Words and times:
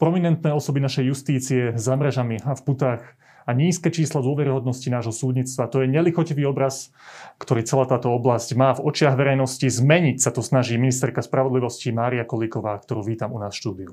prominentné 0.00 0.56
osoby 0.56 0.80
našej 0.80 1.04
justície 1.04 1.62
za 1.76 1.92
mrežami 1.92 2.40
a 2.40 2.56
v 2.56 2.62
putách 2.64 3.04
a 3.44 3.52
nízke 3.52 3.92
čísla 3.92 4.24
dôveryhodnosti 4.24 4.88
nášho 4.88 5.12
súdnictva. 5.12 5.68
To 5.68 5.84
je 5.84 5.92
nelichotivý 5.92 6.48
obraz, 6.48 6.88
ktorý 7.36 7.60
celá 7.68 7.84
táto 7.84 8.08
oblasť 8.08 8.56
má 8.56 8.72
v 8.72 8.84
očiach 8.88 9.12
verejnosti. 9.12 9.68
Zmeniť 9.68 10.16
sa 10.24 10.32
to 10.32 10.40
snaží 10.40 10.80
ministerka 10.80 11.20
spravodlivosti 11.20 11.92
Mária 11.92 12.24
Kolíková, 12.24 12.80
ktorú 12.80 13.04
vítam 13.04 13.36
u 13.36 13.38
nás 13.38 13.52
v 13.52 13.60
štúdiu. 13.60 13.90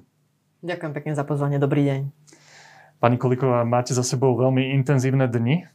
Ďakujem 0.63 0.93
pekne 0.95 1.13
za 1.13 1.27
pozvanie. 1.27 1.59
Dobrý 1.59 1.83
deň. 1.83 1.99
Pani 2.97 3.17
Kolíková, 3.19 3.67
máte 3.67 3.91
za 3.91 4.01
sebou 4.01 4.33
veľmi 4.39 4.73
intenzívne 4.79 5.27
dni. 5.27 5.69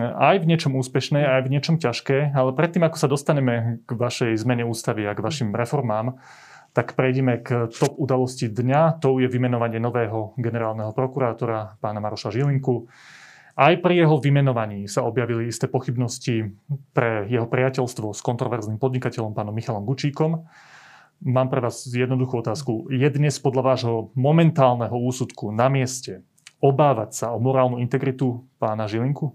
Aj 0.00 0.40
v 0.40 0.48
niečom 0.48 0.74
úspešné, 0.80 1.22
aj 1.22 1.44
v 1.44 1.52
niečom 1.52 1.76
ťažké, 1.76 2.32
ale 2.32 2.56
predtým, 2.56 2.88
ako 2.88 2.96
sa 2.96 3.04
dostaneme 3.04 3.84
k 3.84 3.90
vašej 3.92 4.32
zmene 4.40 4.64
ústavy 4.64 5.04
a 5.04 5.12
k 5.12 5.20
vašim 5.20 5.52
reformám, 5.52 6.16
tak 6.74 6.98
prejdeme 6.98 7.38
k 7.38 7.70
top 7.70 7.94
udalosti 7.94 8.50
dňa. 8.50 8.98
To 8.98 9.22
je 9.22 9.30
vymenovanie 9.30 9.78
nového 9.78 10.34
generálneho 10.34 10.90
prokurátora, 10.90 11.78
pána 11.78 12.02
Maroša 12.02 12.34
Žilinku. 12.34 12.90
Aj 13.54 13.70
pri 13.78 14.02
jeho 14.02 14.18
vymenovaní 14.18 14.90
sa 14.90 15.06
objavili 15.06 15.46
isté 15.46 15.70
pochybnosti 15.70 16.58
pre 16.90 17.30
jeho 17.30 17.46
priateľstvo 17.46 18.10
s 18.10 18.18
kontroverzným 18.18 18.82
podnikateľom 18.82 19.30
pánom 19.30 19.54
Michalom 19.54 19.86
Gučíkom. 19.86 20.42
Mám 21.22 21.48
pre 21.54 21.62
vás 21.62 21.86
jednoduchú 21.86 22.42
otázku. 22.42 22.90
Je 22.90 23.06
dnes 23.06 23.38
podľa 23.38 23.62
vášho 23.62 24.10
momentálneho 24.18 24.98
úsudku 24.98 25.54
na 25.54 25.70
mieste 25.70 26.26
obávať 26.58 27.10
sa 27.14 27.26
o 27.30 27.38
morálnu 27.38 27.78
integritu 27.78 28.42
pána 28.58 28.90
Žilinku? 28.90 29.30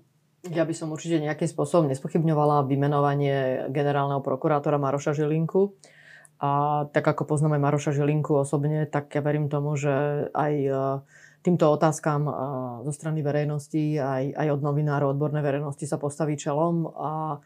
Ja 0.52 0.68
by 0.68 0.76
som 0.76 0.92
určite 0.92 1.24
nejakým 1.24 1.48
spôsobom 1.48 1.88
nespochybňovala 1.88 2.68
vymenovanie 2.68 3.72
generálneho 3.72 4.20
prokurátora 4.20 4.76
Maroša 4.76 5.16
Žilinku. 5.16 5.80
A 6.40 6.88
tak 6.95 7.04
ako 7.04 7.28
poznáme 7.28 7.59
Maroša 7.59 7.92
Žilinku 7.92 8.32
osobne, 8.32 8.88
tak 8.88 9.12
ja 9.12 9.20
verím 9.20 9.52
tomu, 9.52 9.76
že 9.76 10.28
aj 10.32 10.54
týmto 11.44 11.68
otázkam 11.68 12.31
zo 12.88 12.92
strany 12.96 13.20
verejnosti, 13.20 14.00
aj, 14.00 14.40
aj 14.40 14.48
od 14.56 14.62
novinárov, 14.64 15.20
odbornej 15.20 15.44
verejnosti 15.44 15.84
sa 15.84 16.00
postaví 16.00 16.40
čelom 16.40 16.88
a 16.96 17.44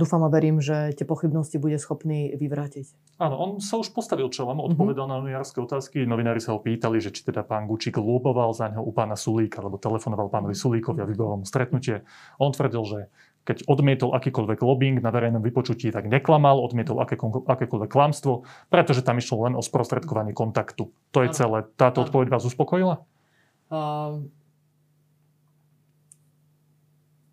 dúfam 0.00 0.24
a 0.24 0.32
verím, 0.32 0.64
že 0.64 0.96
tie 0.96 1.04
pochybnosti 1.04 1.60
bude 1.60 1.76
schopný 1.76 2.32
vyvrátiť. 2.34 2.88
Áno, 3.20 3.36
on 3.36 3.50
sa 3.60 3.76
už 3.76 3.92
postavil 3.92 4.32
čelom, 4.32 4.56
odpovedal 4.64 5.04
mm-hmm. 5.04 5.18
na 5.18 5.20
novinárske 5.20 5.60
otázky. 5.60 6.08
Novinári 6.08 6.40
sa 6.40 6.56
ho 6.56 6.62
pýtali, 6.62 7.02
že 7.02 7.12
či 7.12 7.26
teda 7.26 7.44
pán 7.44 7.68
Gučík 7.68 8.00
loboval 8.00 8.54
za 8.56 8.72
neho 8.72 8.80
u 8.80 8.94
pána 8.96 9.12
Sulíka, 9.12 9.60
alebo 9.60 9.76
telefonoval 9.76 10.32
pánovi 10.32 10.56
Sulíkovi 10.56 11.04
a 11.04 11.10
vybavoval 11.10 11.42
mu 11.42 11.46
stretnutie. 11.46 12.00
On 12.40 12.48
tvrdil, 12.48 12.82
že 12.86 12.98
keď 13.48 13.64
odmietol 13.64 14.12
akýkoľvek 14.12 14.60
lobbying 14.60 15.00
na 15.00 15.08
verejnom 15.08 15.40
vypočutí, 15.40 15.88
tak 15.88 16.04
neklamal, 16.04 16.60
odmietol 16.60 17.00
akékoľvek 17.00 17.88
klamstvo, 17.88 18.44
pretože 18.68 19.00
tam 19.00 19.16
išlo 19.16 19.48
len 19.48 19.56
o 19.56 19.64
sprostredkovanie 19.64 20.36
kontaktu. 20.36 20.92
To 20.92 21.18
je 21.24 21.32
celé. 21.32 21.64
Táto 21.80 22.04
odpoveď 22.04 22.28
vás 22.28 22.44
uspokojila? 22.44 23.00
Uh, 23.72 24.20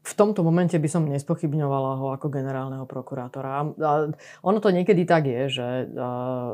v 0.05 0.13
tomto 0.13 0.45
momente 0.45 0.77
by 0.77 0.87
som 0.87 1.03
nespochybňovala 1.09 1.91
ho 1.99 2.05
ako 2.15 2.31
generálneho 2.31 2.87
prokurátora. 2.87 3.49
A 3.51 3.59
ono 4.45 4.57
to 4.63 4.69
niekedy 4.71 5.03
tak 5.03 5.27
je, 5.27 5.49
že 5.49 5.67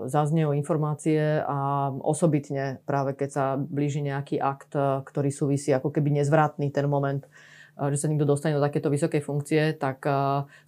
zaznejú 0.09 0.57
informácie 0.57 1.43
a 1.45 1.91
osobitne 2.01 2.81
práve 2.89 3.13
keď 3.13 3.29
sa 3.29 3.45
blíži 3.59 4.01
nejaký 4.01 4.39
akt, 4.39 4.73
ktorý 5.05 5.29
súvisí 5.29 5.69
ako 5.75 5.93
keby 5.93 6.23
nezvratný 6.23 6.73
ten 6.73 6.87
moment 6.87 7.27
že 7.77 7.97
sa 7.97 8.09
niekto 8.11 8.27
dostane 8.27 8.57
do 8.57 8.63
takéto 8.63 8.91
vysokej 8.91 9.21
funkcie, 9.23 9.61
tak 9.77 10.03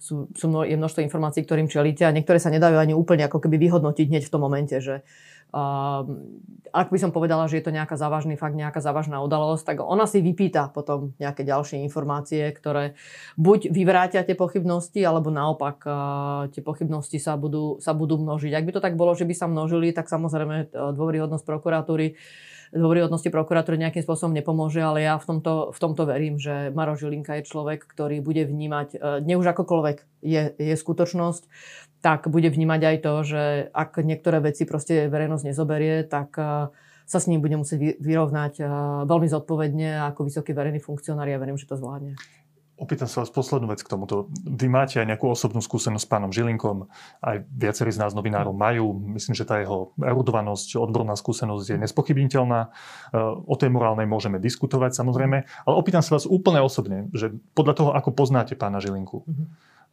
sú, 0.00 0.30
sú 0.32 0.46
mno, 0.48 0.64
je 0.64 0.78
množstvo 0.78 1.04
informácií, 1.04 1.44
ktorým 1.44 1.68
čelíte 1.70 2.08
a 2.08 2.14
niektoré 2.14 2.40
sa 2.40 2.50
nedajú 2.50 2.80
ani 2.80 2.96
úplne 2.96 3.28
ako 3.28 3.44
keby 3.44 3.60
vyhodnotiť 3.60 4.06
hneď 4.10 4.22
v 4.26 4.32
tom 4.32 4.42
momente, 4.42 4.74
že 4.80 5.06
ak 6.74 6.90
by 6.90 6.98
som 6.98 7.14
povedala, 7.14 7.46
že 7.46 7.62
je 7.62 7.70
to 7.70 7.70
nejaká 7.70 7.94
závažný 7.94 8.34
fakt, 8.34 8.58
nejaká 8.58 8.82
závažná 8.82 9.22
udalosť, 9.22 9.62
tak 9.62 9.76
ona 9.86 10.02
si 10.02 10.18
vypýta 10.18 10.66
potom 10.74 11.14
nejaké 11.22 11.46
ďalšie 11.46 11.78
informácie, 11.86 12.50
ktoré 12.50 12.98
buď 13.38 13.70
vyvrátia 13.70 14.26
tie 14.26 14.34
pochybnosti, 14.34 14.98
alebo 15.06 15.30
naopak 15.30 15.86
tie 16.50 16.58
pochybnosti 16.58 17.22
sa 17.22 17.38
budú, 17.38 17.78
sa 17.78 17.94
budú 17.94 18.18
množiť. 18.18 18.50
Ak 18.50 18.66
by 18.66 18.72
to 18.74 18.82
tak 18.82 18.98
bolo, 18.98 19.14
že 19.14 19.22
by 19.22 19.34
sa 19.38 19.46
množili, 19.46 19.94
tak 19.94 20.10
samozrejme 20.10 20.74
dôveryhodnosť 20.74 21.46
prokuratúry 21.46 22.18
dôveryhodnosti 22.74 23.30
prokuratúry 23.30 23.78
nejakým 23.78 24.02
spôsobom 24.02 24.34
nepomôže, 24.34 24.82
ale 24.82 25.06
ja 25.06 25.14
v 25.16 25.24
tomto, 25.24 25.70
v 25.70 25.78
tomto 25.78 26.02
verím, 26.04 26.42
že 26.42 26.74
Maro 26.74 26.98
Žilinka 26.98 27.38
je 27.40 27.48
človek, 27.48 27.86
ktorý 27.86 28.18
bude 28.18 28.42
vnímať, 28.42 28.88
e, 28.94 28.98
ne 29.22 29.34
už 29.38 29.54
akokoľvek 29.54 29.96
je, 30.26 30.42
je 30.58 30.74
skutočnosť, 30.74 31.46
tak 32.02 32.28
bude 32.28 32.50
vnímať 32.50 32.80
aj 32.82 32.96
to, 33.00 33.14
že 33.24 33.42
ak 33.70 34.02
niektoré 34.02 34.42
veci 34.42 34.66
proste 34.66 35.06
verejnosť 35.06 35.44
nezoberie, 35.48 36.02
tak 36.04 36.34
e, 36.36 36.74
sa 37.04 37.18
s 37.20 37.28
ním 37.30 37.40
bude 37.40 37.56
musieť 37.56 37.96
vyrovnať 38.02 38.60
e, 38.60 38.64
veľmi 39.06 39.28
zodpovedne 39.30 40.10
ako 40.12 40.26
vysoký 40.26 40.50
verejný 40.52 40.82
funkcionár. 40.82 41.30
Ja 41.30 41.38
verím, 41.38 41.56
že 41.56 41.70
to 41.70 41.78
zvládne. 41.78 42.18
Opýtam 42.74 43.06
sa 43.06 43.22
vás 43.22 43.30
poslednú 43.30 43.70
vec 43.70 43.86
k 43.86 43.90
tomuto. 43.90 44.26
Vy 44.42 44.66
máte 44.66 44.98
aj 44.98 45.06
nejakú 45.06 45.30
osobnú 45.30 45.62
skúsenosť 45.62 46.02
s 46.02 46.10
pánom 46.10 46.34
Žilinkom, 46.34 46.90
aj 47.22 47.46
viacerí 47.46 47.94
z 47.94 48.02
nás 48.02 48.18
novinárov 48.18 48.50
majú. 48.50 48.98
Myslím, 49.14 49.38
že 49.38 49.46
tá 49.46 49.62
jeho 49.62 49.94
erudovanosť, 50.02 50.82
odborná 50.82 51.14
skúsenosť 51.14 51.70
je 51.70 51.78
nespochybniteľná. 51.86 52.60
E, 52.66 52.68
o 53.46 53.54
tej 53.54 53.70
morálnej 53.70 54.10
môžeme 54.10 54.42
diskutovať 54.42 54.90
samozrejme, 54.90 55.38
ale 55.46 55.74
opýtam 55.78 56.02
sa 56.02 56.18
vás 56.18 56.26
úplne 56.26 56.58
osobne, 56.66 57.06
že 57.14 57.30
podľa 57.54 57.74
toho, 57.78 57.90
ako 57.94 58.10
poznáte 58.10 58.58
pána 58.58 58.82
Žilinku, 58.82 59.22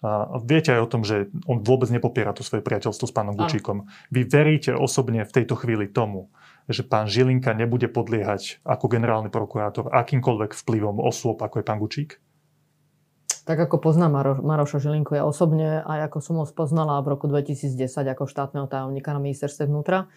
a 0.01 0.41
viete 0.41 0.73
aj 0.73 0.81
o 0.81 0.89
tom, 0.89 1.05
že 1.05 1.29
on 1.45 1.61
vôbec 1.61 1.85
nepopiera 1.93 2.33
to 2.33 2.41
svoje 2.41 2.65
priateľstvo 2.65 3.05
s 3.05 3.13
pánom 3.13 3.37
Gučíkom. 3.37 3.85
Vy 4.09 4.25
veríte 4.25 4.73
osobne 4.73 5.21
v 5.21 5.29
tejto 5.29 5.53
chvíli 5.53 5.85
tomu, 5.85 6.33
že 6.65 6.81
pán 6.81 7.05
Žilinka 7.05 7.53
nebude 7.53 7.85
podliehať 7.85 8.65
ako 8.65 8.89
generálny 8.89 9.29
prokurátor 9.29 9.93
akýmkoľvek 9.93 10.57
vplyvom 10.57 10.97
osôb, 10.97 11.45
ako 11.45 11.61
je 11.61 11.65
pán 11.65 11.77
Gučík? 11.77 12.17
Tak 13.51 13.67
ako 13.67 13.83
poznám 13.83 14.11
Maro, 14.15 14.33
Maroša 14.39 14.79
Žilinku 14.79 15.11
ja 15.11 15.27
osobne, 15.27 15.83
aj 15.83 16.07
ako 16.07 16.17
som 16.23 16.39
ho 16.39 16.47
spoznala 16.47 17.03
v 17.03 17.11
roku 17.11 17.27
2010 17.27 17.83
ako 17.83 18.23
štátneho 18.23 18.63
tajomníka 18.63 19.11
na 19.11 19.19
ministerstve 19.19 19.67
vnútra. 19.67 20.07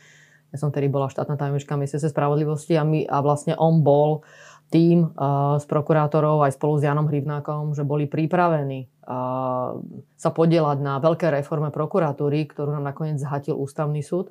Ja 0.55 0.62
som 0.62 0.71
tedy 0.71 0.87
bola 0.87 1.11
štátna 1.11 1.34
tajomnička 1.34 1.75
ministerstve 1.75 2.15
spravodlivosti 2.15 2.78
a, 2.78 2.87
my, 2.87 3.03
a 3.03 3.19
vlastne 3.27 3.59
on 3.59 3.83
bol 3.83 4.22
tým 4.71 5.19
uh, 5.19 5.59
s 5.59 5.67
prokurátorov 5.67 6.47
aj 6.47 6.55
spolu 6.55 6.78
s 6.78 6.87
Janom 6.87 7.11
Hrivnákom, 7.11 7.75
že 7.75 7.83
boli 7.83 8.06
pripravení 8.06 8.87
uh, 9.03 9.83
sa 10.15 10.31
podielať 10.31 10.78
na 10.78 11.03
veľké 11.03 11.27
reforme 11.34 11.75
prokuratúry, 11.75 12.47
ktorú 12.47 12.71
nám 12.71 12.87
nakoniec 12.87 13.19
zhatil 13.19 13.59
ústavný 13.59 13.99
súd 13.99 14.31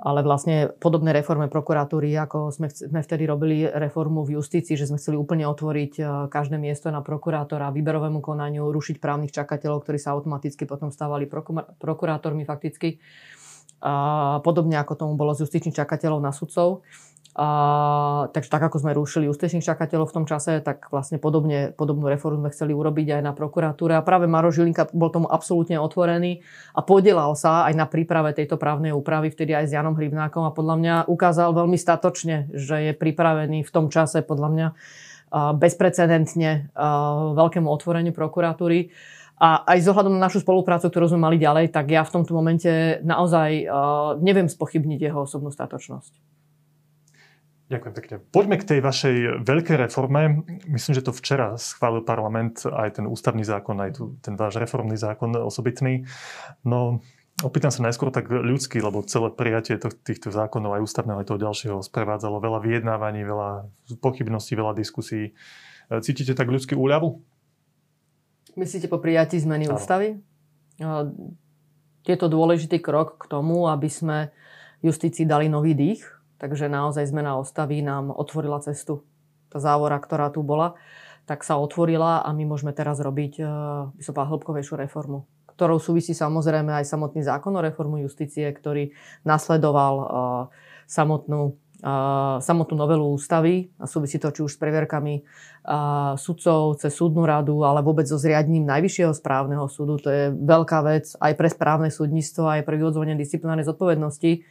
ale 0.00 0.24
vlastne 0.24 0.72
podobné 0.80 1.12
reforme 1.12 1.52
prokuratúry, 1.52 2.16
ako 2.16 2.48
sme, 2.48 2.72
sme 2.72 3.04
vtedy 3.04 3.28
robili 3.28 3.68
reformu 3.68 4.24
v 4.24 4.40
justícii, 4.40 4.72
že 4.72 4.88
sme 4.88 4.96
chceli 4.96 5.20
úplne 5.20 5.44
otvoriť 5.44 5.92
e, 6.00 6.02
každé 6.32 6.56
miesto 6.56 6.88
na 6.88 7.04
prokurátora, 7.04 7.68
výberovému 7.68 8.24
konaniu, 8.24 8.72
rušiť 8.72 8.96
právnych 8.96 9.28
čakateľov, 9.36 9.84
ktorí 9.84 10.00
sa 10.00 10.16
automaticky 10.16 10.64
potom 10.64 10.88
stávali 10.88 11.28
prokurátormi 11.76 12.48
fakticky. 12.48 12.96
A 13.80 14.40
podobne 14.44 14.76
ako 14.80 14.92
tomu 14.96 15.12
bolo 15.16 15.36
z 15.36 15.44
justičných 15.44 15.76
čakateľov 15.76 16.20
na 16.20 16.32
sudcov. 16.32 16.84
A, 17.40 18.28
takže 18.36 18.52
tak, 18.52 18.60
ako 18.68 18.84
sme 18.84 18.92
rušili 18.92 19.24
ústečných 19.24 19.64
čakateľov 19.64 20.12
v 20.12 20.16
tom 20.20 20.26
čase, 20.28 20.60
tak 20.60 20.92
vlastne 20.92 21.16
podobne, 21.16 21.72
podobnú 21.72 22.04
reformu 22.12 22.44
sme 22.44 22.52
chceli 22.52 22.76
urobiť 22.76 23.16
aj 23.16 23.22
na 23.24 23.32
prokuratúre. 23.32 23.96
A 23.96 24.04
práve 24.04 24.28
Maro 24.28 24.52
Žilinka 24.52 24.92
bol 24.92 25.08
tomu 25.08 25.24
absolútne 25.24 25.80
otvorený 25.80 26.44
a 26.76 26.84
podielal 26.84 27.32
sa 27.40 27.64
aj 27.64 27.80
na 27.80 27.88
príprave 27.88 28.36
tejto 28.36 28.60
právnej 28.60 28.92
úpravy, 28.92 29.32
vtedy 29.32 29.56
aj 29.56 29.72
s 29.72 29.74
Janom 29.74 29.96
Hrivnákom 29.96 30.44
a 30.44 30.52
podľa 30.52 30.76
mňa 30.84 30.94
ukázal 31.08 31.56
veľmi 31.56 31.80
statočne, 31.80 32.52
že 32.52 32.76
je 32.76 32.92
pripravený 32.92 33.64
v 33.64 33.72
tom 33.72 33.88
čase 33.88 34.20
podľa 34.20 34.48
mňa 34.52 34.66
bezprecedentne 35.56 36.76
veľkému 37.40 37.72
otvoreniu 37.72 38.12
prokuratúry. 38.12 38.92
A 39.40 39.64
aj 39.64 39.88
ohľadom 39.88 40.12
na 40.12 40.28
našu 40.28 40.44
spoluprácu, 40.44 40.92
ktorú 40.92 41.08
sme 41.08 41.24
mali 41.24 41.40
ďalej, 41.40 41.72
tak 41.72 41.88
ja 41.88 42.04
v 42.04 42.20
tomto 42.20 42.36
momente 42.36 43.00
naozaj 43.00 43.64
neviem 44.20 44.52
spochybniť 44.52 45.08
jeho 45.08 45.24
osobnú 45.24 45.48
statočnosť. 45.48 46.39
Ďakujem 47.70 47.94
pekne. 47.94 48.14
Poďme 48.34 48.58
k 48.58 48.66
tej 48.66 48.80
vašej 48.82 49.16
veľkej 49.46 49.76
reforme. 49.78 50.42
Myslím, 50.66 50.98
že 50.98 51.06
to 51.06 51.14
včera 51.14 51.54
schválil 51.54 52.02
parlament 52.02 52.66
aj 52.66 52.98
ten 52.98 53.06
ústavný 53.06 53.46
zákon, 53.46 53.78
aj 53.78 53.90
tu, 53.94 54.18
ten 54.18 54.34
váš 54.34 54.58
reformný 54.58 54.98
zákon 54.98 55.30
osobitný. 55.38 56.02
No, 56.66 56.98
opýtam 57.46 57.70
sa 57.70 57.86
najskôr 57.86 58.10
tak 58.10 58.26
ľudský, 58.26 58.82
lebo 58.82 59.06
celé 59.06 59.30
prijatie 59.30 59.78
týchto 59.78 60.34
zákonov, 60.34 60.82
aj 60.82 60.82
ústavného, 60.82 61.22
aj 61.22 61.30
toho 61.30 61.38
ďalšieho, 61.46 61.78
sprevádzalo 61.78 62.42
veľa 62.42 62.58
vyjednávaní, 62.58 63.22
veľa 63.22 63.70
pochybností, 64.02 64.58
veľa 64.58 64.74
diskusí. 64.74 65.38
Cítite 65.86 66.34
tak 66.34 66.50
ľudský 66.50 66.74
úľavu? 66.74 67.22
Myslíte 68.58 68.90
po 68.90 68.98
prijatí 68.98 69.38
zmeny 69.38 69.70
Áno. 69.70 69.78
ústavy? 69.78 70.18
Je 72.02 72.16
to 72.18 72.26
dôležitý 72.26 72.82
krok 72.82 73.14
k 73.22 73.30
tomu, 73.30 73.70
aby 73.70 73.86
sme 73.86 74.34
justícii 74.82 75.22
dali 75.22 75.46
nový 75.46 75.78
dých 75.78 76.19
Takže 76.40 76.72
naozaj 76.72 77.04
zmena 77.06 77.36
ostavy 77.36 77.84
nám 77.84 78.08
otvorila 78.08 78.64
cestu. 78.64 79.04
Tá 79.52 79.60
závora, 79.60 80.00
ktorá 80.00 80.32
tu 80.32 80.40
bola, 80.40 80.74
tak 81.28 81.44
sa 81.44 81.60
otvorila 81.60 82.24
a 82.24 82.32
my 82.32 82.48
môžeme 82.48 82.72
teraz 82.72 82.98
robiť, 82.98 83.32
e, 83.38 83.44
by 84.00 84.22
hĺbkovejšiu 84.24 84.80
reformu 84.80 85.28
ktorou 85.60 85.76
súvisí 85.76 86.16
samozrejme 86.16 86.72
aj 86.72 86.88
samotný 86.88 87.20
zákon 87.20 87.52
o 87.52 87.60
reformu 87.60 88.00
justície, 88.00 88.48
ktorý 88.48 88.96
nasledoval 89.28 89.94
uh, 90.00 90.08
samotnú 90.88 91.60
samotnú 92.40 92.76
novelu 92.76 93.08
ústavy 93.08 93.72
a 93.80 93.88
súvisí 93.88 94.20
to 94.20 94.28
či 94.28 94.44
už 94.44 94.52
s 94.52 94.60
previerkami 94.60 95.24
sudcov 96.20 96.76
cez 96.76 96.92
súdnu 96.92 97.24
radu, 97.24 97.64
ale 97.64 97.80
vôbec 97.80 98.04
so 98.04 98.20
zriadením 98.20 98.68
Najvyššieho 98.68 99.16
správneho 99.16 99.64
súdu. 99.64 99.96
To 100.04 100.12
je 100.12 100.28
veľká 100.28 100.84
vec 100.84 101.16
aj 101.16 101.32
pre 101.40 101.48
správne 101.48 101.88
súdnictvo, 101.88 102.52
aj 102.52 102.68
pre 102.68 102.76
vyvodzovanie 102.76 103.16
disciplinárnej 103.16 103.64
zodpovednosti, 103.64 104.44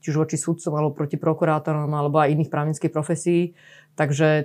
či 0.00 0.12
už 0.12 0.26
voči 0.26 0.36
sudcom, 0.38 0.72
alebo 0.76 0.94
proti 0.94 1.18
prokurátorom, 1.18 1.90
alebo 1.90 2.22
aj 2.22 2.32
iných 2.32 2.52
právnických 2.52 2.92
profesí. 2.92 3.56
Takže 3.96 4.44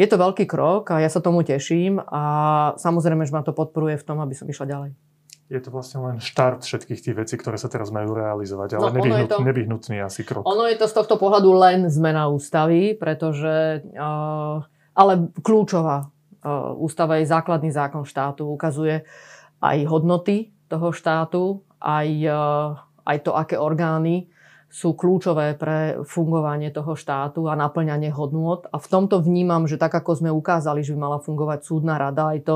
je 0.00 0.06
to 0.08 0.16
veľký 0.16 0.48
krok 0.48 0.96
a 0.96 1.04
ja 1.04 1.12
sa 1.12 1.20
tomu 1.20 1.44
teším 1.44 2.00
a 2.00 2.24
samozrejme, 2.80 3.28
že 3.28 3.36
ma 3.36 3.44
to 3.44 3.52
podporuje 3.52 4.00
v 4.00 4.06
tom, 4.08 4.16
aby 4.24 4.32
som 4.32 4.48
išla 4.48 4.64
ďalej 4.64 4.90
je 5.50 5.58
to 5.58 5.74
vlastne 5.74 5.98
len 6.06 6.16
štart 6.22 6.62
všetkých 6.62 7.00
tých 7.02 7.16
vecí, 7.18 7.34
ktoré 7.34 7.58
sa 7.58 7.66
teraz 7.66 7.90
majú 7.90 8.14
realizovať, 8.14 8.78
ale 8.78 8.86
no, 8.86 8.94
nevyhnut, 8.94 9.28
to, 9.34 9.38
nevyhnutný 9.42 9.98
asi 9.98 10.22
krok. 10.22 10.46
Ono 10.46 10.62
je 10.70 10.78
to 10.78 10.86
z 10.86 10.94
tohto 10.94 11.18
pohľadu 11.18 11.50
len 11.58 11.90
zmena 11.90 12.30
ústavy, 12.30 12.94
pretože, 12.94 13.82
uh, 13.98 14.62
ale 14.94 15.12
kľúčová. 15.42 16.06
Uh, 16.40 16.72
ústava 16.78 17.18
je 17.18 17.28
základný 17.28 17.74
zákon 17.74 18.06
štátu, 18.06 18.46
ukazuje 18.46 19.02
aj 19.58 19.76
hodnoty 19.90 20.54
toho 20.70 20.94
štátu, 20.94 21.66
aj, 21.82 22.08
uh, 22.30 22.78
aj 23.04 23.18
to, 23.26 23.30
aké 23.36 23.56
orgány 23.56 24.28
sú 24.70 24.94
kľúčové 24.94 25.58
pre 25.58 25.98
fungovanie 26.06 26.70
toho 26.70 26.94
štátu 26.94 27.50
a 27.50 27.58
naplňanie 27.58 28.14
hodnôt. 28.14 28.62
A 28.70 28.78
v 28.78 28.86
tomto 28.86 29.18
vnímam, 29.18 29.66
že 29.66 29.74
tak 29.74 29.90
ako 29.90 30.22
sme 30.22 30.30
ukázali, 30.30 30.86
že 30.86 30.94
by 30.94 31.10
mala 31.10 31.18
fungovať 31.18 31.66
súdna 31.66 31.98
rada, 31.98 32.30
aj 32.30 32.40
to 32.46 32.54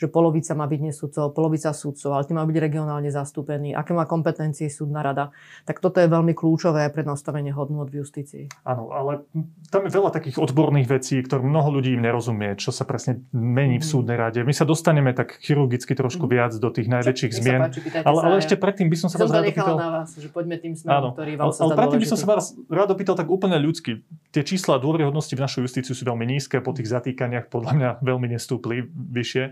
že 0.00 0.08
polovica 0.08 0.56
má 0.56 0.64
byť 0.64 0.80
nesudcov, 0.80 1.36
polovica 1.36 1.76
súdcov, 1.76 2.16
ale 2.16 2.24
tí 2.24 2.32
má 2.32 2.40
byť 2.48 2.56
regionálne 2.56 3.12
zastúpení, 3.12 3.76
aké 3.76 3.92
má 3.92 4.08
kompetencie 4.08 4.72
súdna 4.72 5.04
rada. 5.04 5.28
Tak 5.68 5.84
toto 5.84 6.00
je 6.00 6.08
veľmi 6.08 6.32
kľúčové 6.32 6.88
pre 6.88 7.04
nastavenie 7.04 7.52
hodnot 7.52 7.92
v 7.92 8.00
justícii. 8.00 8.48
Áno, 8.64 8.88
ale 8.96 9.28
tam 9.68 9.84
je 9.84 9.92
veľa 9.92 10.08
takých 10.08 10.40
odborných 10.40 10.88
vecí, 10.88 11.20
ktoré 11.20 11.44
mnoho 11.44 11.68
ľudí 11.76 11.92
im 11.92 12.00
nerozumie, 12.00 12.56
čo 12.56 12.72
sa 12.72 12.88
presne 12.88 13.20
mení 13.36 13.76
v 13.76 13.84
mhm. 13.84 13.90
súdnej 13.92 14.16
rade. 14.16 14.40
My 14.40 14.56
sa 14.56 14.64
dostaneme 14.64 15.12
tak 15.12 15.36
chirurgicky 15.44 15.92
trošku 15.92 16.24
mm. 16.24 16.32
viac 16.32 16.52
do 16.56 16.70
tých 16.72 16.88
najväčších 16.88 17.32
čo, 17.36 17.38
zmien. 17.44 17.60
Páči, 17.68 17.80
ale, 18.00 18.18
ale 18.24 18.34
ešte 18.40 18.56
predtým 18.56 18.88
by 18.88 18.96
som 18.96 19.08
sa 19.12 19.20
som 19.20 19.28
vás 19.28 19.36
rád 19.36 19.52
opýtal... 19.52 19.76
na 19.76 19.90
vás, 20.00 20.08
že 20.16 20.28
poďme 20.32 20.56
tým 20.56 20.72
smerom, 20.72 21.12
ktorý 21.12 21.32
vám 21.36 21.44
ale, 21.44 21.52
sa 21.52 21.60
Ale 21.68 21.72
predtým 21.76 22.00
by 22.00 22.08
som 22.08 22.18
sa 22.18 22.26
vás 22.30 22.44
rád 22.72 22.88
opýtal 22.96 23.14
tak 23.20 23.28
úplne 23.28 23.60
ľudsky. 23.60 24.00
Tie 24.32 24.42
čísla 24.46 24.80
dôveryhodnosti 24.80 25.34
v 25.36 25.40
našej 25.44 25.60
justíciu 25.66 25.92
sú 25.92 26.08
veľmi 26.08 26.24
nízke, 26.24 26.62
po 26.64 26.72
tých 26.72 26.88
zatýkaniach 26.88 27.50
podľa 27.52 27.72
mňa 27.76 27.90
veľmi 28.00 28.30
nestúpli 28.30 28.86
vyššie 28.88 29.44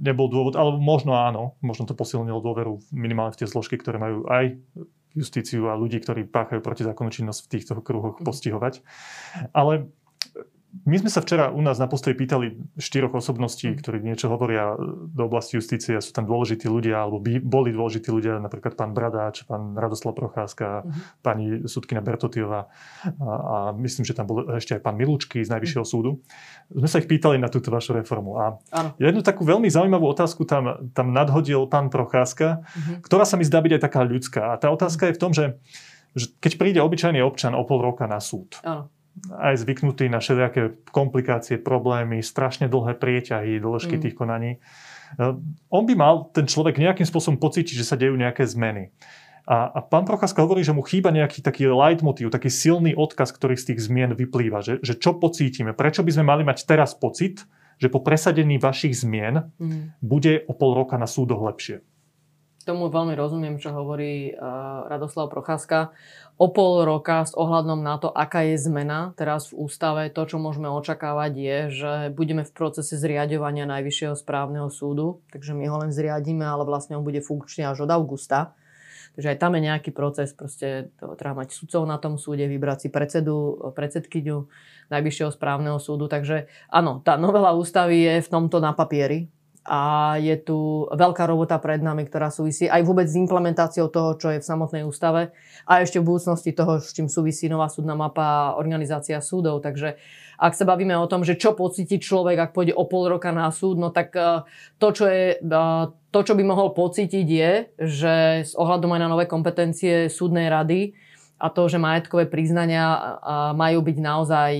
nebol 0.00 0.30
dôvod, 0.32 0.54
alebo 0.56 0.80
možno 0.80 1.16
áno, 1.16 1.56
možno 1.60 1.84
to 1.84 1.94
posilnilo 1.94 2.40
dôveru 2.40 2.80
minimálne 2.94 3.34
v 3.34 3.44
tie 3.44 3.50
zložky, 3.50 3.76
ktoré 3.76 4.00
majú 4.00 4.24
aj 4.26 4.56
justíciu 5.14 5.66
a 5.70 5.74
ľudí, 5.74 5.98
ktorí 5.98 6.30
páchajú 6.30 6.62
protizákonnú 6.62 7.10
činnosť 7.10 7.40
v 7.46 7.50
týchto 7.50 7.72
kruhoch 7.82 8.18
mhm. 8.18 8.24
postihovať. 8.26 8.74
Ale 9.50 9.90
my 10.70 10.96
sme 11.02 11.10
sa 11.10 11.18
včera 11.18 11.50
u 11.50 11.58
nás 11.58 11.82
na 11.82 11.90
postoji 11.90 12.14
pýtali 12.14 12.54
štyroch 12.78 13.18
osobností, 13.18 13.74
mm. 13.74 13.76
ktorí 13.82 13.98
niečo 14.06 14.30
hovoria 14.30 14.78
do 15.10 15.22
oblasti 15.26 15.58
justície 15.58 15.98
sú 15.98 16.14
tam 16.14 16.30
dôležití 16.30 16.70
ľudia, 16.70 17.02
alebo 17.02 17.18
by, 17.18 17.42
boli 17.42 17.74
dôležití 17.74 18.06
ľudia, 18.06 18.38
napríklad 18.38 18.78
pán 18.78 18.94
Bradáč, 18.94 19.50
pán 19.50 19.74
Radoslav 19.74 20.14
Procházka, 20.14 20.86
mm. 20.86 20.90
pani 21.26 21.46
sudkina 21.66 21.98
Bertotiová 21.98 22.70
a, 23.02 23.10
a 23.18 23.56
myslím, 23.82 24.06
že 24.06 24.14
tam 24.14 24.30
bol 24.30 24.46
ešte 24.54 24.78
aj 24.78 24.82
pán 24.86 24.94
Milúčky 24.94 25.42
z 25.42 25.50
Najvyššieho 25.50 25.82
mm. 25.82 25.90
súdu. 25.90 26.22
Sme 26.70 26.86
sa 26.86 27.02
ich 27.02 27.10
pýtali 27.10 27.42
na 27.42 27.50
túto 27.50 27.74
vašu 27.74 27.98
reformu. 27.98 28.38
A 28.38 28.62
ano. 28.70 28.94
jednu 28.94 29.26
takú 29.26 29.42
veľmi 29.42 29.66
zaujímavú 29.66 30.06
otázku 30.06 30.46
tam, 30.46 30.86
tam 30.94 31.10
nadhodil 31.10 31.66
pán 31.66 31.90
Procházka, 31.90 32.62
mm. 32.62 33.02
ktorá 33.02 33.26
sa 33.26 33.34
mi 33.34 33.42
zdá 33.42 33.58
byť 33.58 33.72
aj 33.74 33.82
taká 33.82 34.00
ľudská. 34.06 34.54
A 34.54 34.58
tá 34.58 34.70
otázka 34.70 35.10
je 35.10 35.16
v 35.18 35.20
tom, 35.20 35.34
že, 35.34 35.58
že 36.14 36.30
keď 36.38 36.52
príde 36.62 36.78
obyčajný 36.78 37.18
občan 37.26 37.58
o 37.58 37.66
pol 37.66 37.82
roka 37.82 38.06
na 38.06 38.22
súd, 38.22 38.54
ano 38.62 38.86
aj 39.30 39.66
zvyknutý 39.66 40.08
na 40.08 40.22
všelijaké 40.22 40.80
komplikácie, 40.94 41.60
problémy, 41.60 42.24
strašne 42.24 42.70
dlhé 42.70 42.96
prieťahy, 42.96 43.60
dĺžky 43.60 43.98
mm. 43.98 44.02
tých 44.06 44.14
konaní. 44.16 44.56
E, 44.56 44.58
on 45.68 45.82
by 45.84 45.94
mal, 45.98 46.14
ten 46.32 46.46
človek, 46.46 46.80
nejakým 46.80 47.04
spôsobom 47.04 47.36
pocítiť, 47.36 47.74
že 47.74 47.88
sa 47.88 47.98
dejú 47.98 48.16
nejaké 48.16 48.46
zmeny. 48.46 48.94
A, 49.50 49.66
a 49.66 49.80
pán 49.82 50.06
Procházka 50.06 50.46
hovorí, 50.46 50.62
že 50.62 50.70
mu 50.70 50.86
chýba 50.86 51.10
nejaký 51.10 51.42
taký 51.42 51.66
leitmotiv, 51.66 52.30
taký 52.30 52.52
silný 52.52 52.94
odkaz, 52.94 53.34
ktorý 53.34 53.58
z 53.58 53.74
tých 53.74 53.90
zmien 53.90 54.14
vyplýva. 54.14 54.62
Že, 54.62 54.78
že 54.84 54.94
čo 54.94 55.18
pocítime? 55.18 55.74
Prečo 55.74 56.06
by 56.06 56.10
sme 56.14 56.24
mali 56.24 56.42
mať 56.46 56.64
teraz 56.70 56.94
pocit, 56.94 57.42
že 57.80 57.90
po 57.90 58.04
presadení 58.04 58.60
vašich 58.60 58.94
zmien 58.94 59.50
mm. 59.58 59.98
bude 60.04 60.46
o 60.46 60.52
pol 60.54 60.76
roka 60.76 60.94
na 61.00 61.10
súdoch 61.10 61.40
lepšie? 61.40 61.82
Tomu 62.70 62.86
veľmi 62.86 63.18
rozumiem, 63.18 63.58
čo 63.58 63.74
hovorí 63.74 64.30
uh, 64.30 64.86
Radoslav 64.86 65.26
Procházka 65.26 65.90
o 66.38 66.54
pol 66.54 66.86
roka 66.86 67.26
s 67.26 67.34
ohľadom 67.34 67.82
na 67.82 67.98
to, 67.98 68.14
aká 68.14 68.46
je 68.46 68.62
zmena 68.62 69.10
teraz 69.18 69.50
v 69.50 69.66
ústave, 69.66 70.06
to, 70.06 70.22
čo 70.22 70.38
môžeme 70.38 70.70
očakávať, 70.70 71.32
je, 71.34 71.58
že 71.74 71.92
budeme 72.14 72.46
v 72.46 72.54
procese 72.54 72.94
zriadovania 72.94 73.66
Najvyššieho 73.66 74.14
správneho 74.14 74.70
súdu, 74.70 75.18
takže 75.34 75.50
my 75.50 75.66
ho 75.66 75.82
len 75.82 75.90
zriadíme, 75.90 76.46
ale 76.46 76.62
vlastne 76.62 76.94
on 76.94 77.02
bude 77.02 77.18
funkčný 77.18 77.66
až 77.66 77.82
od 77.82 77.90
augusta. 77.90 78.54
Takže 79.18 79.34
aj 79.34 79.38
tam 79.42 79.58
je 79.58 79.66
nejaký 79.66 79.90
proces, 79.90 80.30
proste 80.30 80.94
to, 81.02 81.18
treba 81.18 81.42
mať 81.42 81.50
sudcov 81.50 81.82
na 81.90 81.98
tom 81.98 82.22
súde, 82.22 82.46
vybrať 82.46 82.86
si 82.86 82.88
predsedu, 82.94 83.74
predsedkyňu 83.74 84.46
Najvyššieho 84.94 85.34
správneho 85.34 85.82
súdu. 85.82 86.06
Takže 86.06 86.46
áno, 86.70 87.02
tá 87.02 87.18
novela 87.18 87.50
ústavy 87.50 88.06
je 88.06 88.14
v 88.22 88.30
tomto 88.30 88.62
na 88.62 88.70
papieri, 88.70 89.26
a 89.60 90.16
je 90.16 90.32
tu 90.40 90.88
veľká 90.88 91.28
robota 91.28 91.60
pred 91.60 91.84
nami, 91.84 92.08
ktorá 92.08 92.32
súvisí 92.32 92.64
aj 92.64 92.80
vôbec 92.80 93.04
s 93.04 93.16
implementáciou 93.20 93.92
toho, 93.92 94.16
čo 94.16 94.32
je 94.32 94.40
v 94.40 94.48
samotnej 94.48 94.82
ústave 94.88 95.36
a 95.68 95.72
ešte 95.84 96.00
v 96.00 96.08
budúcnosti 96.08 96.56
toho, 96.56 96.80
s 96.80 96.96
čím 96.96 97.12
súvisí 97.12 97.44
nová 97.46 97.68
súdna 97.68 97.92
mapa 97.92 98.24
a 98.24 98.44
organizácia 98.56 99.20
súdov. 99.20 99.60
Takže 99.60 100.00
ak 100.40 100.56
sa 100.56 100.64
bavíme 100.64 100.96
o 100.96 101.04
tom, 101.04 101.20
že 101.20 101.36
čo 101.36 101.52
pocíti 101.52 102.00
človek, 102.00 102.40
ak 102.40 102.54
pôjde 102.56 102.72
o 102.72 102.88
pol 102.88 103.12
roka 103.12 103.28
na 103.28 103.52
súd, 103.52 103.76
no 103.76 103.92
tak 103.92 104.16
e, 104.16 104.48
to, 104.80 104.88
čo, 104.96 105.04
je, 105.04 105.36
e, 105.36 105.60
to, 106.08 106.20
čo 106.24 106.32
by 106.32 106.42
mohol 106.48 106.72
pocítiť 106.72 107.26
je, 107.28 107.52
že 107.76 108.14
s 108.48 108.56
ohľadom 108.56 108.96
aj 108.96 109.00
na 109.04 109.08
nové 109.12 109.28
kompetencie 109.28 110.08
súdnej 110.08 110.48
rady, 110.48 110.96
a 111.40 111.48
to, 111.48 111.72
že 111.72 111.80
majetkové 111.80 112.28
priznania 112.28 113.16
majú 113.56 113.80
byť 113.80 113.96
naozaj 113.96 114.52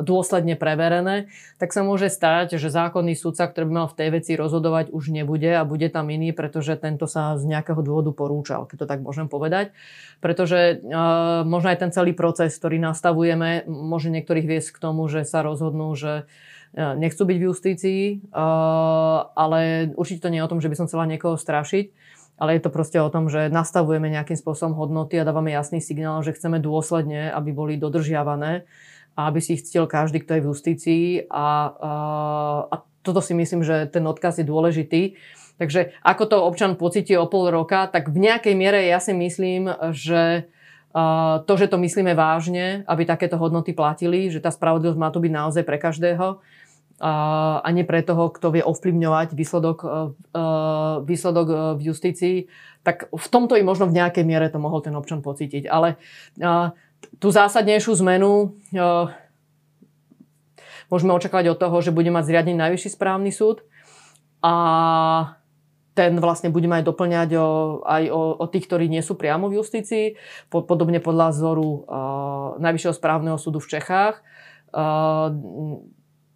dôsledne 0.00 0.56
preverené, 0.56 1.28
tak 1.60 1.76
sa 1.76 1.84
môže 1.84 2.08
stať, 2.08 2.56
že 2.56 2.72
zákonný 2.72 3.12
sudca, 3.12 3.44
ktorý 3.44 3.68
by 3.68 3.74
mal 3.76 3.88
v 3.92 3.98
tej 4.00 4.08
veci 4.16 4.32
rozhodovať, 4.32 4.88
už 4.88 5.12
nebude 5.12 5.52
a 5.52 5.68
bude 5.68 5.92
tam 5.92 6.08
iný, 6.08 6.32
pretože 6.32 6.80
tento 6.80 7.04
sa 7.04 7.36
z 7.36 7.44
nejakého 7.44 7.84
dôvodu 7.84 8.16
porúčal, 8.16 8.64
keď 8.64 8.76
to 8.82 8.86
tak 8.88 9.04
môžem 9.04 9.28
povedať. 9.28 9.76
Pretože 10.24 10.80
možno 11.44 11.68
aj 11.68 11.84
ten 11.84 11.92
celý 11.92 12.16
proces, 12.16 12.56
ktorý 12.56 12.80
nastavujeme, 12.80 13.68
môže 13.68 14.08
niektorých 14.08 14.48
viesť 14.48 14.80
k 14.80 14.82
tomu, 14.82 15.04
že 15.12 15.28
sa 15.28 15.44
rozhodnú, 15.44 15.92
že 15.92 16.24
nechcú 16.76 17.24
byť 17.24 17.36
v 17.36 17.46
justícii, 17.48 18.02
ale 19.36 19.92
určite 19.96 20.24
to 20.24 20.32
nie 20.32 20.40
je 20.40 20.46
o 20.48 20.52
tom, 20.52 20.60
že 20.64 20.68
by 20.72 20.76
som 20.76 20.88
chcela 20.88 21.08
niekoho 21.08 21.36
strašiť 21.36 22.07
ale 22.38 22.56
je 22.56 22.62
to 22.64 22.70
proste 22.70 22.96
o 23.02 23.10
tom, 23.10 23.26
že 23.26 23.50
nastavujeme 23.50 24.06
nejakým 24.08 24.38
spôsobom 24.38 24.78
hodnoty 24.78 25.18
a 25.18 25.26
dávame 25.26 25.50
jasný 25.50 25.82
signál, 25.82 26.22
že 26.22 26.32
chceme 26.38 26.62
dôsledne, 26.62 27.34
aby 27.34 27.50
boli 27.50 27.74
dodržiavané 27.74 28.62
a 29.18 29.20
aby 29.26 29.42
si 29.42 29.58
ich 29.58 29.66
ctil 29.66 29.90
každý, 29.90 30.22
kto 30.22 30.38
je 30.38 30.42
v 30.46 30.48
justícii 30.54 31.06
a, 31.26 31.34
a, 31.34 31.92
a 32.70 32.74
toto 33.02 33.18
si 33.18 33.34
myslím, 33.34 33.66
že 33.66 33.90
ten 33.90 34.06
odkaz 34.06 34.38
je 34.38 34.46
dôležitý. 34.46 35.18
Takže 35.58 35.90
ako 36.06 36.24
to 36.30 36.36
občan 36.46 36.78
pocíti 36.78 37.18
o 37.18 37.26
pol 37.26 37.50
roka, 37.50 37.90
tak 37.90 38.14
v 38.14 38.30
nejakej 38.30 38.54
miere 38.54 38.86
ja 38.86 39.02
si 39.02 39.10
myslím, 39.10 39.66
že 39.90 40.46
to, 41.44 41.52
že 41.58 41.66
to 41.68 41.76
myslíme 41.82 42.14
vážne, 42.14 42.86
aby 42.86 43.02
takéto 43.04 43.36
hodnoty 43.36 43.74
platili, 43.74 44.30
že 44.30 44.40
tá 44.40 44.54
spravodlivosť 44.54 44.98
má 44.98 45.10
tu 45.10 45.18
byť 45.18 45.32
naozaj 45.34 45.62
pre 45.66 45.76
každého, 45.76 46.38
a 46.98 47.68
nie 47.70 47.86
pre 47.86 48.02
toho, 48.02 48.26
kto 48.34 48.58
vie 48.58 48.62
ovplyvňovať 48.66 49.30
výsledok, 49.38 49.78
e, 49.82 49.88
e, 50.34 50.44
výsledok 51.06 51.46
e, 51.46 51.56
v 51.78 51.80
justícii, 51.94 52.36
tak 52.82 53.06
v 53.14 53.26
tomto 53.30 53.54
i 53.54 53.62
možno 53.62 53.86
v 53.86 54.02
nejakej 54.02 54.26
miere 54.26 54.50
to 54.50 54.58
mohol 54.58 54.82
ten 54.82 54.94
občan 54.98 55.22
pocítiť. 55.22 55.70
Ale 55.70 56.00
tú 57.20 57.28
zásadnejšiu 57.28 58.00
zmenu 58.00 58.56
môžeme 60.88 61.12
očakávať 61.12 61.52
od 61.52 61.60
toho, 61.60 61.76
že 61.84 61.94
bude 61.94 62.08
mať 62.08 62.24
zriadený 62.32 62.56
najvyšší 62.56 62.96
správny 62.96 63.30
súd 63.30 63.62
a 64.40 64.54
ten 65.92 66.14
vlastne 66.22 66.54
bude 66.54 66.70
mať 66.70 66.86
doplňať 66.86 67.30
o, 67.34 67.48
aj 67.82 68.02
o, 68.08 68.22
o 68.38 68.44
tých, 68.46 68.70
ktorí 68.70 68.86
nie 68.86 69.02
sú 69.02 69.18
priamo 69.18 69.50
v 69.50 69.58
justícii, 69.58 70.14
podobne 70.48 71.02
podľa 71.02 71.34
vzoru 71.34 71.66
uh, 71.66 71.82
Najvyššieho 72.62 72.94
správneho 72.94 73.34
súdu 73.34 73.58
v 73.58 73.66
Čechách. 73.66 74.22
Uh, 74.70 75.82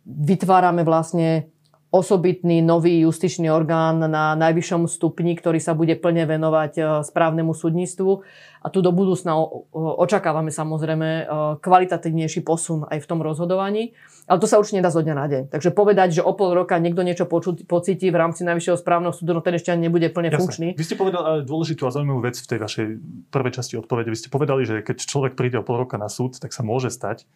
vytvárame 0.06 0.82
vlastne 0.82 1.52
osobitný 1.92 2.64
nový 2.64 3.04
justičný 3.04 3.52
orgán 3.52 4.00
na 4.00 4.32
najvyššom 4.32 4.88
stupni, 4.88 5.36
ktorý 5.36 5.60
sa 5.60 5.76
bude 5.76 5.92
plne 6.00 6.24
venovať 6.24 6.72
e, 6.80 6.82
správnemu 7.04 7.52
súdnictvu. 7.52 8.24
A 8.64 8.66
tu 8.72 8.80
do 8.80 8.96
budúcna 8.96 9.36
očakávame 9.76 10.48
samozrejme 10.48 11.08
e, 11.20 11.24
kvalitatívnejší 11.60 12.48
posun 12.48 12.88
aj 12.88 12.96
v 12.96 13.06
tom 13.06 13.20
rozhodovaní. 13.20 13.92
Ale 14.24 14.40
to 14.40 14.48
sa 14.48 14.56
určite 14.56 14.80
nedá 14.80 14.88
zo 14.88 15.04
dňa 15.04 15.14
na 15.18 15.26
deň. 15.28 15.42
Takže 15.52 15.68
povedať, 15.76 16.08
že 16.16 16.22
o 16.24 16.32
pol 16.32 16.56
roka 16.56 16.80
niekto 16.80 17.04
niečo 17.04 17.28
poču, 17.28 17.52
pocíti 17.68 18.08
v 18.08 18.16
rámci 18.16 18.48
Najvyššieho 18.48 18.80
správneho 18.80 19.12
súdu, 19.12 19.36
no 19.36 19.44
ten 19.44 19.60
ešte 19.60 19.68
ani 19.76 19.92
nebude 19.92 20.08
plne 20.08 20.32
Jasne. 20.32 20.40
funkčný. 20.40 20.68
Vy 20.80 20.84
ste 20.88 20.96
povedali 20.96 21.44
dôležitú 21.44 21.84
a 21.84 21.92
zaujímavú 21.92 22.24
vec 22.24 22.40
v 22.40 22.48
tej 22.48 22.58
vašej 22.62 22.86
prvej 23.28 23.52
časti 23.52 23.76
odpovede. 23.76 24.08
Vy 24.08 24.16
ste 24.16 24.32
povedali, 24.32 24.64
že 24.64 24.80
keď 24.80 24.96
človek 25.04 25.36
príde 25.36 25.60
o 25.60 25.66
pol 25.66 25.76
roka 25.76 26.00
na 26.00 26.08
súd, 26.08 26.40
tak 26.40 26.56
sa 26.56 26.64
môže 26.64 26.88
stať, 26.88 27.28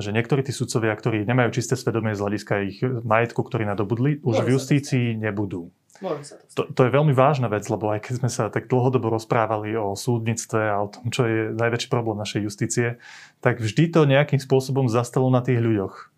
že 0.00 0.10
niektorí 0.12 0.40
tí 0.44 0.52
sudcovia, 0.52 0.96
ktorí 0.96 1.22
nemajú 1.28 1.54
čisté 1.54 1.76
svedomie 1.76 2.16
z 2.16 2.20
hľadiska 2.20 2.54
ich 2.66 2.78
majetku, 2.82 3.40
ktorý 3.44 3.68
nadobudli, 3.68 4.20
už 4.24 4.40
Môže 4.40 4.44
v 4.44 4.52
justícii 4.56 5.06
nebudú. 5.16 5.72
Môže 6.00 6.40
to, 6.56 6.64
to, 6.64 6.72
to 6.72 6.80
je 6.88 6.94
veľmi 6.96 7.12
vážna 7.12 7.52
vec, 7.52 7.68
lebo 7.68 7.92
aj 7.92 8.00
keď 8.08 8.14
sme 8.24 8.30
sa 8.32 8.48
tak 8.48 8.72
dlhodobo 8.72 9.12
rozprávali 9.12 9.76
o 9.76 9.92
súdnictve 9.92 10.60
a 10.72 10.76
o 10.80 10.88
tom, 10.88 11.12
čo 11.12 11.28
je 11.28 11.52
najväčší 11.52 11.92
problém 11.92 12.16
našej 12.16 12.48
justície, 12.48 12.96
tak 13.44 13.60
vždy 13.60 13.92
to 13.92 14.08
nejakým 14.08 14.40
spôsobom 14.40 14.88
zastalo 14.88 15.28
na 15.28 15.44
tých 15.44 15.60
ľuďoch 15.60 16.10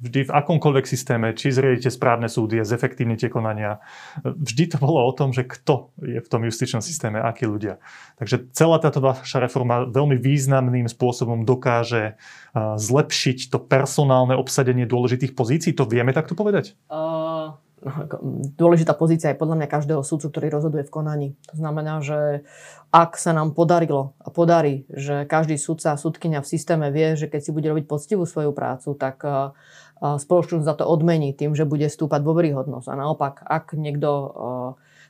vždy 0.00 0.26
v 0.26 0.34
akomkoľvek 0.34 0.84
systéme, 0.88 1.36
či 1.36 1.52
zriedite 1.52 1.92
správne 1.92 2.26
súdy 2.26 2.60
a 2.60 2.64
zefektívnite 2.64 3.28
konania, 3.28 3.84
vždy 4.24 4.74
to 4.74 4.76
bolo 4.80 5.04
o 5.04 5.12
tom, 5.12 5.30
že 5.30 5.44
kto 5.44 5.92
je 6.00 6.20
v 6.24 6.28
tom 6.28 6.42
justičnom 6.44 6.80
systéme, 6.80 7.20
akí 7.20 7.44
ľudia. 7.44 7.78
Takže 8.16 8.50
celá 8.56 8.80
táto 8.80 9.04
vaša 9.04 9.44
reforma 9.44 9.84
veľmi 9.86 10.16
významným 10.16 10.88
spôsobom 10.88 11.44
dokáže 11.44 12.16
zlepšiť 12.56 13.52
to 13.52 13.60
personálne 13.60 14.34
obsadenie 14.34 14.88
dôležitých 14.88 15.36
pozícií. 15.36 15.76
To 15.76 15.84
vieme 15.84 16.16
takto 16.16 16.32
povedať? 16.32 16.74
Uh 16.88 17.54
dôležitá 18.60 18.92
pozícia 18.92 19.32
je 19.32 19.40
podľa 19.40 19.56
mňa 19.56 19.68
každého 19.72 20.02
súdcu, 20.04 20.28
ktorý 20.28 20.46
rozhoduje 20.52 20.84
v 20.84 20.92
konaní. 20.92 21.28
To 21.48 21.56
znamená, 21.56 22.04
že 22.04 22.44
ak 22.92 23.16
sa 23.16 23.32
nám 23.32 23.56
podarilo 23.56 24.12
a 24.20 24.28
podarí, 24.28 24.84
že 24.92 25.24
každý 25.24 25.56
súdca 25.56 25.96
a 25.96 26.00
súdkynia 26.00 26.44
v 26.44 26.50
systéme 26.50 26.92
vie, 26.92 27.16
že 27.16 27.30
keď 27.30 27.40
si 27.40 27.50
bude 27.54 27.72
robiť 27.72 27.88
poctivú 27.88 28.28
svoju 28.28 28.52
prácu, 28.52 28.92
tak 29.00 29.24
spoločnosť 30.00 30.64
za 30.64 30.74
to 30.80 30.84
odmení 30.88 31.36
tým, 31.36 31.52
že 31.52 31.68
bude 31.68 31.84
stúpať 31.86 32.24
dôveryhodnosť. 32.24 32.88
A 32.88 32.94
naopak, 32.96 33.44
ak 33.44 33.76
niekto 33.76 34.08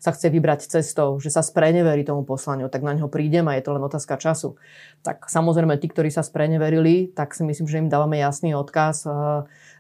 sa 0.00 0.10
chce 0.16 0.32
vybrať 0.32 0.66
cestou, 0.66 1.20
že 1.20 1.28
sa 1.28 1.44
spreneverí 1.44 2.02
tomu 2.08 2.24
poslaniu, 2.24 2.72
tak 2.72 2.80
na 2.80 2.96
ňo 2.96 3.12
prídem 3.12 3.46
a 3.46 3.54
je 3.60 3.64
to 3.68 3.76
len 3.76 3.84
otázka 3.84 4.16
času. 4.16 4.56
Tak 5.04 5.28
samozrejme, 5.28 5.76
tí, 5.76 5.92
ktorí 5.92 6.08
sa 6.08 6.24
spreneverili, 6.24 7.12
tak 7.12 7.36
si 7.36 7.44
myslím, 7.44 7.68
že 7.68 7.78
im 7.84 7.92
dávame 7.92 8.16
jasný 8.16 8.56
odkaz, 8.56 9.04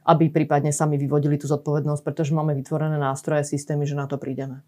aby 0.04 0.28
prípadne 0.28 0.76
sami 0.76 1.00
vyvodili 1.00 1.40
tú 1.40 1.48
zodpovednosť, 1.48 2.04
pretože 2.04 2.36
máme 2.36 2.52
vytvorené 2.52 3.00
nástroje, 3.00 3.48
systémy, 3.48 3.88
že 3.88 3.96
na 3.96 4.04
to 4.04 4.20
prídeme 4.20 4.60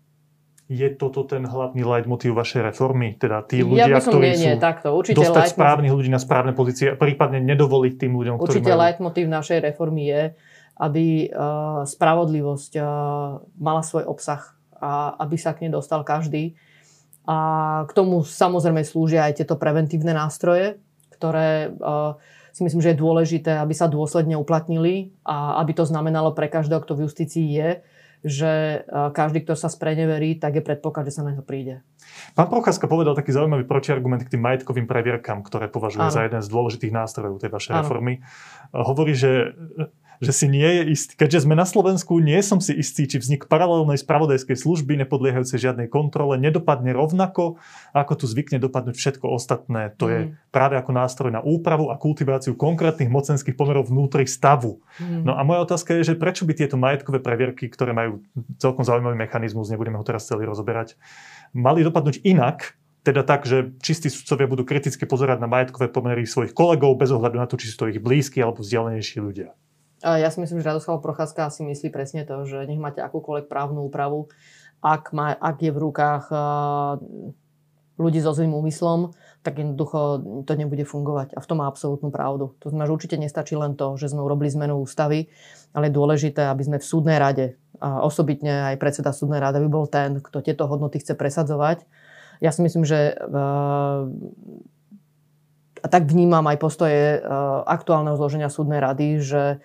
je 0.72 0.88
toto 0.96 1.28
ten 1.28 1.44
hlavný 1.44 1.84
leitmotív 1.84 2.32
vašej 2.40 2.72
reformy? 2.72 3.12
Teda 3.20 3.44
tí 3.44 3.60
ľudia, 3.60 3.92
ja 3.92 4.00
ktorí 4.00 4.32
nie, 4.32 4.40
nie, 4.40 4.52
sú 4.56 4.64
takto. 4.64 4.88
Určite 4.96 5.20
dostať 5.20 5.44
leitmotiv... 5.44 5.56
správnych 5.60 5.92
ľudí 5.92 6.10
na 6.10 6.20
správne 6.20 6.52
pozície 6.56 6.86
a 6.88 6.96
prípadne 6.96 7.44
nedovoliť 7.44 7.92
tým 8.00 8.12
ľuďom, 8.16 8.34
ktorí 8.40 8.48
Určite 8.48 8.72
majú... 8.72 8.82
leitmotív 8.88 9.26
našej 9.28 9.58
reformy 9.60 10.02
je, 10.08 10.22
aby 10.80 11.04
uh, 11.28 11.84
spravodlivosť 11.84 12.72
uh, 12.80 12.84
mala 13.60 13.82
svoj 13.84 14.08
obsah 14.08 14.40
a 14.80 15.14
aby 15.20 15.36
sa 15.36 15.52
k 15.52 15.68
nej 15.68 15.72
dostal 15.76 16.00
každý. 16.02 16.56
A 17.28 17.36
k 17.86 17.92
tomu 17.94 18.24
samozrejme 18.26 18.82
slúžia 18.82 19.28
aj 19.28 19.44
tieto 19.44 19.54
preventívne 19.54 20.10
nástroje, 20.10 20.80
ktoré 21.14 21.70
uh, 21.70 22.18
si 22.50 22.64
myslím, 22.64 22.82
že 22.82 22.92
je 22.92 23.02
dôležité, 23.02 23.52
aby 23.60 23.72
sa 23.72 23.86
dôsledne 23.86 24.34
uplatnili 24.36 25.14
a 25.22 25.60
aby 25.62 25.72
to 25.72 25.86
znamenalo 25.86 26.34
pre 26.34 26.50
každého, 26.50 26.82
kto 26.82 26.92
v 26.98 27.02
justícii 27.08 27.46
je, 27.48 27.70
že 28.22 28.86
každý, 28.88 29.42
kto 29.42 29.58
sa 29.58 29.66
spreneverí, 29.66 30.38
tak 30.38 30.58
je 30.58 30.62
predpoklad, 30.62 31.10
že 31.10 31.18
sa 31.18 31.26
na 31.26 31.34
to 31.34 31.42
príde. 31.42 31.82
Pán 32.38 32.46
Procházka 32.46 32.86
povedal 32.86 33.18
taký 33.18 33.34
zaujímavý 33.34 33.66
protiargument 33.66 34.22
k 34.22 34.38
tým 34.38 34.42
majetkovým 34.42 34.86
previerkam, 34.86 35.42
ktoré 35.42 35.66
považuje 35.66 36.06
ano. 36.06 36.14
za 36.14 36.22
jeden 36.26 36.42
z 36.42 36.48
dôležitých 36.50 36.92
nástrojov 36.94 37.42
tej 37.42 37.50
vašej 37.50 37.72
ano. 37.74 37.78
reformy. 37.82 38.14
Hovorí, 38.70 39.14
že 39.18 39.54
že 40.20 40.32
si 40.34 40.46
nie 40.50 40.66
je 40.66 40.82
istý. 40.92 41.12
Keďže 41.16 41.48
sme 41.48 41.54
na 41.56 41.64
Slovensku, 41.64 42.18
nie 42.20 42.38
som 42.44 42.60
si 42.60 42.76
istý, 42.76 43.08
či 43.08 43.22
vznik 43.22 43.48
paralelnej 43.48 43.96
spravodajskej 43.96 44.58
služby 44.58 44.98
nepodliehajúcej 45.06 45.58
žiadnej 45.62 45.88
kontrole 45.88 46.36
nedopadne 46.36 46.92
rovnako, 46.92 47.62
ako 47.96 48.12
tu 48.18 48.24
zvykne 48.28 48.60
dopadnúť 48.60 48.96
všetko 48.98 49.26
ostatné. 49.30 49.94
To 49.96 50.06
mm. 50.06 50.12
je 50.12 50.20
práve 50.52 50.76
ako 50.76 50.90
nástroj 50.92 51.30
na 51.32 51.40
úpravu 51.40 51.88
a 51.88 51.96
kultiváciu 51.96 52.58
konkrétnych 52.58 53.08
mocenských 53.08 53.56
pomerov 53.56 53.88
vnútri 53.88 54.28
stavu. 54.28 54.82
Mm. 55.00 55.24
No 55.26 55.32
a 55.38 55.42
moja 55.46 55.64
otázka 55.64 55.96
je, 55.96 56.12
že 56.12 56.20
prečo 56.20 56.44
by 56.44 56.52
tieto 56.58 56.76
majetkové 56.76 57.22
previerky, 57.22 57.70
ktoré 57.70 57.94
majú 57.94 58.20
celkom 58.58 58.82
zaujímavý 58.82 59.16
mechanizmus, 59.16 59.70
nebudeme 59.70 59.96
ho 59.96 60.04
teraz 60.04 60.28
celý 60.28 60.44
rozoberať, 60.44 60.98
mali 61.54 61.86
dopadnúť 61.86 62.20
inak, 62.26 62.76
teda 63.02 63.26
tak, 63.26 63.42
že 63.50 63.74
čistí 63.82 64.06
sudcovia 64.06 64.46
budú 64.46 64.62
kriticky 64.62 65.02
pozerať 65.10 65.42
na 65.42 65.50
majetkové 65.50 65.90
pomery 65.90 66.22
svojich 66.22 66.54
kolegov 66.54 66.94
bez 66.94 67.10
ohľadu 67.10 67.34
na 67.34 67.50
to, 67.50 67.58
či 67.58 67.66
sú 67.66 67.82
to 67.82 67.90
ich 67.90 67.98
blízki 67.98 68.38
alebo 68.38 68.62
vzdialenejší 68.62 69.18
ľudia. 69.18 69.50
Ja 70.02 70.28
si 70.34 70.42
myslím, 70.42 70.58
že 70.58 70.66
Radoslav 70.66 70.98
Procházka 70.98 71.46
si 71.54 71.62
myslí 71.62 71.94
presne 71.94 72.26
to, 72.26 72.42
že 72.42 72.66
nech 72.66 72.82
máte 72.82 72.98
akúkoľvek 72.98 73.46
právnu 73.46 73.86
úpravu, 73.86 74.26
ak, 74.82 75.14
má, 75.14 75.30
ak 75.30 75.62
je 75.62 75.70
v 75.70 75.78
rukách 75.78 76.24
ľudí 78.02 78.18
so 78.18 78.34
zlým 78.34 78.50
úmyslom, 78.50 79.14
tak 79.46 79.62
jednoducho 79.62 80.22
to 80.42 80.52
nebude 80.58 80.82
fungovať. 80.82 81.38
A 81.38 81.40
v 81.42 81.46
tom 81.46 81.62
má 81.62 81.70
absolútnu 81.70 82.10
pravdu. 82.10 82.58
To 82.62 82.70
znamená, 82.70 82.90
že 82.90 82.96
určite 82.98 83.16
nestačí 83.18 83.54
len 83.54 83.78
to, 83.78 83.94
že 83.94 84.10
sme 84.10 84.26
urobili 84.26 84.50
zmenu 84.50 84.82
ústavy, 84.82 85.30
ale 85.70 85.86
je 85.86 85.98
dôležité, 85.98 86.50
aby 86.50 86.62
sme 86.66 86.76
v 86.82 86.88
súdnej 86.88 87.18
rade, 87.22 87.54
a 87.78 88.02
osobitne 88.02 88.74
aj 88.74 88.78
predseda 88.78 89.14
súdnej 89.14 89.38
rady 89.38 89.62
by 89.66 89.68
bol 89.70 89.86
ten, 89.86 90.18
kto 90.18 90.42
tieto 90.42 90.66
hodnoty 90.66 90.98
chce 90.98 91.14
presadzovať. 91.14 91.86
Ja 92.42 92.50
si 92.50 92.62
myslím, 92.66 92.82
že 92.82 93.18
a 95.82 95.86
tak 95.90 96.06
vnímam 96.06 96.46
aj 96.46 96.62
postoje 96.62 97.18
aktuálneho 97.66 98.14
zloženia 98.14 98.46
súdnej 98.46 98.78
rady, 98.78 99.18
že 99.18 99.58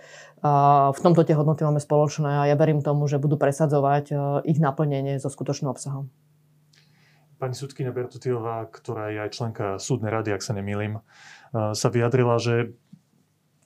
v 0.94 1.00
tomto 1.00 1.22
tie 1.24 1.36
hodnoty 1.38 1.64
máme 1.64 1.82
spoločné 1.82 2.32
a 2.42 2.44
ja 2.48 2.56
verím 2.60 2.84
tomu, 2.84 3.06
že 3.06 3.22
budú 3.22 3.40
presadzovať 3.40 4.06
e, 4.12 4.16
ich 4.50 4.60
naplnenie 4.62 5.18
so 5.22 5.32
skutočným 5.32 5.72
obsahom. 5.72 6.10
Pani 7.38 7.54
sudkynia 7.54 7.94
Bertutiová, 7.94 8.66
ktorá 8.66 9.14
je 9.14 9.20
aj 9.22 9.32
členka 9.32 9.66
súdnej 9.78 10.10
rady, 10.10 10.34
ak 10.34 10.42
sa 10.42 10.58
nemýlim, 10.58 11.00
e, 11.00 11.02
sa 11.74 11.88
vyjadrila, 11.88 12.38
že 12.42 12.76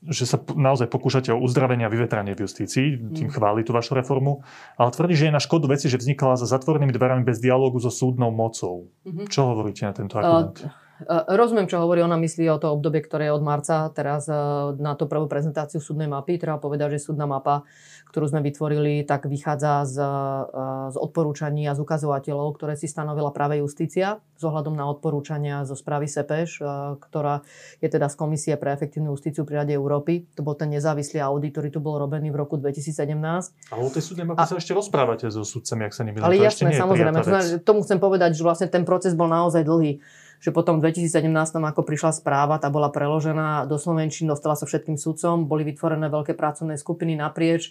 že 0.01 0.25
sa 0.25 0.41
naozaj 0.41 0.89
pokúšate 0.89 1.29
o 1.29 1.37
uzdravenie 1.37 1.85
a 1.85 1.93
vyvetranie 1.93 2.33
v 2.33 2.49
justícii, 2.49 3.13
tým 3.13 3.29
mm. 3.29 3.37
chváli 3.37 3.61
tú 3.61 3.69
vašu 3.69 3.93
reformu, 3.93 4.41
ale 4.73 4.89
tvrdí, 4.89 5.13
že 5.13 5.29
je 5.29 5.37
na 5.37 5.37
škodu 5.37 5.69
veci, 5.69 5.93
že 5.93 6.01
vznikala 6.01 6.41
za 6.41 6.49
zatvorenými 6.49 6.89
dverami 6.89 7.21
bez 7.21 7.37
dialógu 7.37 7.77
so 7.77 7.93
súdnou 7.93 8.33
mocou. 8.33 8.89
Mm-hmm. 9.05 9.29
Čo 9.29 9.53
hovoríte 9.53 9.85
na 9.85 9.93
tento 9.93 10.17
argument? 10.17 10.57
Uh, 10.57 10.73
E, 10.73 10.80
rozumiem, 11.09 11.65
čo 11.65 11.81
hovorí. 11.81 12.01
Ona 12.05 12.17
myslí 12.17 12.45
o 12.51 12.61
to 12.61 12.73
obdobie, 12.73 13.01
ktoré 13.01 13.29
je 13.29 13.35
od 13.35 13.43
marca. 13.43 13.89
Teraz 13.93 14.29
e, 14.29 14.35
na 14.77 14.93
to 14.93 15.09
prvú 15.09 15.25
prezentáciu 15.25 15.81
súdnej 15.81 16.09
mapy. 16.09 16.37
Treba 16.37 16.61
povedať, 16.61 16.97
že 16.97 17.09
súdna 17.11 17.25
mapa, 17.25 17.65
ktorú 18.13 18.29
sme 18.29 18.41
vytvorili, 18.45 19.05
tak 19.05 19.25
vychádza 19.25 19.85
z, 19.89 19.95
e, 20.01 20.61
z 20.93 20.97
odporúčaní 20.97 21.65
a 21.69 21.73
z 21.73 21.81
ukazovateľov, 21.81 22.53
ktoré 22.57 22.73
si 22.77 22.85
stanovila 22.85 23.33
práve 23.33 23.61
justícia 23.61 24.21
s 24.37 24.43
ohľadom 24.43 24.73
na 24.73 24.89
odporúčania 24.89 25.65
zo 25.69 25.77
správy 25.77 26.09
SEPEŠ, 26.09 26.65
ktorá 26.97 27.45
je 27.77 27.87
teda 27.89 28.09
z 28.09 28.15
Komisie 28.17 28.53
pre 28.57 28.73
efektívnu 28.73 29.13
justíciu 29.13 29.45
pri 29.45 29.61
Rade 29.61 29.73
Európy. 29.77 30.25
To 30.33 30.41
bol 30.41 30.57
ten 30.57 30.73
nezávislý 30.73 31.21
audit, 31.21 31.53
ktorý 31.53 31.69
tu 31.69 31.77
bol 31.77 32.01
robený 32.01 32.33
v 32.33 32.41
roku 32.41 32.57
2017. 32.57 33.21
A 33.69 33.75
o 33.77 33.89
tej 33.93 34.01
súdnej 34.01 34.25
mape 34.25 34.41
a... 34.41 34.49
sa 34.49 34.57
ešte 34.57 34.73
rozprávate 34.73 35.29
so 35.29 35.45
sudcami, 35.45 35.85
ak 35.85 35.93
sa 35.93 36.01
nemýlim. 36.01 36.25
Ale 36.25 36.41
jasné, 36.41 36.73
samozrejme. 36.73 37.21
Tomu 37.61 37.85
chcem 37.85 38.01
povedať, 38.01 38.33
že 38.33 38.41
vlastne 38.41 38.65
ten 38.65 38.81
proces 38.81 39.13
bol 39.13 39.29
naozaj 39.29 39.61
dlhý 39.61 40.01
že 40.41 40.49
potom 40.49 40.81
v 40.81 40.89
2017, 40.89 41.29
ako 41.61 41.85
prišla 41.85 42.17
správa, 42.17 42.57
tá 42.57 42.73
bola 42.73 42.89
preložená 42.89 43.69
do 43.69 43.77
Slovenčiny, 43.77 44.25
dostala 44.25 44.57
sa 44.57 44.65
všetkým 44.65 44.97
sudcom, 44.97 45.45
boli 45.45 45.61
vytvorené 45.61 46.09
veľké 46.09 46.33
pracovné 46.33 46.81
skupiny 46.81 47.13
naprieč, 47.13 47.69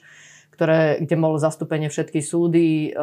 ktoré, 0.55 1.03
kde 1.03 1.19
bolo 1.19 1.35
zastúpenie 1.35 1.91
všetky 1.91 2.23
súdy, 2.23 2.91
eh, 2.91 2.97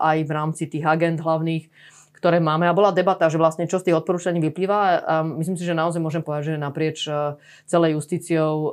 aj 0.00 0.18
v 0.24 0.30
rámci 0.32 0.64
tých 0.64 0.88
agent 0.88 1.20
hlavných, 1.20 1.68
ktoré 2.16 2.38
máme. 2.38 2.70
A 2.70 2.72
bola 2.72 2.94
debata, 2.94 3.28
že 3.28 3.36
vlastne 3.36 3.66
čo 3.66 3.82
z 3.82 3.90
tých 3.90 3.98
odporúčaní 3.98 4.38
vyplýva. 4.38 4.78
A 5.02 5.14
myslím 5.26 5.58
si, 5.58 5.66
že 5.66 5.74
naozaj 5.74 5.98
môžem 5.98 6.22
povedať, 6.22 6.54
že 6.54 6.62
naprieč 6.62 7.04
eh, 7.04 7.36
celej 7.68 8.00
justíciou 8.00 8.54
eh, 8.56 8.72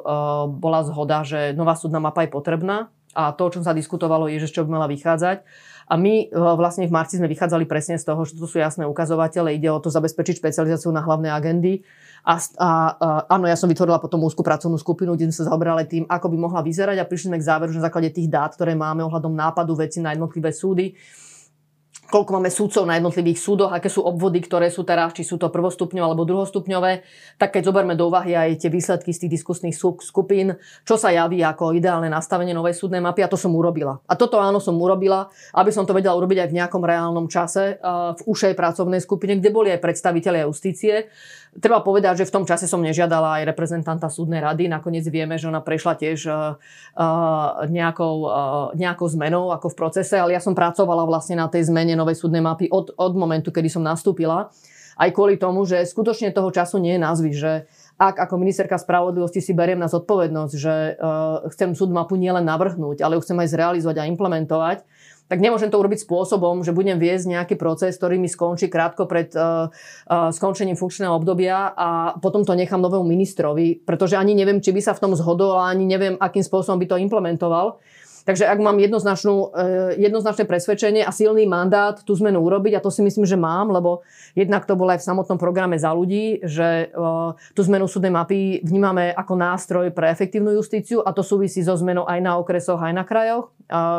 bola 0.55 0.87
zhoda, 0.87 1.27
že 1.27 1.51
nová 1.51 1.75
súdna 1.75 1.99
mapa 1.99 2.23
je 2.23 2.31
potrebná. 2.31 2.87
A 3.17 3.33
to, 3.33 3.49
o 3.49 3.51
čom 3.51 3.65
sa 3.65 3.73
diskutovalo, 3.73 4.29
je, 4.29 4.39
že 4.39 4.53
čo 4.53 4.63
by 4.63 4.79
mala 4.79 4.87
vychádzať. 4.87 5.41
A 5.89 5.97
my 5.97 6.29
e, 6.29 6.37
vlastne 6.37 6.85
v 6.85 6.93
marci 6.93 7.17
sme 7.17 7.25
vychádzali 7.25 7.65
presne 7.65 7.97
z 7.97 8.05
toho, 8.05 8.21
že 8.21 8.37
tu 8.37 8.45
sú 8.45 8.61
jasné 8.61 8.85
ukazovatele, 8.85 9.57
ide 9.57 9.73
o 9.73 9.81
to 9.81 9.89
zabezpečiť 9.89 10.37
špecializáciu 10.37 10.93
na 10.93 11.01
hlavné 11.01 11.33
agendy. 11.33 11.81
A, 12.21 12.37
a, 12.37 12.39
a 12.61 12.69
áno, 13.31 13.49
ja 13.49 13.57
som 13.57 13.65
vytvorila 13.65 13.97
potom 13.97 14.21
úzku 14.21 14.45
pracovnú 14.45 14.77
skupinu, 14.77 15.17
kde 15.17 15.33
sme 15.33 15.35
sa 15.41 15.49
zaoberali 15.49 15.89
tým, 15.89 16.03
ako 16.05 16.29
by 16.29 16.37
mohla 16.37 16.61
vyzerať 16.61 17.01
a 17.01 17.09
prišli 17.09 17.33
sme 17.33 17.41
k 17.41 17.47
záveru, 17.47 17.73
že 17.73 17.81
na 17.81 17.87
základe 17.89 18.13
tých 18.13 18.29
dát, 18.29 18.53
ktoré 18.53 18.77
máme 18.77 19.01
ohľadom 19.07 19.33
nápadu 19.33 19.73
veci 19.73 19.97
na 19.97 20.13
jednotlivé 20.13 20.53
súdy, 20.53 20.93
koľko 22.09 22.41
máme 22.41 22.49
súdcov 22.49 22.89
na 22.89 22.97
jednotlivých 22.97 23.37
súdoch, 23.37 23.71
aké 23.71 23.87
sú 23.87 24.01
obvody, 24.01 24.41
ktoré 24.41 24.73
sú 24.73 24.81
teraz, 24.81 25.13
či 25.13 25.21
sú 25.21 25.37
to 25.37 25.53
prvostupňové 25.53 26.05
alebo 26.05 26.25
druhostupňové, 26.25 27.05
tak 27.37 27.53
keď 27.53 27.69
zoberme 27.69 27.93
do 27.93 28.09
úvahy 28.09 28.33
aj 28.33 28.65
tie 28.65 28.73
výsledky 28.73 29.13
z 29.13 29.25
tých 29.25 29.39
diskusných 29.39 29.77
skupín, 30.01 30.57
čo 30.83 30.97
sa 30.97 31.13
javí 31.13 31.39
ako 31.45 31.77
ideálne 31.77 32.09
nastavenie 32.09 32.57
novej 32.57 32.73
súdnej 32.73 32.99
mapy 32.99 33.21
a 33.21 33.29
to 33.29 33.37
som 33.37 33.53
urobila. 33.53 34.01
A 34.09 34.17
toto 34.17 34.41
áno 34.41 34.57
som 34.57 34.73
urobila, 34.81 35.29
aby 35.53 35.69
som 35.69 35.85
to 35.85 35.93
vedela 35.93 36.17
urobiť 36.17 36.43
aj 36.43 36.49
v 36.49 36.57
nejakom 36.57 36.81
reálnom 36.81 37.29
čase 37.29 37.77
v 38.17 38.21
ušej 38.25 38.57
pracovnej 38.57 38.99
skupine, 38.99 39.37
kde 39.37 39.53
boli 39.53 39.69
aj 39.69 39.79
predstavitelia 39.79 40.49
justície. 40.49 41.07
Treba 41.57 41.81
povedať, 41.81 42.21
že 42.21 42.29
v 42.29 42.35
tom 42.37 42.45
čase 42.45 42.69
som 42.69 42.77
nežiadala 42.77 43.41
aj 43.41 43.49
reprezentanta 43.49 44.05
súdnej 44.05 44.37
rady. 44.37 44.69
Nakoniec 44.69 45.01
vieme, 45.09 45.33
že 45.41 45.49
ona 45.49 45.65
prešla 45.65 45.97
tiež 45.97 46.29
nejakou, 47.65 48.15
nejakou 48.77 49.07
zmenou 49.09 49.49
ako 49.49 49.73
v 49.73 49.77
procese, 49.81 50.13
ale 50.21 50.37
ja 50.37 50.41
som 50.45 50.53
pracovala 50.53 51.09
vlastne 51.09 51.41
na 51.41 51.49
tej 51.49 51.73
zmene 51.73 51.97
novej 51.97 52.21
súdnej 52.21 52.45
mapy 52.45 52.69
od, 52.69 52.93
od 52.93 53.13
momentu, 53.17 53.49
kedy 53.49 53.65
som 53.65 53.81
nastúpila. 53.81 54.53
Aj 54.99 55.09
kvôli 55.09 55.41
tomu, 55.41 55.65
že 55.65 55.81
skutočne 55.89 56.35
toho 56.35 56.51
času 56.53 56.77
nie 56.77 56.99
je 56.99 57.01
názvy, 57.01 57.31
že 57.33 57.51
ak 57.95 58.19
ako 58.29 58.35
ministerka 58.39 58.75
spravodlivosti 58.79 59.39
si 59.43 59.55
beriem 59.55 59.79
na 59.79 59.87
zodpovednosť, 59.87 60.53
že 60.55 60.75
uh, 60.95 61.47
chcem 61.51 61.71
súd 61.71 61.91
mapu 61.91 62.19
nielen 62.19 62.43
navrhnúť, 62.43 63.03
ale 63.03 63.15
ju 63.15 63.23
chcem 63.23 63.39
aj 63.39 63.47
zrealizovať 63.51 63.95
a 63.99 64.07
implementovať, 64.07 64.83
tak 65.29 65.39
nemôžem 65.39 65.69
to 65.69 65.77
urobiť 65.77 66.09
spôsobom, 66.09 66.65
že 66.65 66.73
budem 66.73 66.97
viesť 66.97 67.29
nejaký 67.29 67.55
proces, 67.55 67.93
ktorý 68.01 68.17
mi 68.17 68.25
skončí 68.25 68.65
krátko 68.65 69.05
pred 69.05 69.29
uh, 69.37 69.69
uh, 69.69 70.33
skončením 70.33 70.73
funkčného 70.73 71.13
obdobia 71.13 71.69
a 71.69 72.17
potom 72.17 72.41
to 72.41 72.57
nechám 72.57 72.81
novému 72.81 73.05
ministrovi, 73.05 73.85
pretože 73.85 74.17
ani 74.17 74.33
neviem, 74.33 74.57
či 74.57 74.73
by 74.73 74.81
sa 74.81 74.97
v 74.97 75.05
tom 75.05 75.13
zhodol 75.13 75.61
a 75.61 75.69
ani 75.69 75.85
neviem, 75.85 76.17
akým 76.17 76.41
spôsobom 76.41 76.81
by 76.81 76.89
to 76.89 76.97
implementoval. 76.97 77.77
Takže 78.25 78.47
ak 78.47 78.59
mám 78.59 78.77
jednoznačnú, 78.79 79.35
eh, 79.55 79.99
jednoznačné 79.99 80.43
presvedčenie 80.47 81.01
a 81.03 81.11
silný 81.11 81.45
mandát 81.45 81.99
tú 82.01 82.15
zmenu 82.17 82.39
urobiť, 82.43 82.79
a 82.79 82.83
to 82.83 82.91
si 82.91 83.03
myslím, 83.03 83.27
že 83.27 83.39
mám, 83.39 83.71
lebo 83.71 84.01
jednak 84.35 84.65
to 84.65 84.75
bolo 84.75 84.95
aj 84.95 85.01
v 85.01 85.07
samotnom 85.11 85.37
programe 85.41 85.75
za 85.79 85.91
ľudí, 85.91 86.41
že 86.45 86.91
tú 87.53 87.61
zmenu 87.65 87.89
súdnej 87.89 88.13
mapy 88.13 88.61
vnímame 88.61 89.11
ako 89.11 89.33
nástroj 89.35 89.85
pre 89.89 90.13
efektívnu 90.13 90.53
justíciu 90.53 91.01
a 91.01 91.11
to 91.11 91.25
súvisí 91.25 91.65
so 91.65 91.73
zmenou 91.73 92.05
aj 92.05 92.19
na 92.21 92.37
okresoch, 92.37 92.79
aj 92.79 92.93
na 92.93 93.03
krajoch, 93.03 93.49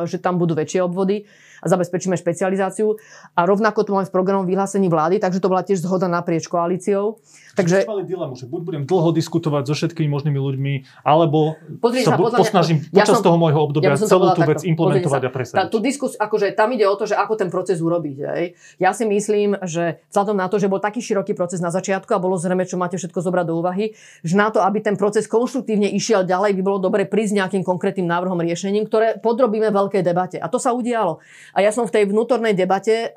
že 0.06 0.22
tam 0.22 0.38
budú 0.38 0.54
väčšie 0.54 0.80
obvody 0.86 1.26
a 1.60 1.66
zabezpečíme 1.68 2.16
špecializáciu. 2.16 2.96
A 3.36 3.44
rovnako 3.44 3.84
tu 3.84 3.90
máme 3.92 4.08
v 4.08 4.12
programu 4.12 4.42
vyhlásení 4.48 4.88
vlády, 4.88 5.20
takže 5.20 5.40
to 5.40 5.48
bola 5.52 5.62
tiež 5.62 5.84
zhoda 5.84 6.08
naprieč 6.08 6.48
koalíciou. 6.48 7.20
Takže... 7.54 7.84
mali 7.84 8.06
dilemu, 8.06 8.34
že 8.38 8.46
buď 8.48 8.60
budem 8.62 8.82
dlho 8.86 9.10
diskutovať 9.12 9.62
so 9.68 9.74
všetkými 9.74 10.08
možnými 10.08 10.38
ľuďmi, 10.38 10.72
alebo 11.02 11.58
Pozri 11.82 12.06
sa, 12.06 12.14
sa 12.14 12.38
posnažím 12.38 12.78
ja 12.94 13.02
počas 13.02 13.20
som, 13.20 13.26
toho 13.26 13.36
môjho 13.36 13.60
obdobia 13.60 13.92
ja 13.92 13.98
celú 13.98 14.32
tú 14.32 14.42
vec 14.46 14.62
implementovať 14.62 15.22
a 15.26 15.30
presadiť. 15.30 15.58
Tá, 15.58 15.66
tú 15.66 15.82
diskus, 15.82 16.14
akože 16.14 16.54
tam 16.54 16.70
ide 16.72 16.86
o 16.86 16.94
to, 16.94 17.10
že 17.10 17.18
ako 17.18 17.34
ten 17.36 17.50
proces 17.50 17.82
urobiť. 17.82 18.16
Hej. 18.22 18.44
Ja 18.78 18.94
si 18.94 19.04
myslím, 19.04 19.58
že 19.66 20.00
vzhľadom 20.14 20.36
na 20.38 20.46
to, 20.46 20.62
že 20.62 20.70
bol 20.70 20.78
taký 20.78 21.02
široký 21.02 21.34
proces 21.34 21.58
na 21.58 21.74
začiatku 21.74 22.10
a 22.14 22.22
bolo 22.22 22.38
zrejme, 22.38 22.64
čo 22.64 22.78
máte 22.78 22.96
všetko 22.96 23.18
zobrať 23.18 23.46
do 23.50 23.54
úvahy, 23.58 23.92
že 24.22 24.34
na 24.38 24.48
to, 24.54 24.62
aby 24.62 24.78
ten 24.80 24.94
proces 24.94 25.26
konštruktívne 25.26 25.90
išiel 25.90 26.22
ďalej, 26.22 26.54
by 26.54 26.62
bolo 26.62 26.78
dobre 26.78 27.04
prísť 27.04 27.44
nejakým 27.44 27.62
konkrétnym 27.66 28.06
návrhom 28.06 28.38
riešením, 28.40 28.86
ktoré 28.86 29.18
podrobíme 29.18 29.68
veľkej 29.74 30.02
debate. 30.06 30.38
A 30.38 30.46
to 30.46 30.62
sa 30.62 30.70
udialo. 30.70 31.18
A 31.54 31.64
ja 31.64 31.70
som 31.74 31.86
v 31.86 31.94
tej 31.94 32.04
vnútornej 32.10 32.54
debate, 32.54 33.10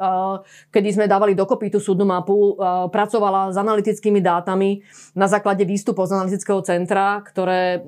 kedy 0.74 0.90
sme 0.94 1.06
dávali 1.06 1.38
dokopy 1.38 1.70
tú 1.70 1.80
súdnu 1.82 2.06
mapu, 2.08 2.58
pracovala 2.90 3.54
s 3.54 3.58
analytickými 3.58 4.20
dátami 4.22 4.82
na 5.14 5.30
základe 5.30 5.64
výstupov 5.64 6.10
z 6.10 6.18
analytického 6.18 6.62
centra, 6.66 7.22
ktoré 7.22 7.82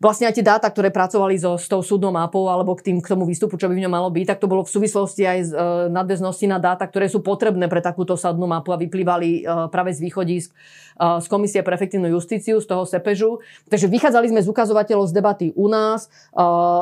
vlastne 0.00 0.32
aj 0.32 0.34
tie 0.40 0.44
dáta, 0.44 0.66
ktoré 0.72 0.88
pracovali 0.88 1.36
so, 1.36 1.60
s 1.60 1.68
tou 1.68 1.84
súdnou 1.84 2.08
mapou 2.08 2.48
alebo 2.48 2.72
k, 2.72 2.88
tým, 2.88 3.04
k 3.04 3.12
tomu 3.12 3.28
výstupu, 3.28 3.60
čo 3.60 3.68
by 3.68 3.76
v 3.76 3.84
ňom 3.84 3.92
malo 3.92 4.08
byť, 4.08 4.32
tak 4.32 4.40
to 4.40 4.48
bolo 4.48 4.64
v 4.64 4.72
súvislosti 4.72 5.22
aj 5.28 5.38
z 5.44 5.50
e, 5.52 5.60
nadväznosti 5.92 6.46
na 6.48 6.56
dáta, 6.56 6.88
ktoré 6.88 7.06
sú 7.12 7.20
potrebné 7.20 7.68
pre 7.68 7.84
takúto 7.84 8.16
súdnu 8.16 8.48
mapu 8.48 8.72
a 8.72 8.80
vyplývali 8.80 9.44
práve 9.68 9.92
z 9.92 10.00
východisk 10.00 10.56
z 11.00 11.26
Komisie 11.32 11.64
pre 11.64 11.72
efektívnu 11.80 12.12
justíciu, 12.12 12.60
z 12.60 12.68
toho 12.68 12.84
SEPEŽu. 12.84 13.40
Takže 13.72 13.88
vychádzali 13.88 14.28
sme 14.28 14.44
z 14.44 14.52
ukazovateľov 14.52 15.08
z 15.08 15.16
debaty 15.16 15.46
u 15.56 15.72
nás, 15.72 16.12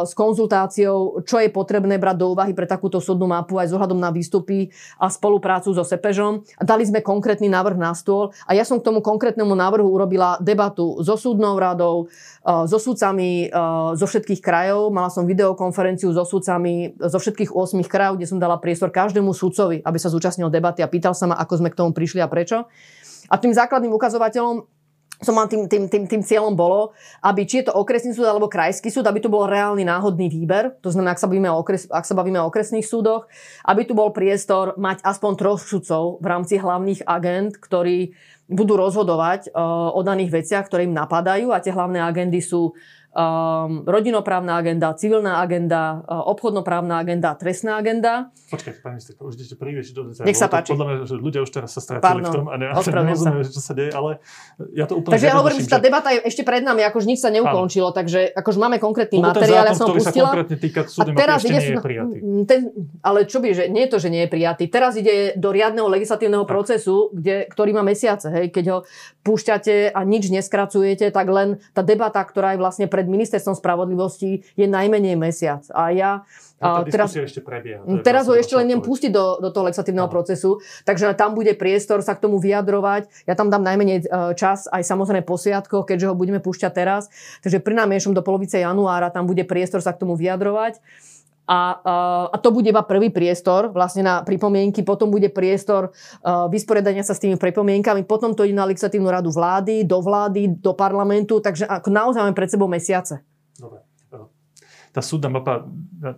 s 0.02 0.12
konzultáciou, 0.18 1.22
čo 1.22 1.38
je 1.38 1.46
potrebné 1.54 2.02
brať 2.02 2.16
do 2.18 2.34
úvahy 2.34 2.50
pre 2.50 2.66
takúto 2.66 2.98
súdnu 2.98 3.30
mapu 3.30 3.62
aj 3.62 3.70
s 3.70 3.74
ohľadom 3.78 4.02
na 4.02 4.10
výstupy 4.10 4.74
a 4.98 5.06
spoluprácu 5.06 5.70
so 5.70 5.86
SEPEŽom. 5.86 6.42
Dali 6.58 6.82
sme 6.82 6.98
konkrétny 6.98 7.46
návrh 7.46 7.78
na 7.78 7.94
stôl 7.94 8.34
a 8.42 8.58
ja 8.58 8.66
som 8.66 8.82
k 8.82 8.90
tomu 8.90 8.98
konkrétnemu 8.98 9.54
návrhu 9.54 9.86
urobila 9.86 10.34
debatu 10.42 10.98
so 11.06 11.14
súdnou 11.14 11.54
radou, 11.54 12.10
so 12.42 12.78
súdcami 12.82 13.54
zo 13.94 14.06
všetkých 14.08 14.42
krajov. 14.42 14.90
Mala 14.90 15.14
som 15.14 15.28
videokonferenciu 15.28 16.10
so 16.10 16.26
súdcami 16.26 16.98
zo 16.98 17.22
všetkých 17.22 17.54
8 17.54 17.86
krajov, 17.86 18.18
kde 18.18 18.26
som 18.26 18.42
dala 18.42 18.58
priestor 18.58 18.90
každému 18.90 19.30
súdcovi, 19.30 19.84
aby 19.84 19.98
sa 20.00 20.10
zúčastnil 20.10 20.50
debaty 20.50 20.82
a 20.82 20.88
pýtal 20.90 21.14
sa 21.14 21.30
ma, 21.30 21.36
ako 21.38 21.62
sme 21.62 21.70
k 21.70 21.78
tomu 21.78 21.94
prišli 21.94 22.18
a 22.18 22.26
prečo. 22.26 22.66
A 23.26 23.34
tým 23.42 23.50
základným 23.50 23.90
ukazovateľom 23.90 24.78
som 25.18 25.34
mal 25.34 25.50
tým, 25.50 25.66
tým, 25.66 25.90
tým, 25.90 26.06
tým 26.06 26.22
cieľom 26.22 26.54
bolo, 26.54 26.94
aby 27.26 27.42
či 27.42 27.62
je 27.62 27.70
to 27.70 27.74
okresný 27.74 28.14
súd 28.14 28.30
alebo 28.30 28.46
krajský 28.46 28.86
súd, 28.86 29.02
aby 29.10 29.18
tu 29.18 29.26
bol 29.26 29.50
reálny 29.50 29.82
náhodný 29.82 30.30
výber, 30.30 30.78
to 30.78 30.94
znamená, 30.94 31.18
ak 31.18 31.22
sa 31.22 31.26
bavíme 31.26 31.50
o, 31.50 31.58
okres, 31.58 31.90
ak 31.90 32.06
sa 32.06 32.14
bavíme 32.14 32.38
o 32.38 32.46
okresných 32.46 32.86
súdoch, 32.86 33.26
aby 33.66 33.82
tu 33.82 33.98
bol 33.98 34.14
priestor 34.14 34.78
mať 34.78 35.02
aspoň 35.02 35.32
troch 35.34 35.58
sudcov 35.58 36.22
v 36.22 36.26
rámci 36.30 36.62
hlavných 36.62 37.02
agent, 37.02 37.58
ktorí 37.58 38.14
budú 38.48 38.80
rozhodovať 38.80 39.52
uh, 39.52 39.92
o 39.92 40.00
daných 40.00 40.32
veciach, 40.32 40.70
ktoré 40.70 40.88
im 40.88 40.96
napadajú. 40.96 41.52
A 41.52 41.60
tie 41.60 41.74
hlavné 41.74 42.00
agendy 42.00 42.40
sú 42.40 42.72
um, 43.18 43.82
rodinoprávna 43.82 44.62
agenda, 44.62 44.94
civilná 44.94 45.42
agenda, 45.42 46.06
uh, 46.06 46.22
obchodnoprávna 46.30 47.02
agenda, 47.02 47.34
trestná 47.34 47.82
agenda. 47.82 48.30
Počkaj, 48.48 48.72
pani 48.80 49.02
minister, 49.02 49.18
už 49.18 49.34
idete 49.34 49.56
príliš 49.58 49.90
do 49.90 50.06
Nech 50.22 50.38
sa 50.38 50.46
páči. 50.46 50.72
Podľa 50.72 50.86
mňa, 50.86 50.96
že 51.04 51.14
ľudia 51.18 51.40
už 51.42 51.50
teraz 51.50 51.74
sa 51.74 51.82
stratili 51.82 52.22
Pardon, 52.22 52.30
v 52.30 52.36
tom 52.38 52.46
a 52.46 52.54
ne, 52.56 52.66
nerozumejú, 53.10 53.42
čo 53.50 53.60
sa 53.60 53.72
deje, 53.74 53.90
ale 53.90 54.22
ja 54.72 54.86
to 54.86 55.02
úplne 55.02 55.18
Takže 55.18 55.26
ja 55.26 55.34
hovorím, 55.36 55.58
že 55.58 55.68
tá 55.68 55.82
debata 55.82 56.14
je 56.14 56.22
ešte 56.22 56.42
pred 56.46 56.62
nami, 56.62 56.86
akože 56.86 57.06
nič 57.10 57.18
sa 57.18 57.34
neukončilo, 57.34 57.90
áno. 57.90 57.96
takže 57.98 58.30
akože 58.38 58.58
máme 58.62 58.76
konkrétny 58.78 59.18
Lebo 59.18 59.34
materiál, 59.34 59.66
zákon, 59.66 59.74
ja 59.74 59.74
som 59.74 59.88
pustila. 59.90 60.30
Sa 60.32 60.46
týka 60.46 60.80
a 60.86 61.02
teraz 61.12 61.38
ide, 61.42 61.58
nie 61.58 61.60
je 61.74 61.82
prijatý. 61.82 62.16
Ten, 62.46 62.60
ale 63.02 63.26
čo 63.26 63.42
by, 63.42 63.48
že 63.52 63.64
nie 63.66 63.84
je 63.84 63.90
to, 63.90 63.98
že 63.98 64.08
nie 64.08 64.22
je 64.24 64.30
prijatý. 64.30 64.64
Teraz 64.70 64.94
ide 64.94 65.34
do 65.34 65.50
riadneho 65.50 65.90
legislatívneho 65.90 66.46
tak. 66.46 66.52
procesu, 66.54 67.10
kde, 67.10 67.50
ktorý 67.50 67.74
má 67.74 67.82
mesiace. 67.82 68.30
Hej, 68.30 68.54
keď 68.54 68.64
ho 68.70 68.78
púšťate 69.26 69.90
a 69.92 70.00
nič 70.06 70.30
neskracujete, 70.30 71.10
tak 71.10 71.26
len 71.28 71.58
tá 71.72 71.82
debata, 71.82 72.22
ktorá 72.22 72.54
je 72.54 72.62
vlastne 72.62 72.86
pred 72.86 73.07
ministerstvom 73.08 73.56
spravodlivosti, 73.56 74.44
je 74.54 74.66
najmenej 74.68 75.16
mesiac. 75.16 75.64
A 75.72 75.90
ja 75.90 76.10
a 76.58 76.82
teraz, 76.82 77.14
ešte 77.14 77.38
prebieha. 77.38 77.86
Teraz 78.02 78.26
ho 78.26 78.34
ešte 78.34 78.58
len 78.58 78.66
nem 78.66 78.82
pustiť 78.82 79.14
do, 79.14 79.38
do 79.38 79.54
toho 79.54 79.70
legislatívneho 79.70 80.10
no. 80.10 80.12
procesu, 80.12 80.58
takže 80.82 81.14
tam 81.14 81.38
bude 81.38 81.54
priestor 81.54 82.02
sa 82.02 82.18
k 82.18 82.26
tomu 82.26 82.42
vyjadrovať. 82.42 83.30
Ja 83.30 83.38
tam 83.38 83.46
dám 83.46 83.62
najmenej 83.62 84.02
e, 84.02 84.04
čas, 84.34 84.66
aj 84.66 84.82
samozrejme 84.82 85.22
po 85.22 85.38
sviatkoch, 85.38 85.86
keďže 85.86 86.10
ho 86.10 86.18
budeme 86.18 86.42
púšťať 86.42 86.72
teraz. 86.74 87.06
Takže 87.46 87.62
pri 87.62 87.78
námiešom 87.78 88.10
do 88.10 88.26
polovice 88.26 88.58
januára 88.58 89.14
tam 89.14 89.30
bude 89.30 89.46
priestor 89.46 89.78
sa 89.78 89.94
k 89.94 90.02
tomu 90.02 90.18
vyjadrovať. 90.18 90.82
A, 91.48 91.80
a 92.28 92.36
to 92.36 92.52
bude 92.52 92.68
iba 92.68 92.84
prvý 92.84 93.08
priestor 93.08 93.72
vlastne 93.72 94.04
na 94.04 94.20
pripomienky, 94.20 94.84
potom 94.84 95.08
bude 95.08 95.32
priestor 95.32 95.96
uh, 96.20 96.44
vysporiadania 96.52 97.00
sa 97.00 97.16
s 97.16 97.24
tými 97.24 97.40
pripomienkami, 97.40 98.04
potom 98.04 98.36
to 98.36 98.44
ide 98.44 98.52
na 98.52 98.68
legislatívnu 98.68 99.08
radu 99.08 99.32
vlády, 99.32 99.88
do 99.88 100.04
vlády, 100.04 100.60
do 100.60 100.76
parlamentu, 100.76 101.40
takže 101.40 101.64
ako 101.64 101.88
naozaj 101.88 102.20
máme 102.20 102.36
pred 102.36 102.52
sebou 102.52 102.68
mesiace. 102.68 103.24
Dobre. 103.56 103.88
Tá 104.88 105.04
súdna 105.04 105.28
mapa, 105.28 105.68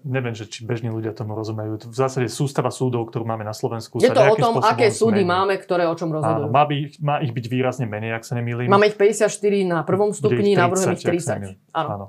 neviem, 0.07 0.31
že 0.31 0.47
či 0.47 0.63
bežní 0.63 0.95
ľudia 0.95 1.11
tomu 1.11 1.35
rozumejú. 1.35 1.91
V 1.91 1.97
zásade 1.97 2.31
sústava 2.31 2.71
súdov, 2.71 3.11
ktorú 3.11 3.27
máme 3.27 3.43
na 3.43 3.51
Slovensku. 3.51 3.99
Je 3.99 4.09
to 4.09 4.23
o 4.23 4.37
tom, 4.39 4.63
aké 4.63 4.95
súdy 4.95 5.27
zmení. 5.27 5.29
máme, 5.29 5.55
ktoré 5.59 5.91
o 5.91 5.95
čom 5.99 6.15
rozhodujú. 6.15 6.47
Áno, 6.47 6.55
má, 6.55 6.65
by, 6.65 6.97
má 7.03 7.19
ich 7.19 7.35
byť 7.35 7.45
výrazne 7.51 7.91
menej, 7.91 8.15
ak 8.15 8.23
sa 8.23 8.39
nemýlim. 8.39 8.71
Máme 8.71 8.89
ich 8.89 8.97
54 8.97 9.27
na 9.67 9.83
prvom 9.83 10.15
stupni, 10.15 10.55
na 10.55 10.71
druhom 10.71 10.95
ich 10.95 11.03
30. 11.03 11.61
Áno. 11.75 11.91
Áno. 11.91 12.07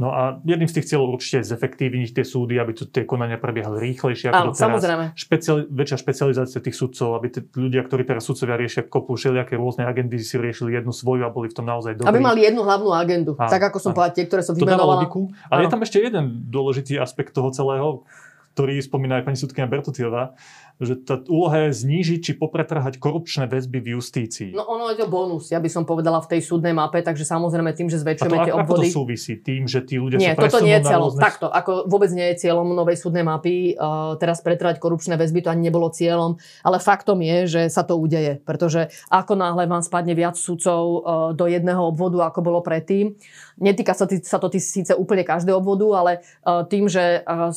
No 0.00 0.08
a 0.08 0.40
jedným 0.42 0.68
z 0.68 0.80
tých 0.80 0.88
cieľov 0.92 1.20
určite 1.20 1.44
je 1.44 1.52
zefektívniť 1.52 2.16
tie 2.16 2.24
súdy, 2.24 2.56
aby 2.56 2.72
tu 2.72 2.88
tie 2.88 3.04
konania 3.04 3.36
prebiehali 3.36 3.76
rýchlejšie 3.92 4.32
ako 4.32 4.50
Áno, 4.50 4.52
samozrejme. 4.56 5.04
Špeciali, 5.12 5.68
väčšia 5.68 5.98
špecializácia 6.00 6.58
tých 6.64 6.76
sudcov, 6.76 7.20
aby 7.20 7.26
tí 7.28 7.40
ľudia, 7.52 7.84
ktorí 7.84 8.08
teraz 8.08 8.24
sudcovia 8.24 8.56
riešia 8.56 8.88
kopu 8.88 9.12
všelijaké 9.12 9.60
rôzne 9.60 9.84
agendy, 9.84 10.16
si 10.24 10.40
riešili 10.40 10.80
jednu 10.80 10.96
svoju 10.96 11.28
a 11.28 11.30
boli 11.30 11.52
v 11.52 11.56
tom 11.60 11.68
naozaj 11.68 12.00
dobrí. 12.00 12.08
Aby 12.08 12.20
mali 12.24 12.40
jednu 12.48 12.64
hlavnú 12.64 12.90
agendu, 12.96 13.32
áno, 13.36 13.52
tak 13.52 13.68
ako 13.68 13.78
som 13.78 13.92
povedal, 13.92 14.16
tie, 14.16 14.24
ktoré 14.24 14.40
som 14.40 14.56
vymenovala. 14.56 15.04
logiku, 15.04 15.28
ale 15.52 15.60
áno. 15.60 15.64
je 15.68 15.72
tam 15.76 15.80
ešte 15.84 15.98
jeden 16.00 16.24
dôležitý 16.48 16.96
aspekt 16.96 17.36
toho 17.36 17.52
celého, 17.52 18.08
ktorý 18.52 18.80
spomína 18.84 19.20
aj 19.20 19.24
pani 19.28 19.38
sudkynia 19.40 19.68
Bertutiová, 19.68 20.36
že 20.80 20.96
tá 21.02 21.20
úloha 21.26 21.68
je 21.68 21.84
znížiť 21.84 22.20
či 22.22 22.32
popretrhať 22.38 22.96
korupčné 23.02 23.50
väzby 23.50 23.78
v 23.82 23.88
justícii. 23.98 24.50
No 24.54 24.64
ono 24.64 24.88
je 24.94 25.02
to 25.02 25.10
bonus, 25.10 25.50
ja 25.52 25.58
by 25.58 25.68
som 25.68 25.82
povedala 25.82 26.22
v 26.22 26.36
tej 26.36 26.40
súdnej 26.46 26.72
mape, 26.72 27.02
takže 27.02 27.26
samozrejme 27.26 27.74
tým, 27.76 27.90
že 27.90 28.00
zväčšujeme 28.00 28.36
tie 28.46 28.54
obvody. 28.54 28.88
Ako 28.88 28.94
to 28.94 28.98
súvisí? 29.02 29.42
Tým, 29.42 29.68
že 29.68 29.82
tí 29.82 29.98
ľudia 29.98 30.22
nie, 30.22 30.32
sa 30.32 30.38
toto 30.38 30.62
nie 30.62 30.78
je 30.78 30.84
cieľom. 30.86 31.10
Rôzne... 31.12 31.22
Takto, 31.22 31.46
ako 31.50 31.90
vôbec 31.90 32.10
nie 32.14 32.26
je 32.32 32.46
cieľom 32.46 32.66
novej 32.72 32.96
súdnej 32.96 33.26
mapy. 33.26 33.74
Uh, 33.74 34.14
teraz 34.16 34.40
pretrhať 34.40 34.78
korupčné 34.78 35.18
väzby, 35.18 35.44
to 35.44 35.52
ani 35.52 35.68
nebolo 35.68 35.90
cieľom, 35.90 36.38
ale 36.62 36.78
faktom 36.78 37.18
je, 37.20 37.38
že 37.50 37.62
sa 37.68 37.82
to 37.82 37.98
udeje, 37.98 38.38
pretože 38.46 38.92
ako 39.10 39.34
náhle 39.34 39.66
vám 39.66 39.82
spadne 39.82 40.14
viac 40.14 40.38
sudcov 40.38 40.82
uh, 40.82 41.00
do 41.34 41.50
jedného 41.50 41.90
obvodu, 41.90 42.30
ako 42.30 42.40
bolo 42.44 42.60
predtým, 42.62 43.14
Netýka 43.62 43.94
sa, 43.94 44.08
sa 44.08 44.42
to 44.42 44.50
síce 44.58 44.90
úplne 44.96 45.22
každého 45.22 45.60
obvodu, 45.60 45.86
ale 45.94 46.12
uh, 46.42 46.66
tým, 46.66 46.90
že 46.90 47.22
uh, 47.22 47.52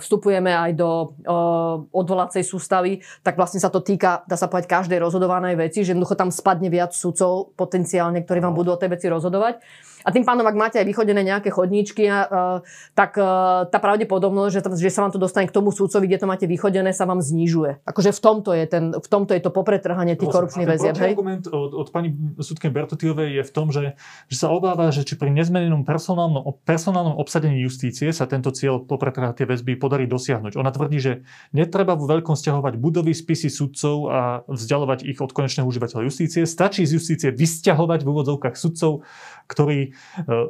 vstupujeme 0.00 0.50
aj 0.50 0.70
do 0.74 1.14
odvolacej 2.14 2.46
sústavy, 2.46 3.02
tak 3.26 3.34
vlastne 3.34 3.58
sa 3.58 3.74
to 3.74 3.82
týka, 3.82 4.22
dá 4.30 4.38
sa 4.38 4.46
povedať, 4.46 4.70
každej 4.70 5.02
rozhodovanej 5.02 5.58
veci, 5.58 5.82
že 5.82 5.98
jednoducho 5.98 6.14
tam 6.14 6.30
spadne 6.30 6.70
viac 6.70 6.94
sudcov 6.94 7.58
potenciálne, 7.58 8.22
ktorí 8.22 8.38
vám 8.38 8.54
budú 8.54 8.70
o 8.70 8.78
tej 8.78 8.94
veci 8.94 9.10
rozhodovať. 9.10 9.58
A 10.04 10.12
tým 10.12 10.22
pádom, 10.22 10.44
ak 10.44 10.56
máte 10.56 10.76
aj 10.78 10.86
vychodené 10.86 11.24
nejaké 11.24 11.48
chodníčky, 11.48 12.06
uh, 12.06 12.60
tak 12.92 13.16
uh, 13.16 13.64
tá 13.72 13.78
pravdepodobnosť, 13.80 14.52
že, 14.52 14.60
že 14.76 14.92
sa 14.92 15.02
vám 15.02 15.16
to 15.16 15.20
dostane 15.20 15.48
k 15.48 15.54
tomu 15.56 15.72
súdcovi, 15.72 16.06
kde 16.06 16.20
to 16.22 16.30
máte 16.30 16.46
vychodené, 16.46 16.92
sa 16.92 17.08
vám 17.08 17.24
znižuje. 17.24 17.82
Akože 17.88 18.12
v 18.12 18.20
tomto 18.20 18.50
je, 18.52 18.64
ten, 18.68 18.84
v 18.92 19.08
tomto 19.08 19.32
je 19.32 19.42
to 19.42 19.50
popretrhanie 19.50 20.14
tých 20.14 20.28
korupčných 20.28 20.68
väzieb. 20.68 20.94
Argument 21.00 21.48
od, 21.48 21.72
od 21.72 21.88
pani 21.88 22.12
súdky 22.36 22.68
Bertotiovej 22.68 23.40
je 23.40 23.42
v 23.48 23.50
tom, 23.50 23.72
že, 23.72 23.96
že 24.28 24.36
sa 24.36 24.52
obáva, 24.52 24.92
že 24.92 25.08
či 25.08 25.16
pri 25.16 25.32
nezmenenom 25.32 25.88
personálnom, 25.88 26.44
personálnom 26.68 27.16
obsadení 27.16 27.64
justície 27.64 28.12
sa 28.12 28.28
tento 28.28 28.52
cieľ 28.52 28.84
popretrhať 28.84 29.40
tie 29.40 29.46
väzby 29.48 29.80
podarí 29.80 30.04
dosiahnuť. 30.04 30.60
Ona 30.60 30.70
tvrdí, 30.70 30.98
že 31.00 31.12
netreba 31.56 31.96
vo 31.96 32.04
veľkom 32.04 32.36
stiahovať 32.36 32.76
budovy, 32.76 33.16
spisy 33.16 33.48
sudcov 33.48 33.96
a 34.12 34.20
vzdialovať 34.50 35.08
ich 35.08 35.18
od 35.22 35.32
konečného 35.32 35.64
užívateľa 35.64 36.04
justície. 36.04 36.44
Stačí 36.44 36.84
z 36.84 37.00
justície 37.00 37.30
vysťahovať 37.32 38.04
v 38.04 38.08
úvodzovkách 38.10 38.56
sudcov, 38.58 39.06
ktorí 39.46 39.78
e, 39.88 39.90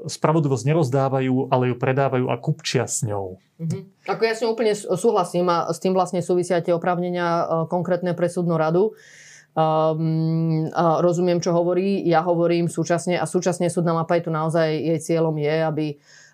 spravodlivosť 0.06 0.64
nerozdávajú, 0.70 1.50
ale 1.50 1.72
ju 1.72 1.76
predávajú 1.76 2.26
a 2.30 2.36
kupčia 2.38 2.86
s 2.86 3.02
ňou. 3.02 3.38
Mm-hmm. 3.58 4.10
Ako 4.10 4.22
ja 4.22 4.34
s 4.34 4.42
ňou 4.42 4.54
úplne 4.54 4.74
súhlasím 4.74 5.46
a 5.50 5.70
s 5.70 5.78
tým 5.78 5.94
vlastne 5.94 6.22
súvisia 6.22 6.62
tie 6.62 6.74
oprávnenia 6.74 7.26
e, 7.26 7.44
konkrétne 7.70 8.14
pre 8.14 8.30
súdnu 8.30 8.54
radu. 8.54 8.94
Um, 9.54 10.66
rozumiem, 10.74 11.38
čo 11.38 11.54
hovorí. 11.54 12.02
Ja 12.02 12.26
hovorím 12.26 12.66
súčasne 12.66 13.14
a 13.14 13.22
súčasne 13.22 13.70
súdna 13.70 13.94
mapa 13.94 14.18
je 14.18 14.26
tu 14.26 14.30
naozaj 14.34 14.66
jej 14.66 14.98
cieľom 14.98 15.38
je, 15.38 15.54
aby 15.62 15.86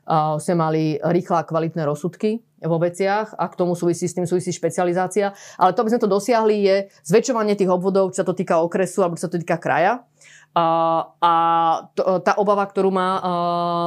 uh, 0.09 0.41
sme 0.41 0.57
mali 0.57 0.97
rýchle 0.97 1.37
a 1.37 1.45
kvalitné 1.45 1.85
rozsudky 1.85 2.41
vo 2.65 2.81
veciach 2.81 3.37
a 3.37 3.45
k 3.53 3.59
tomu 3.61 3.77
súvisí 3.77 4.09
s 4.09 4.17
tým 4.17 4.25
súvisí 4.25 4.57
špecializácia. 4.57 5.37
Ale 5.61 5.77
to, 5.77 5.85
aby 5.85 5.93
sme 5.93 6.01
to 6.01 6.09
dosiahli, 6.09 6.57
je 6.65 6.77
zväčšovanie 7.05 7.61
tých 7.61 7.69
obvodov, 7.69 8.17
čo 8.17 8.25
sa 8.25 8.29
to 8.29 8.33
týka 8.33 8.57
okresu 8.57 9.05
alebo 9.05 9.21
čo 9.21 9.29
sa 9.29 9.33
to 9.33 9.41
týka 9.41 9.61
kraja. 9.61 10.01
A, 10.51 11.87
tá 12.27 12.33
obava, 12.37 12.67
ktorú 12.67 12.91
má 12.91 13.09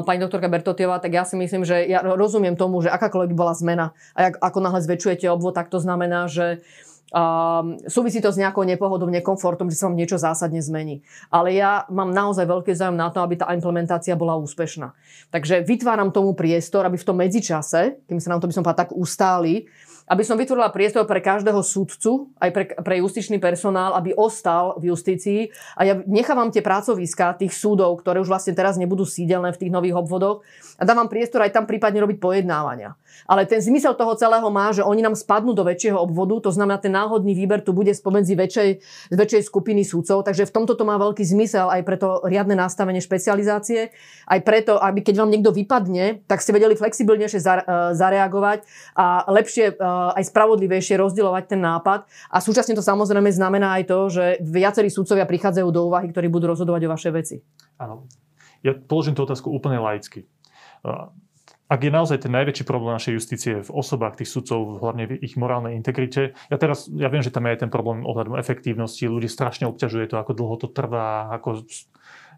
pani 0.07 0.23
doktorka 0.23 0.47
Bertotiová, 0.47 1.03
tak 1.03 1.11
ja 1.11 1.27
si 1.27 1.35
myslím, 1.35 1.67
že 1.67 1.83
ja 1.83 1.99
rozumiem 1.99 2.55
tomu, 2.55 2.79
že 2.79 2.87
akákoľvek 2.87 3.35
bola 3.35 3.51
zmena 3.51 3.91
a 4.15 4.31
ako 4.31 4.63
náhle 4.63 4.79
zväčšujete 4.79 5.27
obvod, 5.27 5.59
tak 5.59 5.67
to 5.67 5.83
znamená, 5.83 6.31
že 6.31 6.63
Um, 7.13 7.77
súvisí 7.85 8.17
to 8.25 8.33
s 8.33 8.41
nejakou 8.41 8.65
nepohodou, 8.65 9.05
nekomfortom, 9.05 9.69
že 9.69 9.77
sa 9.77 9.85
vám 9.85 10.01
niečo 10.01 10.17
zásadne 10.17 10.57
zmení. 10.65 11.05
Ale 11.29 11.53
ja 11.53 11.85
mám 11.93 12.09
naozaj 12.09 12.49
veľký 12.49 12.73
záujem 12.73 12.97
na 12.97 13.13
to, 13.13 13.21
aby 13.21 13.37
tá 13.37 13.53
implementácia 13.53 14.17
bola 14.17 14.33
úspešná. 14.41 14.97
Takže 15.29 15.61
vytváram 15.61 16.09
tomu 16.09 16.33
priestor, 16.33 16.89
aby 16.89 16.97
v 16.97 17.05
tom 17.05 17.21
medzičase, 17.21 18.01
kým 18.09 18.17
sa 18.17 18.33
nám 18.33 18.41
to 18.41 18.49
by 18.49 18.57
som 18.57 18.65
povedal 18.65 18.89
tak 18.89 18.97
ustáli, 18.97 19.69
aby 20.03 20.23
som 20.25 20.35
vytvorila 20.35 20.73
priestor 20.73 21.07
pre 21.07 21.23
každého 21.23 21.63
súdcu, 21.63 22.27
aj 22.39 22.49
pre, 22.51 22.63
pre 22.75 22.95
justičný 22.99 23.39
personál, 23.39 23.95
aby 23.95 24.11
ostal 24.11 24.75
v 24.75 24.91
justícii. 24.91 25.47
A 25.79 25.81
ja 25.87 25.93
nechávam 26.03 26.51
tie 26.51 26.59
pracoviská 26.59 27.33
tých 27.39 27.55
súdov, 27.55 28.03
ktoré 28.03 28.19
už 28.19 28.27
vlastne 28.27 28.51
teraz 28.51 28.75
nebudú 28.75 29.07
sídelné 29.07 29.55
v 29.55 29.59
tých 29.63 29.71
nových 29.71 29.95
obvodoch 29.95 30.43
a 30.83 30.87
dávam 30.87 31.07
priestor 31.07 31.39
aj 31.47 31.55
tam 31.55 31.63
prípadne 31.63 32.03
robiť 32.03 32.19
pojednávania. 32.19 32.99
Ale 33.23 33.47
ten 33.47 33.63
zmysel 33.63 33.95
toho 33.95 34.19
celého 34.19 34.43
má, 34.51 34.75
že 34.75 34.83
oni 34.83 34.99
nám 34.99 35.15
spadnú 35.15 35.55
do 35.55 35.63
väčšieho 35.63 35.95
obvodu, 35.95 36.43
to 36.43 36.51
znamená, 36.51 36.75
ten 36.75 36.91
náhodný 36.91 37.31
výber 37.31 37.63
tu 37.63 37.71
bude 37.71 37.95
spomedzi 37.95 38.35
väčšej, 38.35 38.69
väčšej 39.15 39.41
skupiny 39.47 39.87
súdcov, 39.87 40.27
takže 40.27 40.43
v 40.43 40.51
tomto 40.51 40.75
to 40.75 40.83
má 40.83 40.99
veľký 40.99 41.23
zmysel 41.23 41.71
aj 41.71 41.87
preto 41.87 42.19
riadne 42.27 42.59
nastavenie 42.59 42.99
špecializácie, 42.99 43.95
aj 44.27 44.39
preto, 44.43 44.75
aby 44.75 44.99
keď 44.99 45.23
vám 45.23 45.31
niekto 45.31 45.55
vypadne, 45.55 46.27
tak 46.27 46.43
ste 46.43 46.51
vedeli 46.51 46.75
flexibilnejšie 46.75 47.39
e, 47.39 47.45
zareagovať 47.95 48.67
a 48.99 49.23
lepšie 49.31 49.71
e, 49.71 49.73
aj 50.19 50.23
spravodlivejšie 50.27 50.99
rozdielovať 50.99 51.55
ten 51.55 51.63
nápad. 51.63 52.03
A 52.27 52.43
súčasne 52.43 52.75
to 52.75 52.83
samozrejme 52.83 53.31
znamená 53.31 53.79
aj 53.79 53.83
to, 53.87 53.99
že 54.11 54.25
viacerí 54.43 54.91
sudcovia 54.91 55.23
prichádzajú 55.23 55.67
do 55.71 55.87
úvahy, 55.87 56.11
ktorí 56.11 56.27
budú 56.27 56.51
rozhodovať 56.51 56.81
o 56.83 56.91
vašej 56.91 57.11
veci. 57.15 57.35
Áno. 57.79 58.03
Ja 58.63 58.71
položím 58.75 59.13
tú 59.13 59.27
otázku 59.27 59.51
úplne 59.51 59.79
laicky. 59.79 60.23
Ak 61.73 61.81
je 61.81 61.89
naozaj 61.89 62.27
ten 62.27 62.33
najväčší 62.35 62.69
problém 62.69 62.93
našej 62.93 63.13
justície 63.17 63.53
v 63.63 63.71
osobách 63.73 64.19
tých 64.19 64.29
sudcov, 64.29 64.83
hlavne 64.83 65.09
v 65.09 65.17
ich 65.25 65.39
morálnej 65.39 65.73
integrite, 65.73 66.37
ja 66.51 66.57
teraz, 66.59 66.85
ja 66.91 67.09
viem, 67.09 67.25
že 67.25 67.33
tam 67.33 67.49
je 67.49 67.57
aj 67.57 67.59
ten 67.65 67.71
problém 67.73 68.05
ohľadom 68.05 68.37
efektívnosti, 68.37 69.09
ľudí 69.09 69.31
strašne 69.31 69.65
obťažuje 69.71 70.11
to, 70.11 70.21
ako 70.21 70.37
dlho 70.37 70.55
to 70.59 70.67
trvá, 70.69 71.33
ako 71.33 71.65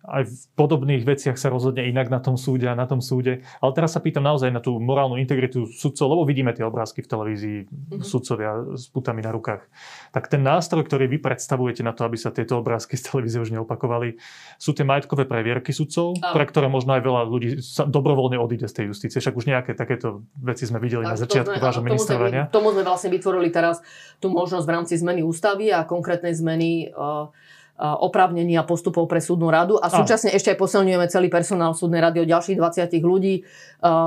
aj 0.06 0.24
v 0.30 0.34
podobných 0.54 1.02
veciach 1.02 1.36
sa 1.36 1.50
rozhodne 1.50 1.86
inak 1.90 2.14
na 2.14 2.22
tom 2.22 2.38
súde 2.38 2.70
a 2.70 2.78
na 2.78 2.86
tom 2.86 3.02
súde. 3.02 3.42
Ale 3.60 3.72
teraz 3.74 3.98
sa 3.98 4.02
pýtam 4.02 4.22
naozaj 4.22 4.54
na 4.54 4.62
tú 4.62 4.78
morálnu 4.78 5.18
integritu 5.18 5.66
sudcov, 5.66 6.14
lebo 6.14 6.24
vidíme 6.24 6.54
tie 6.54 6.62
obrázky 6.62 7.02
v 7.02 7.10
televízii, 7.10 7.58
mm-hmm. 7.66 8.06
sudcovia 8.06 8.78
s 8.78 8.88
putami 8.94 9.26
na 9.26 9.34
rukách. 9.34 9.66
Tak 10.14 10.30
ten 10.30 10.46
nástroj, 10.46 10.86
ktorý 10.86 11.10
vy 11.10 11.18
predstavujete 11.20 11.82
na 11.82 11.92
to, 11.92 12.06
aby 12.06 12.18
sa 12.18 12.30
tieto 12.30 12.62
obrázky 12.62 12.96
z 12.96 13.10
televízie 13.10 13.42
už 13.42 13.52
neopakovali, 13.58 14.22
sú 14.62 14.78
tie 14.78 14.86
majetkové 14.86 15.26
previerky 15.26 15.74
sudcov, 15.74 16.16
ah. 16.22 16.32
pre 16.32 16.46
ktoré 16.46 16.70
možno 16.70 16.96
aj 16.96 17.02
veľa 17.02 17.22
ľudí 17.26 17.50
sa 17.60 17.84
dobrovoľne 17.90 18.38
odíde 18.38 18.70
z 18.70 18.74
tej 18.82 18.86
justície. 18.94 19.18
Však 19.18 19.36
už 19.36 19.46
nejaké 19.50 19.74
takéto 19.74 20.24
veci 20.38 20.70
sme 20.70 20.78
videli 20.78 21.10
tak, 21.10 21.12
na 21.12 21.18
začiatku 21.18 21.58
vášho 21.58 21.84
ministrovania. 21.84 22.48
Tomu 22.54 22.72
sme 22.72 22.86
vlastne 22.86 23.10
vytvorili 23.10 23.50
teraz 23.50 23.82
tú 24.22 24.30
možnosť 24.30 24.66
v 24.66 24.72
rámci 24.72 24.94
zmeny 25.02 25.22
ústavy 25.26 25.74
a 25.74 25.82
konkrétnej 25.84 26.38
zmeny 26.38 26.94
uh, 26.94 27.34
oprávnení 27.76 28.56
a 28.56 28.64
postupov 28.64 29.12
pre 29.12 29.20
súdnu 29.20 29.52
radu. 29.52 29.76
A 29.76 29.92
súčasne 29.92 30.32
ešte 30.32 30.56
aj 30.56 30.58
posilňujeme 30.60 31.12
celý 31.12 31.28
personál 31.28 31.76
súdnej 31.76 32.00
rady 32.00 32.24
o 32.24 32.26
ďalších 32.26 32.56
20 32.56 33.04
ľudí, 33.04 33.44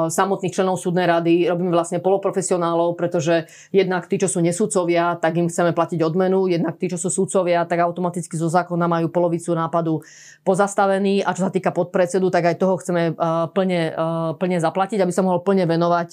samotných 0.09 0.51
členov 0.51 0.81
súdnej 0.81 1.07
rady, 1.07 1.47
robíme 1.47 1.71
vlastne 1.71 2.03
poloprofesionálov, 2.03 2.99
pretože 2.99 3.47
jednak 3.71 4.09
tí, 4.11 4.19
čo 4.19 4.27
sú 4.27 4.43
nesúdcovia, 4.43 5.15
tak 5.21 5.39
im 5.39 5.47
chceme 5.47 5.71
platiť 5.77 6.03
odmenu, 6.03 6.49
jednak 6.51 6.81
tí, 6.81 6.91
čo 6.91 6.99
sú 6.99 7.13
súdcovia, 7.13 7.63
tak 7.69 7.85
automaticky 7.85 8.35
zo 8.35 8.51
zákona 8.51 8.89
majú 8.91 9.13
polovicu 9.13 9.55
nápadu 9.55 10.03
pozastavený. 10.43 11.23
A 11.23 11.31
čo 11.37 11.47
sa 11.47 11.53
týka 11.53 11.71
podpredsedu, 11.71 12.33
tak 12.33 12.51
aj 12.51 12.57
toho 12.59 12.75
chceme 12.81 13.15
plne, 13.55 13.95
plne 14.41 14.59
zaplatiť, 14.59 14.99
aby 14.99 15.13
sa 15.13 15.23
mohol 15.23 15.45
plne 15.45 15.69
venovať 15.69 16.09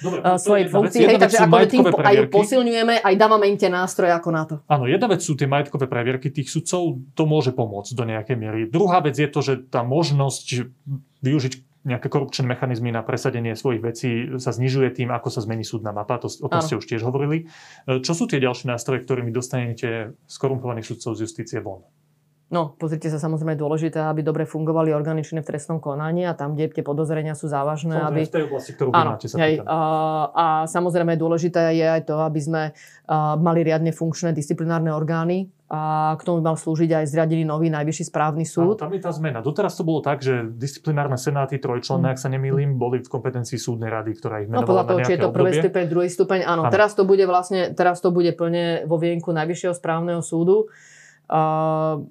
Dobre, 0.00 0.18
svojej 0.40 0.66
funkcii. 0.70 1.02
Hej, 1.04 1.18
takže 1.20 1.38
ako 1.44 1.56
tým 1.66 1.84
aj 1.90 2.16
posilňujeme, 2.30 3.04
aj 3.04 3.14
dávame 3.18 3.50
im 3.50 3.58
tie 3.58 3.68
nástroje 3.68 4.14
ako 4.14 4.28
na 4.30 4.42
to. 4.46 4.54
Áno, 4.70 4.88
jedna 4.88 5.10
vec 5.10 5.20
sú 5.20 5.36
tie 5.36 5.50
majetkové 5.50 5.90
previerky 5.90 6.32
tých 6.32 6.48
sudcov, 6.48 6.99
to 7.14 7.24
môže 7.28 7.52
pomôcť 7.52 7.92
do 7.94 8.04
nejakej 8.04 8.36
miery. 8.36 8.60
Druhá 8.68 9.00
vec 9.04 9.16
je 9.16 9.28
to, 9.28 9.40
že 9.40 9.54
tá 9.68 9.82
možnosť 9.84 10.70
využiť 11.20 11.52
nejaké 11.80 12.12
korupčné 12.12 12.44
mechanizmy 12.44 12.92
na 12.92 13.00
presadenie 13.00 13.56
svojich 13.56 13.80
vecí 13.80 14.10
sa 14.36 14.52
znižuje 14.52 14.92
tým, 14.92 15.08
ako 15.08 15.32
sa 15.32 15.40
zmení 15.40 15.64
súdna 15.64 15.96
mapa. 15.96 16.20
To, 16.20 16.28
o 16.28 16.48
tom 16.52 16.60
ste 16.60 16.76
už 16.76 16.84
tiež 16.84 17.00
hovorili. 17.00 17.48
E, 17.88 18.04
čo 18.04 18.12
sú 18.12 18.28
tie 18.28 18.36
ďalšie 18.36 18.68
nástroje, 18.68 19.00
ktorými 19.08 19.32
dostanete 19.32 20.12
skorumpovaných 20.28 20.84
sudcov 20.84 21.16
z 21.16 21.24
justície 21.24 21.58
von? 21.64 21.80
No, 22.50 22.74
pozrite 22.74 23.06
sa, 23.06 23.22
samozrejme 23.22 23.54
dôležité, 23.54 24.02
aby 24.10 24.26
dobre 24.26 24.42
fungovali 24.42 24.90
orgány 24.90 25.22
činné 25.22 25.38
v 25.46 25.54
trestnom 25.54 25.78
konaní 25.78 26.26
a 26.26 26.34
tam, 26.34 26.58
kde 26.58 26.74
tie 26.74 26.82
podozrenia 26.82 27.38
sú 27.38 27.46
závažné. 27.46 27.94
Samozrejme, 27.94 28.10
aby... 28.10 28.26
v 28.26 28.34
tej 28.34 28.44
oblasti, 28.50 28.70
ktorú 28.74 28.90
Áno, 28.90 29.10
máte, 29.14 29.26
sa 29.30 29.36
hej, 29.38 29.62
a, 29.62 29.80
a 30.34 30.46
samozrejme 30.66 31.14
dôležité 31.14 31.78
je 31.78 31.86
aj 31.86 32.10
to, 32.10 32.18
aby 32.18 32.40
sme 32.42 32.62
a, 33.06 33.38
mali 33.38 33.62
riadne 33.62 33.94
funkčné 33.94 34.34
disciplinárne 34.34 34.90
orgány, 34.90 35.46
a 35.70 36.18
k 36.18 36.22
tomu 36.26 36.42
mal 36.42 36.58
slúžiť 36.58 36.90
aj 36.98 37.04
zriadený 37.14 37.46
nový 37.46 37.70
najvyšší 37.70 38.10
správny 38.10 38.42
súd. 38.42 38.74
Áno, 38.74 38.90
tam 38.90 38.90
je 38.90 39.06
tá 39.06 39.14
zmena. 39.14 39.38
Doteraz 39.38 39.78
to 39.78 39.86
bolo 39.86 40.02
tak, 40.02 40.18
že 40.18 40.50
disciplinárne 40.50 41.14
senáty 41.14 41.62
trojčlenné, 41.62 42.10
mm. 42.10 42.12
ak 42.12 42.18
sa 42.18 42.26
nemýlim, 42.26 42.74
boli 42.74 42.98
v 42.98 43.06
kompetencii 43.06 43.54
súdnej 43.54 43.86
rady, 43.86 44.18
ktorá 44.18 44.42
ich 44.42 44.50
no, 44.50 44.58
menovala 44.58 44.66
no, 44.66 44.66
podľa 44.66 44.84
toho, 44.90 44.98
či 45.06 45.12
je 45.14 45.20
to 45.22 45.30
prvý 45.30 45.52
stupeň, 45.54 45.84
druhý 45.86 46.10
stupeň. 46.10 46.40
Áno, 46.42 46.66
áno, 46.66 46.74
teraz 46.74 46.98
to 46.98 47.06
bude 47.06 47.22
vlastne, 47.22 47.70
teraz 47.70 48.02
to 48.02 48.10
bude 48.10 48.34
plne 48.34 48.82
vo 48.90 48.98
vienku 48.98 49.30
najvyššieho 49.30 49.74
správneho 49.78 50.18
súdu. 50.26 50.66
Uh, 51.30 52.02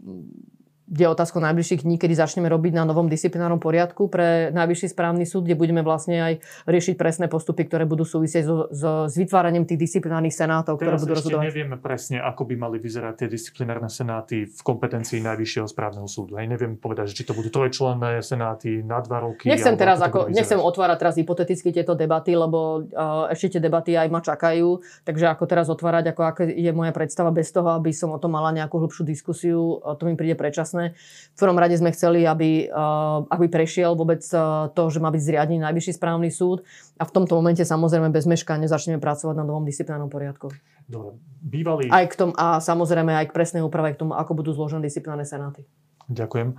je 0.90 1.06
otázka 1.06 1.38
najbližších 1.38 1.86
dní, 1.86 2.02
kedy 2.02 2.18
začneme 2.18 2.50
robiť 2.50 2.74
na 2.74 2.84
novom 2.84 3.06
disciplinárnom 3.06 3.62
poriadku 3.62 4.10
pre 4.10 4.50
najvyšší 4.50 4.90
správny 4.90 5.24
súd, 5.30 5.46
kde 5.46 5.54
budeme 5.54 5.86
vlastne 5.86 6.18
aj 6.18 6.34
riešiť 6.66 6.98
presné 6.98 7.30
postupy, 7.30 7.70
ktoré 7.70 7.86
budú 7.86 8.02
súvisieť 8.02 8.44
so, 8.44 8.56
so, 8.74 8.92
s 9.06 9.14
vytváraním 9.14 9.70
tých 9.70 9.78
disciplinárnych 9.78 10.34
senátov, 10.34 10.82
ktoré 10.82 10.98
budú 10.98 11.14
rozhodovať. 11.14 11.46
nevieme 11.54 11.78
presne, 11.78 12.18
ako 12.18 12.50
by 12.50 12.56
mali 12.58 12.78
vyzerať 12.82 13.26
tie 13.26 13.28
disciplinárne 13.30 13.88
senáty 13.88 14.50
v 14.50 14.60
kompetencii 14.66 15.22
najvyššieho 15.22 15.68
správneho 15.70 16.10
súdu. 16.10 16.42
Hej, 16.42 16.50
neviem 16.50 16.74
povedať, 16.74 17.14
či 17.14 17.22
to 17.22 17.38
budú 17.38 17.54
trojčlenné 17.54 18.26
senáty 18.26 18.82
na 18.82 18.98
dva 19.06 19.22
roky. 19.22 19.46
Nechcem 19.46 19.78
teraz 19.78 20.02
ako, 20.02 20.34
nechcem 20.34 20.58
otvárať 20.58 20.98
teraz 20.98 21.16
hypoteticky 21.22 21.70
tieto 21.70 21.94
debaty, 21.94 22.34
lebo 22.34 22.90
uh, 22.90 23.30
ešte 23.30 23.58
tie 23.58 23.62
debaty 23.62 23.94
aj 23.94 24.10
ma 24.10 24.26
čakajú, 24.26 24.82
takže 25.06 25.30
ako 25.30 25.44
teraz 25.46 25.70
otvárať, 25.70 26.18
ako 26.18 26.22
aká 26.26 26.44
je 26.50 26.72
moja 26.74 26.90
predstava 26.90 27.30
bez 27.30 27.54
toho, 27.54 27.78
aby 27.78 27.94
som 27.94 28.10
o 28.10 28.18
tom 28.18 28.34
mala 28.34 28.50
nejakú 28.56 28.82
hlbšiu 28.82 29.04
diskusiu, 29.06 29.78
to 30.00 30.04
mi 30.08 30.18
príde 30.18 30.34
predčasné 30.34 30.79
jasné. 30.80 30.96
V 31.36 31.40
prvom 31.40 31.60
rade 31.60 31.76
sme 31.76 31.92
chceli, 31.96 32.24
aby, 32.28 32.68
uh, 32.68 33.24
aby 33.32 33.46
prešiel 33.48 33.96
vôbec 33.96 34.24
uh, 34.36 34.68
to, 34.72 34.92
že 34.92 35.00
má 35.00 35.12
byť 35.12 35.22
zriadený 35.24 35.60
najvyšší 35.64 35.96
správny 35.96 36.32
súd 36.32 36.64
a 37.00 37.04
v 37.08 37.12
tomto 37.12 37.36
momente 37.40 37.64
samozrejme 37.64 38.12
bez 38.12 38.28
meškania 38.28 38.68
začneme 38.68 39.00
pracovať 39.00 39.36
na 39.40 39.48
novom 39.48 39.64
disciplinárnom 39.64 40.12
poriadku. 40.12 40.52
Dobre, 40.90 41.16
bývalý... 41.40 41.88
Aj 41.88 42.04
k 42.10 42.16
tomu, 42.18 42.34
a 42.36 42.60
samozrejme 42.60 43.14
aj 43.24 43.32
k 43.32 43.36
presnej 43.36 43.62
úprave, 43.64 43.96
k 43.96 44.02
tomu, 44.04 44.18
ako 44.18 44.32
budú 44.36 44.52
zložené 44.52 44.84
disciplinárne 44.84 45.24
senáty. 45.28 45.64
Ďakujem. 46.10 46.58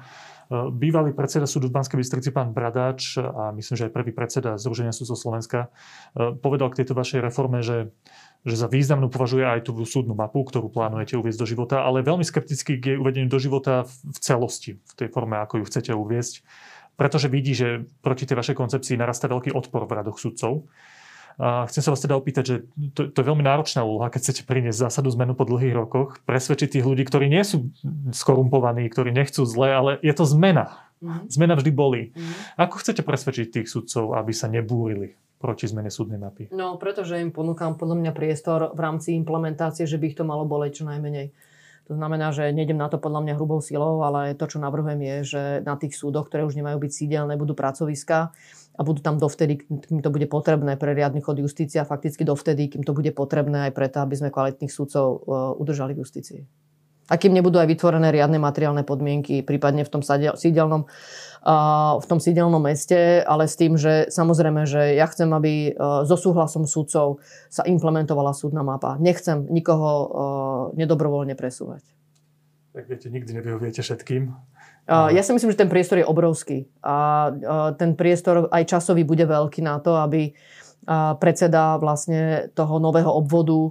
Bývalý 0.51 1.15
predseda 1.15 1.47
súdu 1.47 1.71
v 1.71 1.79
Banskej 1.79 1.95
Bystrici, 1.95 2.35
pán 2.35 2.51
Bradáč, 2.51 3.23
a 3.23 3.55
myslím, 3.55 3.75
že 3.79 3.87
aj 3.87 3.95
prvý 3.95 4.11
predseda 4.11 4.59
Združenia 4.59 4.91
súdcov 4.91 5.23
Slovenska, 5.23 5.71
povedal 6.43 6.75
k 6.75 6.83
tejto 6.83 6.99
vašej 6.99 7.23
reforme, 7.23 7.63
že 7.63 7.95
že 8.41 8.57
za 8.57 8.73
významnú 8.73 9.13
považuje 9.13 9.45
aj 9.45 9.69
tú 9.69 9.77
súdnu 9.85 10.17
mapu, 10.17 10.41
ktorú 10.41 10.73
plánujete 10.73 11.21
uviezť 11.21 11.41
do 11.45 11.47
života, 11.49 11.85
ale 11.85 12.01
veľmi 12.01 12.25
skeptický 12.25 12.81
k 12.81 12.85
jej 12.95 12.97
uvedeniu 12.97 13.29
do 13.29 13.37
života 13.37 13.85
v 13.85 14.17
celosti, 14.17 14.81
v 14.81 14.93
tej 14.97 15.09
forme, 15.13 15.37
ako 15.37 15.61
ju 15.61 15.65
chcete 15.69 15.93
uviezť, 15.93 16.41
pretože 16.97 17.29
vidí, 17.29 17.53
že 17.53 17.85
proti 18.01 18.25
tej 18.25 18.41
vašej 18.41 18.57
koncepcii 18.57 18.97
narastá 18.97 19.29
veľký 19.29 19.53
odpor 19.53 19.85
v 19.85 19.93
radoch 19.93 20.17
sudcov. 20.17 20.73
A 21.37 21.69
chcem 21.71 21.85
sa 21.85 21.93
vás 21.95 22.03
teda 22.03 22.19
opýtať, 22.19 22.45
že 22.45 22.57
to, 22.97 23.13
to 23.13 23.17
je 23.23 23.29
veľmi 23.29 23.45
náročná 23.45 23.85
úloha, 23.87 24.11
keď 24.11 24.21
chcete 24.27 24.43
priniesť 24.49 24.91
zásadu 24.91 25.13
zmenu 25.15 25.39
po 25.39 25.47
dlhých 25.47 25.77
rokoch, 25.77 26.19
presvedčiť 26.25 26.81
tých 26.81 26.87
ľudí, 26.89 27.05
ktorí 27.07 27.31
nie 27.31 27.45
sú 27.47 27.71
skorumpovaní, 28.11 28.89
ktorí 28.91 29.15
nechcú 29.15 29.47
zle, 29.47 29.69
ale 29.71 29.91
je 30.03 30.13
to 30.17 30.25
zmena. 30.27 30.91
Mm-hmm. 31.01 31.27
Zmena 31.33 31.55
vždy 31.57 31.71
bolí. 31.73 32.03
Mm-hmm. 32.13 32.61
Ako 32.61 32.75
chcete 32.81 33.01
presvedčiť 33.01 33.47
tých 33.61 33.69
sudcov, 33.73 34.17
aby 34.17 34.33
sa 34.37 34.53
nebúrili 34.53 35.17
proti 35.41 35.65
zmene 35.65 35.89
súdnej 35.89 36.21
mapy? 36.21 36.53
No, 36.53 36.77
pretože 36.77 37.17
im 37.17 37.33
ponúkam 37.33 37.81
podľa 37.81 37.97
mňa 37.97 38.13
priestor 38.13 38.77
v 38.77 38.81
rámci 38.85 39.17
implementácie, 39.17 39.89
že 39.89 39.97
by 39.97 40.13
ich 40.13 40.19
to 40.21 40.29
malo 40.29 40.45
boleť 40.45 40.85
čo 40.85 40.85
najmenej. 40.85 41.33
To 41.91 41.99
znamená, 41.99 42.31
že 42.31 42.55
nejdem 42.55 42.79
na 42.79 42.87
to 42.87 43.03
podľa 43.03 43.27
mňa 43.27 43.35
hrubou 43.35 43.59
silou, 43.59 44.07
ale 44.07 44.39
to, 44.39 44.47
čo 44.47 44.63
navrhujem 44.63 45.03
je, 45.03 45.17
že 45.27 45.43
na 45.67 45.75
tých 45.75 45.99
súdoch, 45.99 46.31
ktoré 46.31 46.47
už 46.47 46.55
nemajú 46.55 46.79
byť 46.79 46.93
sídelné, 46.95 47.35
budú 47.35 47.59
pracoviska 47.59 48.31
a 48.79 48.81
budú 48.87 49.03
tam 49.03 49.19
dovtedy, 49.19 49.67
kým 49.67 49.99
to 49.99 50.15
bude 50.15 50.31
potrebné 50.31 50.79
pre 50.79 50.95
riadny 50.95 51.19
chod 51.19 51.43
justície 51.43 51.83
a 51.83 51.91
fakticky 51.91 52.23
dovtedy, 52.23 52.71
kým 52.71 52.87
to 52.87 52.95
bude 52.95 53.11
potrebné 53.11 53.67
aj 53.67 53.73
preto, 53.75 54.07
aby 54.07 54.15
sme 54.15 54.31
kvalitných 54.31 54.71
súdcov 54.71 55.07
e, 55.11 55.19
udržali 55.59 55.99
v 55.99 56.07
justícii. 56.07 56.41
A 57.11 57.19
kým 57.19 57.35
nebudú 57.35 57.59
aj 57.59 57.67
vytvorené 57.67 58.15
riadne 58.15 58.39
materiálne 58.39 58.87
podmienky, 58.87 59.43
prípadne 59.43 59.83
v 59.83 59.91
tom 59.91 60.03
sídelnom 60.07 60.87
v 61.97 62.05
tom 62.05 62.21
sídelnom 62.21 62.61
meste, 62.61 63.25
ale 63.25 63.49
s 63.49 63.57
tým, 63.57 63.81
že 63.81 64.13
samozrejme, 64.13 64.69
že 64.69 64.93
ja 64.93 65.09
chcem, 65.09 65.33
aby 65.33 65.73
e, 65.73 65.81
so 66.05 66.13
súhlasom 66.13 66.69
súdcov 66.69 67.25
sa 67.49 67.65
implementovala 67.65 68.37
súdna 68.37 68.61
mapa. 68.61 69.01
Nechcem 69.01 69.49
nikoho 69.49 69.89
e, 69.89 70.07
nedobrovoľne 70.85 71.33
presúvať. 71.33 71.81
Tak 72.77 72.93
viete, 72.93 73.09
nikdy 73.09 73.41
nevyhoviete 73.41 73.81
všetkým. 73.81 74.37
Ja 74.91 75.23
si 75.23 75.31
myslím, 75.31 75.55
že 75.55 75.63
ten 75.63 75.71
priestor 75.71 76.03
je 76.03 76.07
obrovský. 76.07 76.67
A 76.83 77.31
ten 77.79 77.95
priestor 77.95 78.51
aj 78.51 78.75
časový 78.75 79.07
bude 79.07 79.23
veľký 79.23 79.63
na 79.63 79.79
to, 79.79 79.95
aby 79.95 80.35
predseda 81.23 81.79
vlastne 81.79 82.51
toho 82.57 82.83
nového 82.83 83.07
obvodu 83.07 83.71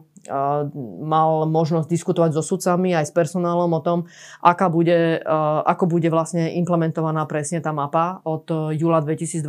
mal 1.06 1.48
možnosť 1.48 1.88
diskutovať 1.88 2.36
so 2.36 2.44
sudcami 2.44 2.92
aj 2.92 3.08
s 3.08 3.16
personálom 3.16 3.72
o 3.72 3.82
tom, 3.82 4.00
aká 4.44 4.68
bude, 4.68 5.24
ako 5.64 5.88
bude 5.88 6.12
vlastne 6.12 6.52
implementovaná 6.60 7.24
presne 7.24 7.64
tá 7.64 7.72
mapa 7.72 8.20
od 8.28 8.76
júla 8.76 9.00
2022 9.00 9.44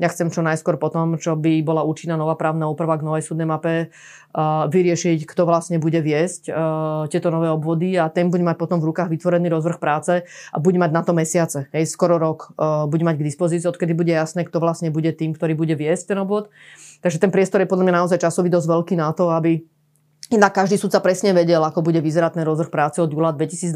ja 0.00 0.08
chcem 0.08 0.32
čo 0.32 0.40
najskôr 0.40 0.80
potom, 0.80 1.20
čo 1.20 1.36
by 1.36 1.60
bola 1.60 1.84
účinná 1.84 2.16
nová 2.16 2.32
právna 2.40 2.66
úprava 2.72 2.96
k 2.96 3.04
novej 3.04 3.20
súdnej 3.28 3.44
mape, 3.44 3.92
vyriešiť, 4.70 5.28
kto 5.28 5.42
vlastne 5.44 5.76
bude 5.76 6.00
viesť 6.00 6.48
tieto 7.12 7.28
nové 7.28 7.52
obvody 7.52 8.00
a 8.00 8.08
ten 8.08 8.32
bude 8.32 8.40
mať 8.40 8.56
potom 8.56 8.80
v 8.80 8.88
rukách 8.88 9.12
vytvorený 9.12 9.52
rozvrh 9.52 9.76
práce 9.76 10.24
a 10.24 10.56
bude 10.56 10.80
mať 10.80 10.90
na 10.94 11.02
to 11.04 11.12
mesiace. 11.12 11.68
Hej, 11.76 11.92
skoro 11.92 12.16
rok 12.16 12.56
bude 12.88 13.04
mať 13.04 13.20
k 13.20 13.26
dispozícii, 13.26 13.68
odkedy 13.68 13.92
bude 13.92 14.14
jasné, 14.14 14.48
kto 14.48 14.62
vlastne 14.62 14.88
bude 14.88 15.12
tým, 15.12 15.36
ktorý 15.36 15.52
bude 15.52 15.76
viesť 15.76 16.14
ten 16.14 16.18
obvod. 16.22 16.48
Takže 17.04 17.20
ten 17.20 17.28
priestor 17.34 17.60
je 17.60 17.68
podľa 17.68 17.90
mňa 17.90 17.94
naozaj 18.00 18.22
časový 18.22 18.48
dosť 18.48 18.68
veľký 18.70 18.94
na 18.96 19.10
to, 19.12 19.28
aby 19.34 19.66
na 20.30 20.52
každý 20.52 20.78
súd 20.78 20.94
sa 20.94 21.02
presne 21.02 21.34
vedel, 21.34 21.58
ako 21.64 21.82
bude 21.82 21.98
vyzerať 21.98 22.38
ten 22.38 22.44
rozvrh 22.46 22.70
práce 22.70 23.02
od 23.02 23.10
júla 23.10 23.34
2022 23.34 23.74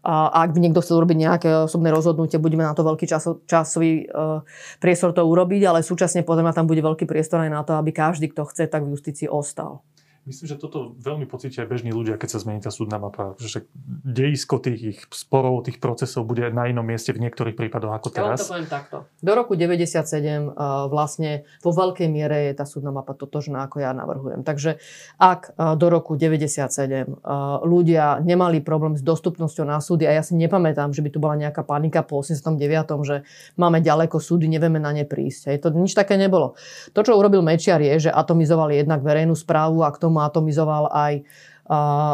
a 0.00 0.14
ak 0.32 0.56
by 0.56 0.58
niekto 0.64 0.80
chcel 0.80 1.04
urobiť 1.04 1.18
nejaké 1.18 1.48
osobné 1.68 1.92
rozhodnutie, 1.92 2.40
budeme 2.40 2.64
na 2.64 2.72
to 2.72 2.80
veľký 2.80 3.04
časo, 3.04 3.44
časový 3.44 4.08
uh, 4.08 4.40
priestor 4.80 5.12
to 5.12 5.20
urobiť, 5.20 5.68
ale 5.68 5.84
súčasne 5.84 6.24
potom 6.24 6.48
tam 6.56 6.64
bude 6.64 6.80
veľký 6.80 7.04
priestor 7.04 7.44
aj 7.44 7.50
na 7.52 7.60
to, 7.60 7.76
aby 7.76 7.92
každý, 7.92 8.32
kto 8.32 8.48
chce, 8.48 8.64
tak 8.72 8.88
v 8.88 8.96
justícii 8.96 9.28
ostal. 9.28 9.84
Myslím, 10.30 10.46
že 10.46 10.62
toto 10.62 10.94
veľmi 11.02 11.26
pocítia 11.26 11.66
aj 11.66 11.74
bežní 11.74 11.90
ľudia, 11.90 12.14
keď 12.14 12.28
sa 12.30 12.38
zmení 12.38 12.62
tá 12.62 12.70
súdna 12.70 13.02
mapa. 13.02 13.34
Že 13.42 13.66
dejisko 14.06 14.62
tých 14.62 14.80
ich 14.94 15.00
sporov, 15.10 15.66
tých 15.66 15.82
procesov 15.82 16.22
bude 16.22 16.46
na 16.54 16.70
inom 16.70 16.86
mieste 16.86 17.10
v 17.10 17.18
niektorých 17.26 17.58
prípadoch 17.58 17.90
ako 17.90 18.08
teraz. 18.14 18.38
Ja 18.38 18.38
vám 18.38 18.46
to 18.46 18.52
poviem 18.54 18.70
takto. 18.70 18.96
Do 19.26 19.32
roku 19.34 19.58
97 19.58 20.54
uh, 20.54 20.86
vlastne 20.86 21.42
vo 21.66 21.74
veľkej 21.74 22.06
miere 22.06 22.46
je 22.46 22.52
tá 22.54 22.62
súdna 22.62 22.94
mapa 22.94 23.10
totožná, 23.18 23.66
ako 23.66 23.82
ja 23.82 23.90
navrhujem. 23.90 24.46
Takže 24.46 24.78
ak 25.18 25.58
uh, 25.58 25.74
do 25.74 25.90
roku 25.90 26.14
97 26.14 26.62
uh, 26.62 27.58
ľudia 27.66 28.22
nemali 28.22 28.62
problém 28.62 28.94
s 28.94 29.02
dostupnosťou 29.02 29.66
na 29.66 29.82
súdy, 29.82 30.06
a 30.06 30.14
ja 30.14 30.22
si 30.22 30.38
nepamätám, 30.38 30.94
že 30.94 31.02
by 31.02 31.10
tu 31.10 31.18
bola 31.18 31.34
nejaká 31.42 31.66
panika 31.66 32.06
po 32.06 32.22
89., 32.22 32.54
že 33.02 33.26
máme 33.58 33.82
ďaleko 33.82 34.22
súdy, 34.22 34.46
nevieme 34.46 34.78
na 34.78 34.94
ne 34.94 35.02
prísť. 35.02 35.50
Hej. 35.50 35.66
To 35.66 35.74
nič 35.74 35.98
také 35.98 36.14
nebolo. 36.14 36.54
To, 36.94 37.02
čo 37.02 37.18
urobil 37.18 37.42
Mečiar 37.42 37.82
je, 37.82 38.06
že 38.06 38.10
atomizovali 38.14 38.78
jednak 38.78 39.02
verejnú 39.02 39.34
správu 39.34 39.82
a 39.82 39.90
k 39.90 39.98
tomu 39.98 40.19
atomizoval 40.26 40.92
aj 40.92 41.24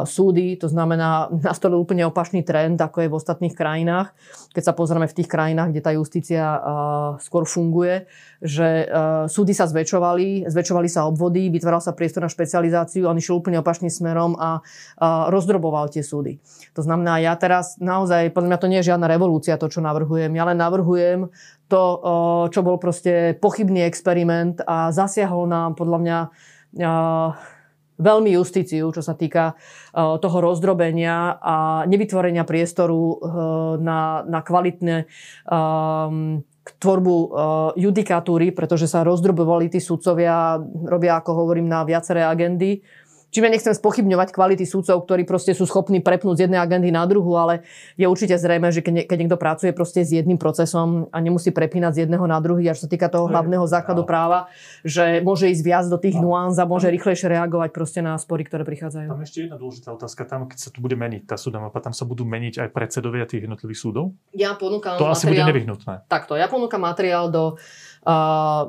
súdy, 0.04 0.60
to 0.60 0.68
znamená, 0.68 1.32
nastolil 1.48 1.80
úplne 1.80 2.04
opačný 2.04 2.44
trend, 2.44 2.76
ako 2.76 3.00
je 3.00 3.08
v 3.08 3.16
ostatných 3.16 3.56
krajinách. 3.56 4.12
Keď 4.52 4.62
sa 4.62 4.76
pozrieme 4.76 5.08
v 5.08 5.16
tých 5.16 5.28
krajinách, 5.32 5.72
kde 5.72 5.84
tá 5.84 5.92
justícia 5.96 6.44
skôr 7.24 7.48
funguje, 7.48 8.04
že 8.44 8.84
súdy 9.32 9.56
sa 9.56 9.64
zväčšovali, 9.64 10.44
zväčšovali 10.48 10.88
sa 10.92 11.08
obvody, 11.08 11.48
vytváral 11.48 11.80
sa 11.80 11.96
priestor 11.96 12.24
na 12.24 12.32
špecializáciu, 12.32 13.08
on 13.08 13.16
išiel 13.16 13.40
úplne 13.40 13.56
opačným 13.64 13.88
smerom 13.88 14.36
a 14.36 14.60
rozdroboval 15.32 15.88
tie 15.88 16.04
súdy. 16.04 16.36
To 16.76 16.84
znamená, 16.84 17.16
ja 17.24 17.32
teraz 17.40 17.80
naozaj, 17.80 18.36
podľa 18.36 18.48
mňa 18.52 18.60
to 18.60 18.68
nie 18.68 18.78
je 18.84 18.88
žiadna 18.92 19.08
revolúcia, 19.08 19.56
to, 19.56 19.72
čo 19.72 19.80
navrhujem. 19.80 20.36
Ja 20.36 20.44
len 20.44 20.60
navrhujem 20.60 21.32
to, 21.72 21.82
čo 22.52 22.60
bol 22.60 22.76
proste 22.76 23.32
pochybný 23.40 23.88
experiment 23.88 24.60
a 24.68 24.92
zasiahol 24.92 25.48
nám 25.48 25.80
podľa 25.80 25.98
mňa 26.04 26.18
veľmi 27.96 28.30
justíciu, 28.36 28.92
čo 28.92 29.02
sa 29.02 29.16
týka 29.16 29.56
uh, 29.56 30.16
toho 30.20 30.38
rozdrobenia 30.40 31.40
a 31.40 31.56
nevytvorenia 31.88 32.44
priestoru 32.44 32.96
uh, 32.96 33.16
na, 33.80 34.22
na 34.24 34.40
kvalitné 34.40 35.08
um, 35.48 36.40
tvorbu 36.66 37.16
judikatúry, 37.78 38.50
pretože 38.50 38.90
sa 38.90 39.06
rozdrobovali 39.06 39.70
tí 39.70 39.78
sudcovia, 39.78 40.58
robia, 40.90 41.22
ako 41.22 41.46
hovorím, 41.46 41.70
na 41.70 41.86
viaceré 41.86 42.26
agendy 42.26 42.82
Čím 43.36 43.52
ja 43.52 43.52
nechcem 43.52 43.76
spochybňovať 43.76 44.32
kvality 44.32 44.64
súdcov, 44.64 45.04
ktorí 45.04 45.28
proste 45.28 45.52
sú 45.52 45.68
schopní 45.68 46.00
prepnúť 46.00 46.40
z 46.40 46.42
jednej 46.48 46.56
agendy 46.56 46.88
na 46.88 47.04
druhú, 47.04 47.36
ale 47.36 47.68
je 48.00 48.08
určite 48.08 48.32
zrejme, 48.32 48.72
že 48.72 48.80
keď, 48.80 49.04
keď 49.04 49.16
niekto 49.20 49.36
pracuje 49.36 49.76
proste 49.76 50.08
s 50.08 50.16
jedným 50.16 50.40
procesom 50.40 51.12
a 51.12 51.20
nemusí 51.20 51.52
prepínať 51.52 51.92
z 51.92 51.98
jedného 52.08 52.24
na 52.24 52.40
druhý, 52.40 52.64
až 52.72 52.80
sa 52.80 52.88
týka 52.88 53.12
toho 53.12 53.28
hlavného 53.28 53.60
základu 53.68 54.08
práva, 54.08 54.48
že 54.88 55.20
môže 55.20 55.52
ísť 55.52 55.62
viac 55.68 55.84
do 55.84 56.00
tých 56.00 56.16
nuánz 56.16 56.56
a 56.56 56.64
môže 56.64 56.88
rýchlejšie 56.88 57.28
reagovať 57.28 57.76
proste 57.76 58.00
na 58.00 58.16
spory, 58.16 58.48
ktoré 58.48 58.64
prichádzajú. 58.64 59.12
Tam 59.12 59.20
ešte 59.20 59.38
jedna 59.44 59.60
dôležitá 59.60 59.92
otázka. 59.92 60.24
Tam, 60.24 60.48
keď 60.48 60.56
sa 60.56 60.72
tu 60.72 60.80
bude 60.80 60.96
meniť 60.96 61.28
tá 61.28 61.36
súdna 61.36 61.68
mapa, 61.68 61.84
tam 61.84 61.92
sa 61.92 62.08
budú 62.08 62.24
meniť 62.24 62.64
aj 62.64 62.68
predsedovia 62.72 63.28
tých 63.28 63.44
jednotlivých 63.44 63.76
súdov? 63.84 64.16
Ja 64.32 64.56
ponúkam 64.56 64.96
To 64.96 65.12
materiál, 65.12 65.12
asi 65.12 65.24
bude 65.28 65.44
nevyhnutné. 65.44 66.08
Takto, 66.08 66.40
ja 66.40 66.48
ponúkam 66.48 66.80
materiál 66.80 67.28
do 67.28 67.60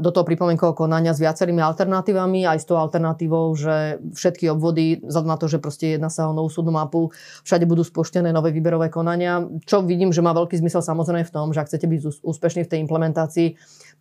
do 0.02 0.10
toho 0.10 0.26
pripomienkového 0.26 0.74
konania 0.74 1.14
s 1.14 1.22
viacerými 1.22 1.62
alternatívami, 1.62 2.50
aj 2.50 2.58
s 2.58 2.66
tou 2.66 2.82
alternatívou, 2.82 3.54
že 3.54 4.02
všetky 4.18 4.50
obvody, 4.50 4.98
vzhľadom 5.06 5.30
na 5.30 5.38
to, 5.38 5.46
že 5.46 5.62
proste 5.62 5.94
jedná 5.94 6.10
sa 6.10 6.26
o 6.26 6.34
novú 6.34 6.50
súdnu 6.50 6.74
mapu, 6.74 7.14
všade 7.46 7.70
budú 7.70 7.86
spoštené 7.86 8.34
nové 8.34 8.50
výberové 8.50 8.90
konania. 8.90 9.46
Čo 9.70 9.86
vidím, 9.86 10.10
že 10.10 10.26
má 10.26 10.34
veľký 10.34 10.58
zmysel 10.58 10.82
samozrejme 10.82 11.22
v 11.22 11.30
tom, 11.30 11.54
že 11.54 11.62
ak 11.62 11.70
chcete 11.70 11.86
byť 11.86 12.00
úspešní 12.26 12.66
v 12.66 12.72
tej 12.74 12.80
implementácii, 12.90 13.48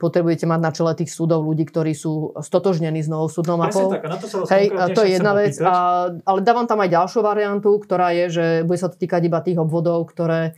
potrebujete 0.01 0.49
mať 0.49 0.61
na 0.61 0.71
čele 0.73 0.93
tých 0.97 1.13
súdov 1.13 1.45
ľudí, 1.45 1.69
ktorí 1.69 1.93
sú 1.93 2.33
stotožnení 2.41 3.05
s 3.05 3.09
novou 3.13 3.29
súdnou 3.29 3.61
mapou. 3.61 3.93
Tak, 3.93 4.09
na 4.09 4.17
to, 4.17 4.29
sa 4.33 4.49
Hej, 4.57 4.73
to 4.97 5.05
je 5.05 5.21
jedna 5.21 5.37
vec. 5.37 5.61
A, 5.61 6.09
ale 6.17 6.39
dávam 6.41 6.65
tam 6.65 6.81
aj 6.81 6.89
ďalšiu 6.97 7.21
variantu, 7.21 7.77
ktorá 7.77 8.09
je, 8.17 8.25
že 8.33 8.45
bude 8.65 8.81
sa 8.81 8.89
to 8.89 8.97
týkať 8.97 9.29
iba 9.29 9.45
tých 9.45 9.61
obvodov, 9.61 10.09
ktoré 10.09 10.57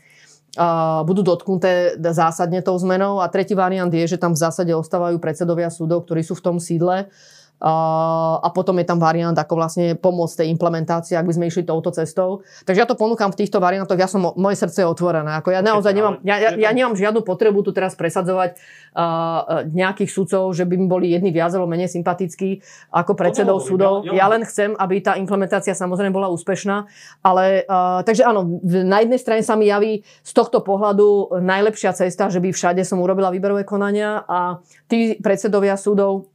budú 1.04 1.20
dotknuté 1.20 1.98
zásadne 2.00 2.64
tou 2.64 2.78
zmenou. 2.80 3.20
A 3.20 3.28
tretí 3.28 3.52
variant 3.52 3.92
je, 3.92 4.06
že 4.06 4.20
tam 4.20 4.32
v 4.32 4.40
zásade 4.40 4.72
ostávajú 4.72 5.20
predsedovia 5.20 5.68
súdov, 5.68 6.08
ktorí 6.08 6.24
sú 6.24 6.38
v 6.38 6.44
tom 6.44 6.56
sídle 6.56 7.10
a 7.58 8.48
potom 8.54 8.78
je 8.78 8.86
tam 8.86 9.02
variant, 9.02 9.34
ako 9.34 9.58
vlastne 9.58 9.98
pomôcť 9.98 10.46
tej 10.46 10.48
implementácii, 10.54 11.18
ak 11.18 11.26
by 11.26 11.34
sme 11.34 11.44
išli 11.50 11.66
touto 11.66 11.90
cestou. 11.90 12.46
Takže 12.62 12.78
ja 12.78 12.86
to 12.86 12.94
ponúkam 12.94 13.34
v 13.34 13.42
týchto 13.42 13.58
variantoch, 13.58 13.98
ja 13.98 14.06
som, 14.06 14.30
moje 14.38 14.56
srdce 14.62 14.86
je 14.86 14.86
otvorené. 14.86 15.42
Ako 15.42 15.50
ja 15.50 15.58
naozaj 15.58 15.90
nemám, 15.90 16.22
ja, 16.22 16.38
ja, 16.38 16.50
ja 16.54 16.70
nemám 16.70 16.94
žiadnu 16.94 17.26
potrebu 17.26 17.66
tu 17.66 17.74
teraz 17.74 17.98
presadzovať 17.98 18.54
uh, 18.94 19.66
nejakých 19.74 20.10
sudcov, 20.10 20.54
že 20.54 20.62
by 20.62 20.74
mi 20.78 20.86
boli 20.86 21.10
jedni 21.10 21.34
viac 21.34 21.50
alebo 21.50 21.66
menej 21.66 21.90
sympatickí 21.90 22.62
ako 22.94 23.18
predsedov 23.18 23.58
súdov. 23.58 24.06
Ja 24.06 24.30
len 24.30 24.46
chcem, 24.46 24.78
aby 24.78 25.02
tá 25.02 25.18
implementácia 25.18 25.74
samozrejme 25.74 26.14
bola 26.14 26.30
úspešná. 26.30 26.86
Ale, 27.26 27.66
uh, 27.66 28.06
takže 28.06 28.22
áno, 28.22 28.62
na 28.62 29.02
jednej 29.02 29.18
strane 29.18 29.42
sa 29.42 29.58
mi 29.58 29.66
javí 29.66 30.06
z 30.22 30.30
tohto 30.30 30.62
pohľadu 30.62 31.42
najlepšia 31.42 31.90
cesta, 31.90 32.30
že 32.30 32.38
by 32.38 32.54
všade 32.54 32.86
som 32.86 33.02
urobila 33.02 33.34
výberové 33.34 33.66
konania 33.66 34.22
a 34.30 34.62
tí 34.86 35.18
predsedovia 35.18 35.74
súdov 35.74 36.30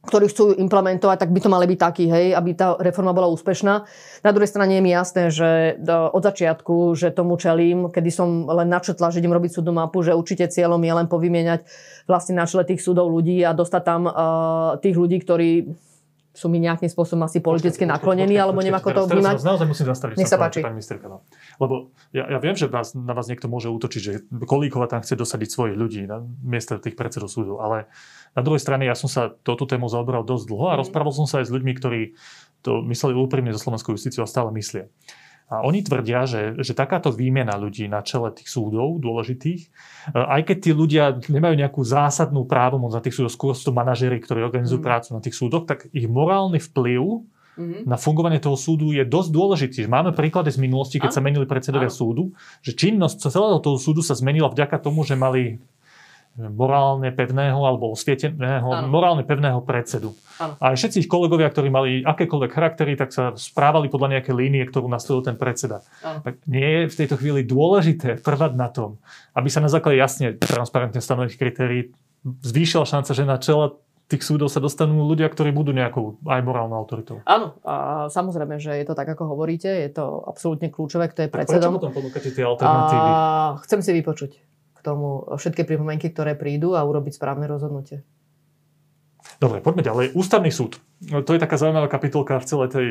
ktorí 0.00 0.32
chcú 0.32 0.56
implementovať, 0.56 1.28
tak 1.28 1.30
by 1.30 1.40
to 1.44 1.52
mali 1.52 1.68
byť 1.68 1.78
takí, 1.78 2.08
hej, 2.08 2.32
aby 2.32 2.56
tá 2.56 2.72
reforma 2.80 3.12
bola 3.12 3.28
úspešná. 3.36 3.84
Na 4.24 4.30
druhej 4.32 4.48
strane 4.48 4.80
je 4.80 4.84
mi 4.84 4.96
jasné, 4.96 5.28
že 5.28 5.76
od 5.88 6.22
začiatku, 6.24 6.96
že 6.96 7.12
tomu 7.12 7.36
čelím, 7.36 7.92
kedy 7.92 8.08
som 8.08 8.48
len 8.48 8.72
načetla, 8.72 9.12
že 9.12 9.20
idem 9.20 9.36
robiť 9.36 9.60
súdnu 9.60 9.76
mapu, 9.76 10.00
že 10.00 10.16
určite 10.16 10.48
cieľom 10.48 10.80
je 10.80 10.92
len 10.96 11.04
povymieňať 11.04 11.68
vlastne 12.08 12.40
na 12.40 12.48
čele 12.48 12.64
tých 12.64 12.80
súdov 12.80 13.12
ľudí 13.12 13.44
a 13.44 13.52
dostať 13.52 13.82
tam 13.84 14.08
uh, 14.08 14.80
tých 14.80 14.96
ľudí, 14.96 15.20
ktorí 15.20 15.50
sú 16.40 16.48
mi 16.48 16.56
nejakým 16.56 16.88
spôsobom 16.88 17.28
asi 17.28 17.44
politicky 17.44 17.84
počkej, 17.84 17.92
naklonení, 17.92 18.32
počkej, 18.32 18.44
alebo 18.48 18.58
neviem 18.64 18.80
ako 18.80 18.90
to 18.96 19.02
vnímať. 19.12 19.36
Teraz 19.36 19.44
naozaj 19.44 19.66
musím 19.68 19.86
zastaviť. 19.92 20.16
Nech 20.16 20.32
sa 20.32 20.40
páči. 20.40 20.64
Pani 20.64 20.80
ministerka, 20.80 21.20
Lebo 21.60 21.92
ja, 22.16 22.24
ja 22.32 22.38
viem, 22.40 22.56
že 22.56 22.64
vás, 22.72 22.96
na 22.96 23.12
vás 23.12 23.28
niekto 23.28 23.52
môže 23.52 23.68
útočiť, 23.68 24.00
že 24.00 24.12
Kolíkova 24.32 24.88
tam 24.88 25.04
chce 25.04 25.20
dosadiť 25.20 25.48
svojich 25.52 25.76
ľudí 25.76 26.08
na 26.08 26.24
mieste 26.40 26.80
tých 26.80 26.96
predsedov 26.96 27.28
súdu, 27.28 27.60
ale 27.60 27.92
na 28.32 28.40
druhej 28.40 28.64
strane 28.64 28.88
ja 28.88 28.96
som 28.96 29.12
sa 29.12 29.28
touto 29.44 29.68
tému 29.68 29.84
zaoberal 29.92 30.24
dosť 30.24 30.48
dlho 30.48 30.66
a 30.72 30.74
mm. 30.78 30.80
rozprával 30.88 31.12
som 31.12 31.28
sa 31.28 31.44
aj 31.44 31.50
s 31.50 31.52
ľuďmi, 31.52 31.72
ktorí 31.76 32.00
to 32.64 32.80
mysleli 32.88 33.12
úprimne 33.12 33.52
zo 33.52 33.60
slovenskou 33.60 33.92
justíciu 33.92 34.24
a 34.24 34.28
stále 34.30 34.48
myslia. 34.56 34.88
A 35.50 35.66
oni 35.66 35.82
tvrdia, 35.82 36.30
že, 36.30 36.54
že 36.62 36.78
takáto 36.78 37.10
výmena 37.10 37.58
ľudí 37.58 37.90
na 37.90 38.06
čele 38.06 38.30
tých 38.30 38.46
súdov 38.46 39.02
dôležitých, 39.02 39.60
eh, 39.66 40.14
aj 40.14 40.46
keď 40.46 40.56
tí 40.62 40.70
ľudia 40.70 41.04
nemajú 41.26 41.54
nejakú 41.58 41.82
zásadnú 41.82 42.46
právomoc 42.46 42.94
na 42.94 43.02
tých 43.02 43.18
súdoch, 43.18 43.34
skôr 43.34 43.52
sú 43.58 43.70
to 43.70 43.72
manažery, 43.74 44.22
ktorí 44.22 44.46
organizujú 44.46 44.78
mm. 44.78 44.86
prácu 44.86 45.08
na 45.18 45.20
tých 45.20 45.34
súdoch, 45.34 45.66
tak 45.66 45.90
ich 45.90 46.06
morálny 46.06 46.62
vplyv 46.62 47.26
mm-hmm. 47.58 47.82
na 47.82 47.96
fungovanie 47.98 48.38
toho 48.38 48.54
súdu 48.54 48.94
je 48.94 49.02
dosť 49.02 49.30
dôležitý. 49.34 49.80
Máme 49.90 50.14
príklady 50.14 50.54
z 50.54 50.62
minulosti, 50.62 51.02
keď 51.02 51.10
a? 51.10 51.16
sa 51.18 51.24
menili 51.24 51.44
predsedovia 51.50 51.90
a? 51.90 51.94
súdu, 51.94 52.30
že 52.62 52.78
činnosť 52.78 53.26
celého 53.26 53.58
toho 53.58 53.76
súdu 53.76 54.06
sa 54.06 54.14
zmenila 54.14 54.48
vďaka 54.48 54.78
tomu, 54.78 55.02
že 55.02 55.18
mali 55.18 55.58
morálne 56.48 57.12
pevného 57.12 57.60
alebo 57.60 57.92
osvieteného, 57.92 58.64
ano. 58.64 58.88
morálne 58.88 59.26
pevného 59.26 59.60
predsedu. 59.60 60.16
Ano. 60.40 60.56
A 60.56 60.72
všetci 60.72 61.04
ich 61.04 61.10
kolegovia, 61.10 61.52
ktorí 61.52 61.68
mali 61.68 62.00
akékoľvek 62.00 62.50
charaktery, 62.50 62.96
tak 62.96 63.12
sa 63.12 63.36
správali 63.36 63.92
podľa 63.92 64.16
nejakej 64.16 64.34
línie, 64.34 64.64
ktorú 64.64 64.88
nastavil 64.88 65.20
ten 65.20 65.36
predseda. 65.36 65.84
Ano. 66.00 66.24
Tak 66.24 66.40
nie 66.48 66.64
je 66.64 66.82
v 66.88 66.98
tejto 67.04 67.20
chvíli 67.20 67.44
dôležité 67.44 68.16
trvať 68.24 68.56
na 68.56 68.72
tom, 68.72 68.96
aby 69.36 69.52
sa 69.52 69.60
na 69.60 69.68
základe 69.68 70.00
jasne 70.00 70.32
transparentne 70.40 71.04
stanovených 71.04 71.36
kritérií 71.36 71.92
zvýšila 72.24 72.84
šanca, 72.88 73.10
že 73.12 73.24
na 73.28 73.36
čela 73.36 73.76
tých 74.10 74.26
súdov 74.26 74.50
sa 74.50 74.58
dostanú 74.58 75.06
ľudia, 75.06 75.30
ktorí 75.30 75.54
budú 75.54 75.70
nejakou 75.70 76.18
aj 76.26 76.42
morálnou 76.42 76.74
autoritou. 76.74 77.22
Áno, 77.22 77.54
a 77.62 78.06
samozrejme, 78.10 78.58
že 78.58 78.74
je 78.74 78.82
to 78.82 78.98
tak, 78.98 79.06
ako 79.06 79.30
hovoríte, 79.30 79.70
je 79.70 79.86
to 79.86 80.26
absolútne 80.26 80.66
kľúčové, 80.66 81.06
kto 81.14 81.24
je 81.24 81.28
predsedom. 81.30 81.78
A 81.78 81.78
prečo 81.78 81.78
potom 81.78 81.94
ponúkate 81.94 82.28
tie 82.34 82.42
alternatívy? 82.42 83.10
A 83.14 83.18
chcem 83.62 83.78
si 83.78 83.94
vypočuť 83.94 84.49
k 84.80 84.84
tomu 84.88 85.28
všetky 85.36 85.68
pripomienky, 85.68 86.08
ktoré 86.08 86.32
prídu 86.32 86.72
a 86.72 86.80
urobiť 86.80 87.20
správne 87.20 87.44
rozhodnutie. 87.44 88.00
Dobre, 89.36 89.60
poďme 89.60 89.84
ďalej. 89.84 90.06
Ústavný 90.16 90.48
súd. 90.48 90.80
To 91.04 91.30
je 91.36 91.40
taká 91.40 91.60
zaujímavá 91.60 91.92
kapitolka 91.92 92.40
v 92.40 92.48
celej 92.48 92.68
tej, 92.72 92.88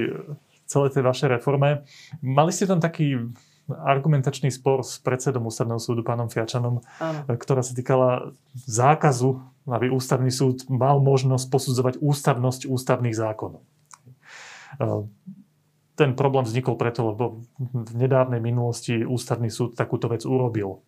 celej 0.69 0.93
tej 0.93 1.03
vašej 1.05 1.29
reforme. 1.41 1.89
Mali 2.21 2.53
ste 2.53 2.69
tam 2.69 2.77
taký 2.77 3.33
argumentačný 3.69 4.49
spor 4.49 4.81
s 4.81 4.97
predsedom 5.01 5.45
Ústavného 5.45 5.77
súdu, 5.77 6.01
pánom 6.01 6.25
Fiačanom, 6.29 6.81
Áno. 7.01 7.19
ktorá 7.29 7.61
sa 7.61 7.77
týkala 7.77 8.33
zákazu, 8.65 9.41
aby 9.69 9.93
Ústavný 9.93 10.33
súd 10.33 10.65
mal 10.69 10.97
možnosť 11.01 11.45
posudzovať 11.49 11.93
ústavnosť 12.01 12.65
ústavných 12.65 13.13
zákonov. 13.13 13.61
Ten 15.93 16.15
problém 16.15 16.47
vznikol 16.47 16.79
preto, 16.79 17.13
lebo 17.13 17.43
v 17.59 17.93
nedávnej 17.93 18.41
minulosti 18.41 19.05
Ústavný 19.05 19.53
súd 19.53 19.77
takúto 19.77 20.09
vec 20.09 20.25
urobil. 20.25 20.81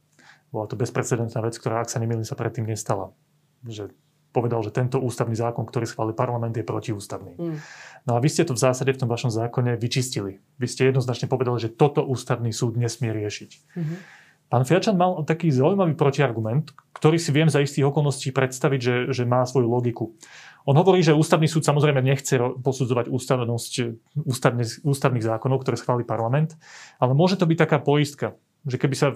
Bola 0.51 0.67
to 0.67 0.75
bezprecedentná 0.75 1.39
vec, 1.41 1.55
ktorá, 1.55 1.81
ak 1.81 1.89
sa 1.89 2.03
nemýlim, 2.03 2.27
sa 2.27 2.35
predtým 2.35 2.67
nestala. 2.67 3.15
Že 3.63 3.95
povedal, 4.31 4.63
že 4.63 4.71
tento 4.71 4.99
ústavný 4.99 5.35
zákon, 5.35 5.67
ktorý 5.67 5.87
schválil 5.87 6.15
parlament, 6.15 6.55
je 6.55 6.63
protiústavný. 6.63 7.35
Mm. 7.35 7.59
No 8.07 8.11
a 8.15 8.19
vy 8.23 8.31
ste 8.31 8.47
to 8.47 8.55
v 8.55 8.63
zásade 8.63 8.91
v 8.91 8.99
tom 8.99 9.11
vašom 9.11 9.31
zákone 9.31 9.75
vyčistili. 9.75 10.39
Vy 10.59 10.67
ste 10.67 10.87
jednoznačne 10.89 11.27
povedali, 11.27 11.59
že 11.59 11.69
toto 11.71 12.03
ústavný 12.03 12.49
súd 12.55 12.79
nesmie 12.79 13.11
riešiť. 13.11 13.51
Mm-hmm. 13.75 13.97
Pán 14.51 14.67
Fiačan 14.67 14.99
mal 14.99 15.23
taký 15.23 15.47
zaujímavý 15.47 15.95
protiargument, 15.95 16.75
ktorý 16.91 17.15
si 17.15 17.31
viem 17.31 17.47
za 17.47 17.63
istých 17.63 17.87
okolností 17.87 18.35
predstaviť, 18.35 18.79
že, 18.83 18.95
že 19.15 19.23
má 19.23 19.47
svoju 19.47 19.63
logiku. 19.63 20.11
On 20.67 20.75
hovorí, 20.75 20.99
že 20.99 21.15
ústavný 21.15 21.47
súd 21.47 21.63
samozrejme 21.63 22.03
nechce 22.03 22.35
posudzovať 22.59 23.07
ústavnosť 23.07 23.73
ústavne, 24.27 24.67
ústavných 24.83 25.23
zákonov, 25.23 25.63
ktoré 25.63 25.79
schválí 25.79 26.03
parlament, 26.03 26.59
ale 26.99 27.15
môže 27.15 27.39
to 27.39 27.47
byť 27.47 27.57
taká 27.63 27.79
poistka, 27.79 28.35
že 28.67 28.75
keby 28.75 28.95
sa 28.99 29.15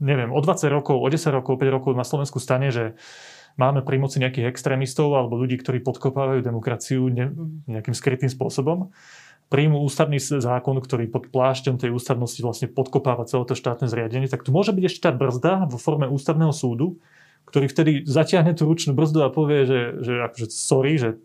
neviem, 0.00 0.32
o 0.32 0.40
20 0.40 0.66
rokov, 0.72 0.96
o 0.96 1.08
10 1.08 1.20
rokov, 1.30 1.60
5 1.60 1.76
rokov 1.76 1.92
na 1.94 2.02
Slovensku 2.02 2.40
stane, 2.40 2.72
že 2.72 2.96
máme 3.60 3.84
pri 3.84 4.00
moci 4.00 4.18
nejakých 4.18 4.48
extrémistov 4.48 5.12
alebo 5.12 5.36
ľudí, 5.36 5.60
ktorí 5.60 5.84
podkopávajú 5.84 6.40
demokraciu 6.40 7.06
ne, 7.12 7.30
nejakým 7.68 7.92
skrytým 7.92 8.32
spôsobom, 8.32 8.90
príjmu 9.50 9.82
ústavný 9.82 10.16
zákon, 10.22 10.78
ktorý 10.78 11.10
pod 11.10 11.28
plášťom 11.28 11.76
tej 11.76 11.90
ústavnosti 11.90 12.40
vlastne 12.40 12.68
podkopáva 12.70 13.26
celé 13.26 13.44
to 13.44 13.58
štátne 13.58 13.90
zriadenie, 13.90 14.30
tak 14.30 14.46
tu 14.46 14.54
môže 14.54 14.70
byť 14.70 14.84
ešte 14.86 15.00
tá 15.04 15.10
brzda 15.10 15.66
vo 15.66 15.76
forme 15.76 16.06
ústavného 16.06 16.54
súdu, 16.54 17.02
ktorý 17.50 17.66
vtedy 17.66 17.92
zatiahne 18.06 18.54
tú 18.54 18.70
ručnú 18.70 18.94
brzdu 18.94 19.26
a 19.26 19.34
povie, 19.34 19.66
že, 19.66 19.80
že 20.06 20.12
akože 20.22 20.46
sorry, 20.54 20.94
že 20.96 21.18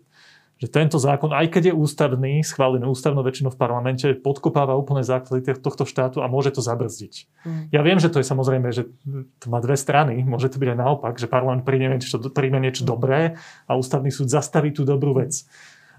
že 0.56 0.72
tento 0.72 0.96
zákon, 0.96 1.36
aj 1.36 1.52
keď 1.52 1.62
je 1.68 1.74
ústavný, 1.76 2.40
schválený 2.40 2.88
ústavnou 2.88 3.20
väčšinou 3.20 3.52
v 3.52 3.60
parlamente, 3.60 4.06
podkopáva 4.16 4.72
úplne 4.72 5.04
základy 5.04 5.44
tohto 5.60 5.84
štátu 5.84 6.24
a 6.24 6.32
môže 6.32 6.48
to 6.56 6.64
zabrzdiť. 6.64 7.28
Mm. 7.44 7.62
Ja 7.76 7.84
viem, 7.84 8.00
že 8.00 8.08
to 8.08 8.24
je 8.24 8.26
samozrejme, 8.26 8.72
že 8.72 8.88
to 9.36 9.46
má 9.52 9.60
dve 9.60 9.76
strany, 9.76 10.24
môže 10.24 10.48
to 10.48 10.56
byť 10.56 10.68
aj 10.72 10.78
naopak, 10.80 11.14
že 11.20 11.28
parlament 11.28 11.68
príjme 11.68 12.00
niečo, 12.00 12.16
príjme 12.32 12.56
niečo 12.56 12.88
dobré 12.88 13.36
a 13.68 13.76
ústavný 13.76 14.08
súd 14.08 14.32
zastaví 14.32 14.72
tú 14.72 14.88
dobrú 14.88 15.20
vec. 15.20 15.44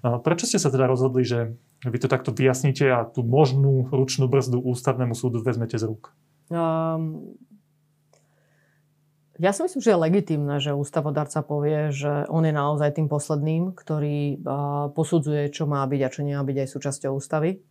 Prečo 0.02 0.46
ste 0.50 0.62
sa 0.62 0.74
teda 0.74 0.90
rozhodli, 0.90 1.22
že 1.22 1.54
vy 1.86 1.98
to 2.02 2.10
takto 2.10 2.34
vyjasníte 2.34 2.86
a 2.90 3.06
tú 3.06 3.22
možnú 3.22 3.90
ručnú 3.94 4.26
brzdu 4.26 4.58
ústavnému 4.58 5.14
súdu 5.14 5.42
vezmete 5.42 5.78
z 5.78 5.90
rúk? 5.90 6.14
Um, 6.50 7.38
ja 9.38 9.52
si 9.54 9.62
myslím, 9.62 9.82
že 9.82 9.94
je 9.94 10.04
legitimné, 10.04 10.56
že 10.58 10.74
ústavodárca 10.74 11.46
povie, 11.46 11.94
že 11.94 12.26
on 12.28 12.42
je 12.42 12.54
naozaj 12.54 12.98
tým 12.98 13.06
posledným, 13.06 13.78
ktorý 13.78 14.42
posudzuje, 14.98 15.54
čo 15.54 15.70
má 15.70 15.86
byť 15.86 16.02
a 16.02 16.14
čo 16.14 16.22
nemá 16.26 16.42
byť 16.42 16.58
aj 16.66 16.68
súčasťou 16.74 17.12
ústavy. 17.16 17.62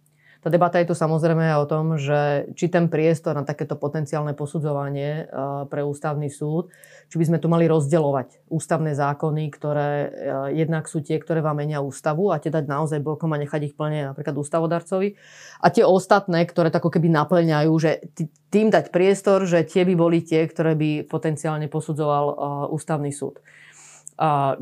Tá 0.44 0.52
debata 0.52 0.78
je 0.78 0.86
tu 0.86 0.94
samozrejme 0.94 1.58
o 1.58 1.66
tom, 1.66 1.98
že 1.98 2.46
či 2.54 2.70
ten 2.70 2.86
priestor 2.86 3.34
na 3.34 3.42
takéto 3.42 3.74
potenciálne 3.74 4.30
posudzovanie 4.30 5.26
pre 5.66 5.82
ústavný 5.82 6.30
súd, 6.30 6.70
či 7.10 7.18
by 7.18 7.24
sme 7.26 7.38
tu 7.42 7.50
mali 7.50 7.66
rozdeľovať 7.66 8.46
ústavné 8.46 8.94
zákony, 8.94 9.50
ktoré 9.50 9.90
jednak 10.54 10.86
sú 10.86 11.02
tie, 11.02 11.18
ktoré 11.18 11.42
vám 11.42 11.58
menia 11.58 11.82
ústavu 11.82 12.30
a 12.30 12.38
tie 12.38 12.54
dať 12.54 12.70
naozaj 12.70 13.02
bokom 13.02 13.34
a 13.34 13.42
nechať 13.42 13.60
ich 13.66 13.74
plne 13.74 14.14
napríklad 14.14 14.38
ústavodarcovi. 14.38 15.18
A 15.58 15.66
tie 15.74 15.82
ostatné, 15.82 16.46
ktoré 16.46 16.70
ako 16.70 16.94
keby 16.94 17.10
naplňajú, 17.10 17.72
že 17.82 18.06
tým 18.54 18.70
dať 18.70 18.94
priestor, 18.94 19.50
že 19.50 19.66
tie 19.66 19.82
by 19.82 19.98
boli 19.98 20.22
tie, 20.22 20.46
ktoré 20.46 20.78
by 20.78 21.10
potenciálne 21.10 21.66
posudzoval 21.66 22.38
ústavný 22.70 23.10
súd. 23.10 23.42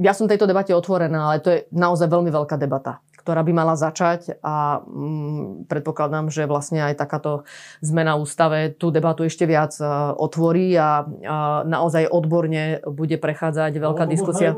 Ja 0.01 0.17
som 0.17 0.33
tejto 0.33 0.49
debate 0.49 0.73
otvorená, 0.73 1.29
ale 1.29 1.45
to 1.45 1.53
je 1.53 1.59
naozaj 1.77 2.09
veľmi 2.09 2.33
veľká 2.33 2.57
debata 2.57 3.04
ktorá 3.25 3.41
by 3.41 3.53
mala 3.57 3.73
začať 3.73 4.37
a 4.45 4.85
mm, 4.85 5.65
predpokladám, 5.65 6.29
že 6.29 6.45
vlastne 6.45 6.85
aj 6.85 7.01
takáto 7.01 7.49
zmena 7.81 8.21
ústave 8.21 8.77
tú 8.77 8.93
debatu 8.93 9.25
ešte 9.25 9.49
viac 9.49 9.73
uh, 9.81 10.13
otvorí 10.13 10.77
a, 10.77 11.09
a 11.09 11.37
naozaj 11.65 12.13
odborne 12.13 12.85
bude 12.85 13.17
prechádzať 13.17 13.81
veľká 13.81 14.05
diskusia. 14.05 14.53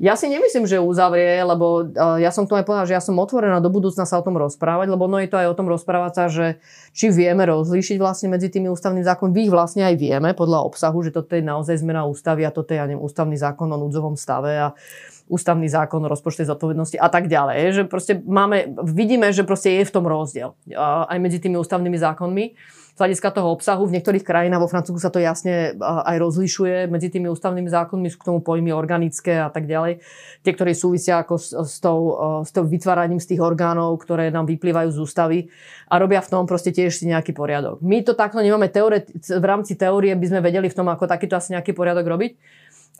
Ja 0.00 0.16
si 0.16 0.32
nemyslím, 0.32 0.64
že 0.64 0.80
uzavrie, 0.80 1.44
lebo 1.44 1.84
uh, 1.84 2.16
ja 2.16 2.32
som 2.32 2.48
to 2.48 2.56
aj 2.56 2.64
povedal, 2.64 2.88
že 2.88 2.96
ja 2.96 3.04
som 3.04 3.20
otvorená 3.20 3.60
do 3.60 3.68
budúcna 3.68 4.08
sa 4.08 4.16
o 4.16 4.24
tom 4.24 4.40
rozprávať, 4.40 4.88
lebo 4.88 5.04
no 5.04 5.20
je 5.20 5.28
to 5.28 5.36
aj 5.36 5.52
o 5.52 5.58
tom 5.60 5.68
rozprávať 5.68 6.12
sa, 6.16 6.24
že 6.32 6.46
či 6.96 7.12
vieme 7.12 7.44
rozlíšiť 7.44 8.00
vlastne 8.00 8.32
medzi 8.32 8.48
tými 8.48 8.72
ústavnými 8.72 9.04
zákonmi. 9.04 9.36
Vy 9.36 9.42
ich 9.44 9.52
vlastne 9.52 9.84
aj 9.84 10.00
vieme 10.00 10.32
podľa 10.32 10.64
obsahu, 10.64 11.04
že 11.04 11.12
toto 11.12 11.36
je 11.36 11.44
naozaj 11.44 11.84
zmena 11.84 12.08
ústavy 12.08 12.48
a 12.48 12.50
toto 12.54 12.72
je 12.72 12.80
ja 12.80 12.88
neviem, 12.88 13.04
ústavný 13.04 13.36
zákon 13.36 13.68
o 13.68 13.76
núdzovom 13.76 14.16
stave 14.16 14.56
a 14.56 14.72
ústavný 15.28 15.66
zákon 15.70 16.02
o 16.02 16.10
rozpočtovej 16.10 16.50
zodpovednosti 16.50 16.96
a 16.98 17.08
tak 17.10 17.30
ďalej. 17.30 17.58
Že 17.76 17.82
proste 17.86 18.12
máme, 18.22 18.74
vidíme, 18.82 19.30
že 19.30 19.46
proste 19.46 19.80
je 19.80 19.88
v 19.88 19.94
tom 19.94 20.06
rozdiel 20.08 20.54
aj 21.08 21.18
medzi 21.20 21.38
tými 21.42 21.58
ústavnými 21.58 21.98
zákonmi. 21.98 22.44
Z 22.92 23.00
hľadiska 23.00 23.32
toho 23.32 23.56
obsahu 23.56 23.88
v 23.88 23.96
niektorých 23.96 24.20
krajinách, 24.20 24.68
vo 24.68 24.68
Francúzsku 24.68 25.00
sa 25.00 25.08
to 25.08 25.16
jasne 25.16 25.72
aj 25.80 26.12
rozlišuje 26.12 26.92
medzi 26.92 27.08
tými 27.08 27.24
ústavnými 27.32 27.64
zákonmi, 27.64 28.12
sú 28.12 28.20
k 28.20 28.28
tomu 28.28 28.44
pojmy 28.44 28.68
organické 28.68 29.40
a 29.40 29.48
tak 29.48 29.64
ďalej. 29.64 30.04
Tie, 30.44 30.52
ktoré 30.52 30.76
súvisia 30.76 31.24
ako 31.24 31.40
s, 31.40 31.56
s, 31.56 31.80
tou, 31.80 32.12
s 32.44 32.52
tou 32.52 32.68
vytváraním 32.68 33.16
z 33.16 33.32
tých 33.32 33.40
orgánov, 33.40 33.96
ktoré 33.96 34.28
nám 34.28 34.44
vyplývajú 34.44 34.92
z 34.92 34.98
ústavy 35.00 35.38
a 35.88 35.96
robia 35.96 36.20
v 36.20 36.36
tom 36.36 36.44
proste 36.44 36.68
tiež 36.68 36.92
si 36.92 37.08
nejaký 37.08 37.32
poriadok. 37.32 37.80
My 37.80 38.04
to 38.04 38.12
takto 38.12 38.44
nemáme 38.44 38.68
teore, 38.68 39.08
v 39.08 39.46
rámci 39.48 39.72
teórie 39.72 40.12
by 40.12 40.26
sme 40.28 40.44
vedeli 40.44 40.68
v 40.68 40.76
tom, 40.76 40.92
ako 40.92 41.08
takýto 41.08 41.40
asi 41.40 41.56
nejaký 41.56 41.72
poriadok 41.72 42.04
robiť 42.04 42.32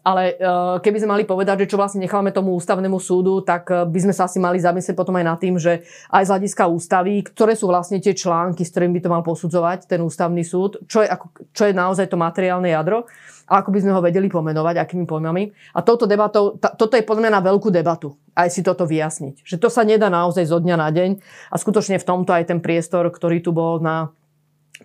ale 0.02 0.34
keby 0.82 0.98
sme 0.98 1.14
mali 1.14 1.24
povedať, 1.24 1.64
že 1.64 1.70
čo 1.74 1.78
vlastne 1.78 2.02
nechávame 2.02 2.34
tomu 2.34 2.58
ústavnému 2.58 2.98
súdu, 2.98 3.38
tak 3.42 3.70
by 3.70 3.98
sme 4.02 4.10
sa 4.10 4.26
asi 4.26 4.42
mali 4.42 4.58
zamyslieť 4.58 4.98
potom 4.98 5.14
aj 5.14 5.24
nad 5.24 5.38
tým, 5.38 5.54
že 5.62 5.86
aj 6.10 6.22
z 6.26 6.30
hľadiska 6.34 6.64
ústavy, 6.66 7.22
ktoré 7.22 7.54
sú 7.54 7.70
vlastne 7.70 8.02
tie 8.02 8.10
články, 8.10 8.66
s 8.66 8.74
ktorými 8.74 8.98
by 8.98 9.02
to 9.06 9.12
mal 9.14 9.22
posudzovať 9.22 9.86
ten 9.86 10.02
ústavný 10.02 10.42
súd, 10.42 10.82
čo 10.90 11.00
je, 11.02 11.08
ako, 11.08 11.30
čo 11.54 11.62
je 11.70 11.74
naozaj 11.74 12.10
to 12.10 12.18
materiálne 12.18 12.66
jadro 12.66 13.06
a 13.46 13.62
ako 13.62 13.74
by 13.74 13.78
sme 13.78 13.92
ho 13.94 14.00
vedeli 14.02 14.26
pomenovať, 14.26 14.80
akými 14.80 15.06
pojmami. 15.06 15.50
A 15.76 15.82
touto 15.86 16.10
debatou, 16.10 16.58
t- 16.58 16.74
toto 16.78 16.94
je 16.98 17.06
podľa 17.06 17.28
mňa 17.28 17.32
na 17.38 17.42
veľkú 17.42 17.68
debatu, 17.70 18.18
aj 18.34 18.48
si 18.48 18.62
toto 18.64 18.88
vyjasniť. 18.88 19.44
Že 19.44 19.56
to 19.60 19.68
sa 19.68 19.82
nedá 19.86 20.08
naozaj 20.08 20.46
zo 20.46 20.58
dňa 20.58 20.76
na 20.78 20.88
deň 20.90 21.10
a 21.50 21.54
skutočne 21.58 22.00
v 22.00 22.06
tomto 22.06 22.32
aj 22.32 22.48
ten 22.48 22.58
priestor, 22.58 23.06
ktorý 23.12 23.38
tu 23.44 23.54
bol 23.54 23.78
na 23.78 24.10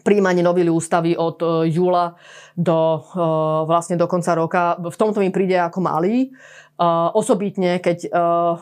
príjmanie 0.02 0.46
novely 0.46 0.70
ústavy 0.70 1.14
od 1.18 1.38
e, 1.42 1.48
júla 1.72 2.18
do, 2.58 3.02
e, 3.02 3.24
vlastne 3.66 3.96
do 3.96 4.10
konca 4.10 4.34
roka. 4.38 4.76
V 4.78 4.98
tomto 4.98 5.22
mi 5.22 5.30
príde 5.30 5.58
ako 5.58 5.80
malý. 5.82 6.32
Uh, 6.78 7.10
osobitne, 7.18 7.82
keď 7.82 8.14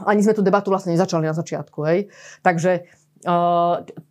ani 0.08 0.24
sme 0.24 0.32
tú 0.32 0.40
debatu 0.40 0.72
vlastne 0.72 0.96
nezačali 0.96 1.28
na 1.28 1.36
začiatku. 1.36 1.84
Hej. 1.84 2.08
Takže 2.48 2.88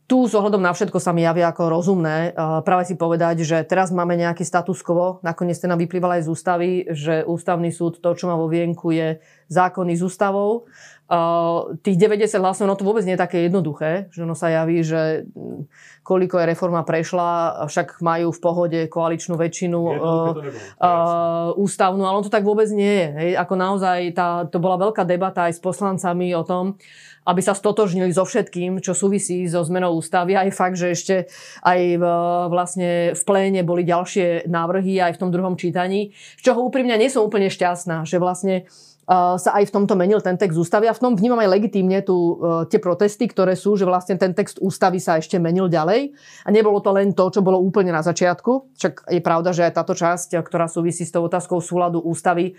tu 0.04 0.18
s 0.26 0.32
ohľadom 0.34 0.58
na 0.58 0.74
všetko 0.74 0.98
sa 0.98 1.14
mi 1.14 1.22
javia 1.22 1.54
ako 1.54 1.70
rozumné 1.70 2.34
práve 2.66 2.84
si 2.84 2.98
povedať, 2.98 3.46
že 3.46 3.62
teraz 3.62 3.94
máme 3.94 4.18
nejaký 4.18 4.42
status 4.42 4.82
quo, 4.82 5.22
nakoniec 5.22 5.56
ste 5.56 5.70
nám 5.70 5.78
vyplýval 5.80 6.18
aj 6.18 6.26
z 6.26 6.30
ústavy, 6.34 6.70
že 6.90 7.22
ústavný 7.22 7.70
súd 7.70 8.02
to, 8.02 8.10
čo 8.12 8.26
má 8.26 8.34
vo 8.34 8.50
vienku, 8.50 8.90
je 8.90 9.22
zákony 9.48 9.94
s 9.94 10.02
ústavou 10.02 10.66
Uh, 11.04 11.76
tých 11.84 12.00
90 12.00 12.40
hlasov, 12.40 12.64
no 12.64 12.80
to 12.80 12.88
vôbec 12.88 13.04
nie 13.04 13.12
je 13.12 13.20
také 13.20 13.44
jednoduché, 13.44 14.08
že 14.08 14.24
ono 14.24 14.32
sa 14.32 14.48
javí, 14.48 14.80
že 14.80 15.28
hm, 15.28 15.68
koľko 16.00 16.40
je 16.40 16.48
reforma 16.48 16.80
prešla, 16.80 17.60
však 17.68 18.00
majú 18.00 18.32
v 18.32 18.40
pohode 18.40 18.80
koaličnú 18.88 19.36
väčšinu 19.36 19.80
uh, 19.84 19.92
uh, 20.00 21.52
ústavnú, 21.60 22.08
ale 22.08 22.16
on 22.16 22.24
to 22.24 22.32
tak 22.32 22.40
vôbec 22.40 22.72
nie 22.72 22.88
je. 22.88 23.08
Hej. 23.20 23.30
Ako 23.36 23.52
naozaj 23.52 24.16
tá, 24.16 24.48
to 24.48 24.56
bola 24.56 24.80
veľká 24.80 25.04
debata 25.04 25.44
aj 25.44 25.56
s 25.56 25.60
poslancami 25.60 26.32
o 26.32 26.40
tom, 26.40 26.80
aby 27.24 27.40
sa 27.40 27.56
stotožnili 27.56 28.12
so 28.12 28.24
všetkým, 28.24 28.84
čo 28.84 28.92
súvisí 28.92 29.48
so 29.48 29.64
zmenou 29.64 29.96
ústavy. 29.96 30.36
Aj 30.36 30.48
fakt, 30.52 30.76
že 30.76 30.92
ešte 30.92 31.16
aj 31.64 31.80
v, 32.00 32.04
vlastne 32.52 33.16
v 33.16 33.22
pléne 33.24 33.60
boli 33.64 33.84
ďalšie 33.84 34.48
návrhy 34.48 35.00
aj 35.00 35.16
v 35.16 35.20
tom 35.20 35.32
druhom 35.32 35.56
čítaní, 35.56 36.12
z 36.40 36.52
čoho 36.52 36.64
úprimne 36.64 36.96
nie 37.00 37.08
som 37.08 37.24
úplne 37.24 37.48
šťastná, 37.48 38.04
že 38.04 38.20
vlastne 38.20 38.68
sa 39.04 39.50
aj 39.60 39.68
v 39.68 39.74
tomto 39.74 39.94
menil 40.00 40.24
ten 40.24 40.40
text 40.40 40.56
ústavy 40.56 40.88
a 40.88 40.96
v 40.96 41.02
tom 41.02 41.12
vnímam 41.12 41.36
aj 41.44 41.52
legitímne 41.52 42.00
tu, 42.00 42.40
e, 42.40 42.64
tie 42.72 42.80
protesty, 42.80 43.28
ktoré 43.28 43.52
sú, 43.52 43.76
že 43.76 43.84
vlastne 43.84 44.16
ten 44.16 44.32
text 44.32 44.56
ústavy 44.64 44.96
sa 44.96 45.20
ešte 45.20 45.36
menil 45.36 45.68
ďalej 45.68 46.16
a 46.44 46.48
nebolo 46.48 46.80
to 46.80 46.88
len 46.96 47.12
to, 47.12 47.28
čo 47.28 47.44
bolo 47.44 47.60
úplne 47.60 47.92
na 47.92 48.00
začiatku. 48.00 48.72
Však 48.80 49.12
je 49.12 49.20
pravda, 49.20 49.52
že 49.52 49.68
aj 49.68 49.76
táto 49.76 49.92
časť, 49.92 50.40
ktorá 50.40 50.72
súvisí 50.72 51.04
s 51.04 51.12
tou 51.12 51.20
otázkou 51.28 51.60
súladu 51.60 52.00
ústavy 52.00 52.56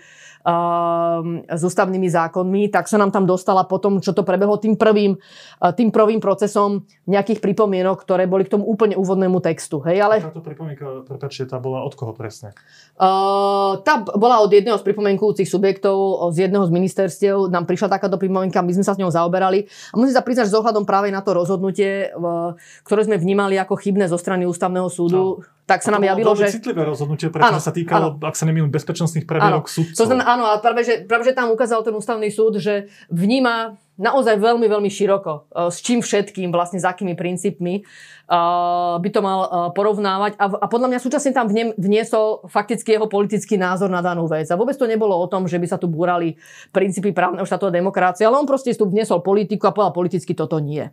s 1.46 1.62
ústavnými 1.66 2.06
zákonmi, 2.06 2.70
tak 2.70 2.86
sa 2.86 3.02
nám 3.02 3.10
tam 3.10 3.26
dostala 3.26 3.66
potom, 3.66 3.98
čo 3.98 4.14
to 4.14 4.22
prebehlo 4.22 4.54
tým 4.62 4.78
prvým, 4.78 5.18
eh, 5.18 5.72
tým 5.74 5.90
prvým 5.90 6.22
procesom 6.22 6.86
nejakých 7.10 7.42
pripomienok, 7.42 8.06
ktoré 8.06 8.30
boli 8.30 8.46
k 8.46 8.54
tomu 8.54 8.62
úplne 8.62 8.94
úvodnému 8.94 9.42
textu. 9.42 9.82
Hej, 9.82 10.06
ale... 10.06 10.14
Táto 10.22 10.46
pripomienka, 10.46 11.02
prepáčte, 11.02 11.50
tá 11.50 11.58
bola 11.58 11.82
od 11.82 11.98
koho 11.98 12.14
presne? 12.14 12.54
Uh, 12.94 13.82
tá 13.82 14.06
bola 14.06 14.38
od 14.38 14.50
jedného 14.54 14.78
z 14.78 14.86
pripomienkujúcich 14.86 15.50
subjektov, 15.50 16.30
z 16.30 16.46
jedného 16.46 16.62
z 16.62 16.70
ministerstiev. 16.70 17.50
Nám 17.50 17.66
prišla 17.66 17.98
takáto 17.98 18.14
pripomienka, 18.14 18.62
my 18.62 18.70
sme 18.70 18.86
sa 18.86 18.94
s 18.94 19.02
ňou 19.02 19.10
zaoberali. 19.10 19.66
A 19.66 19.94
musím 19.98 20.14
sa 20.14 20.22
priznať, 20.22 20.46
že 20.46 20.54
s 20.54 20.58
ohľadom 20.62 20.86
práve 20.86 21.10
na 21.10 21.26
to 21.26 21.34
rozhodnutie, 21.34 22.14
ktoré 22.86 23.02
sme 23.02 23.18
vnímali 23.18 23.58
ako 23.58 23.74
chybné 23.74 24.06
zo 24.06 24.18
strany 24.18 24.46
ústavného 24.46 24.86
súdu, 24.86 25.42
no 25.42 25.55
tak 25.66 25.82
sa 25.82 25.90
nám 25.90 26.06
javilo, 26.06 26.30
že... 26.38 26.46
citlivé 26.46 26.86
rozhodnutie, 26.86 27.26
pretože 27.26 27.58
sa 27.58 27.74
týkalo, 27.74 28.16
áno. 28.16 28.22
ak 28.22 28.38
sa 28.38 28.46
nemýlim, 28.46 28.70
bezpečnostných 28.70 29.26
previerok 29.26 29.66
sudcov. 29.66 29.98
To 29.98 30.06
znamená, 30.06 30.24
áno, 30.30 30.46
a 30.46 30.62
práve 30.62 30.86
že, 30.86 31.02
práve, 31.02 31.26
že 31.26 31.34
tam 31.34 31.50
ukázal 31.50 31.82
ten 31.82 31.90
ústavný 31.90 32.30
súd, 32.30 32.62
že 32.62 32.86
vníma 33.10 33.74
naozaj 33.98 34.38
veľmi, 34.38 34.62
veľmi 34.62 34.86
široko, 34.86 35.50
e, 35.50 35.74
s 35.74 35.82
čím 35.82 36.06
všetkým, 36.06 36.54
vlastne 36.54 36.78
s 36.78 36.86
akými 36.86 37.18
princípmi 37.18 37.82
uh, 38.28 39.00
by 39.00 39.08
to 39.08 39.20
mal 39.24 39.38
uh, 39.42 39.48
porovnávať. 39.72 40.36
A, 40.36 40.44
a 40.54 40.66
podľa 40.68 40.88
mňa 40.92 41.00
súčasne 41.00 41.32
tam 41.32 41.48
vniesol 41.80 42.44
fakticky 42.46 42.94
jeho 42.94 43.08
politický 43.08 43.56
názor 43.56 43.88
na 43.88 44.04
danú 44.04 44.28
vec. 44.28 44.46
A 44.52 44.60
vôbec 44.60 44.76
to 44.76 44.84
nebolo 44.86 45.16
o 45.16 45.26
tom, 45.26 45.48
že 45.48 45.56
by 45.56 45.66
sa 45.66 45.80
tu 45.80 45.88
búrali 45.88 46.36
princípy 46.70 47.10
právneho 47.16 47.48
štátu 47.48 47.72
a 47.72 47.74
demokracie, 47.74 48.28
ale 48.28 48.36
on 48.36 48.46
proste 48.46 48.70
tu 48.76 48.86
vniesol 48.86 49.24
politiku 49.24 49.66
a 49.66 49.74
povedal 49.74 49.96
politicky 49.96 50.36
toto 50.36 50.60
nie. 50.60 50.86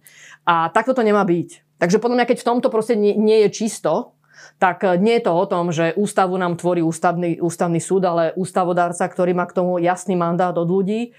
A 0.47 0.71
takto 0.71 0.95
to 0.95 1.03
nemá 1.03 1.27
byť. 1.27 1.77
Takže 1.83 1.99
podľa 1.99 2.23
mňa, 2.23 2.29
keď 2.31 2.37
v 2.39 2.47
tomto 2.47 2.67
proste 2.71 2.95
nie, 2.95 3.19
nie 3.19 3.43
je 3.45 3.49
čisto, 3.51 4.15
tak 4.63 4.87
eh, 4.87 4.95
nie 4.95 5.19
je 5.19 5.27
to 5.27 5.35
o 5.35 5.43
tom, 5.43 5.75
že 5.75 5.91
ústavu 5.99 6.39
nám 6.39 6.55
tvorí 6.55 6.79
ústavný, 6.79 7.43
ústavný 7.43 7.83
súd, 7.83 8.07
ale 8.07 8.31
ústavodárca, 8.39 9.03
ktorý 9.03 9.35
má 9.35 9.43
k 9.43 9.59
tomu 9.59 9.83
jasný 9.83 10.15
mandát 10.15 10.55
od 10.55 10.71
ľudí 10.71 11.11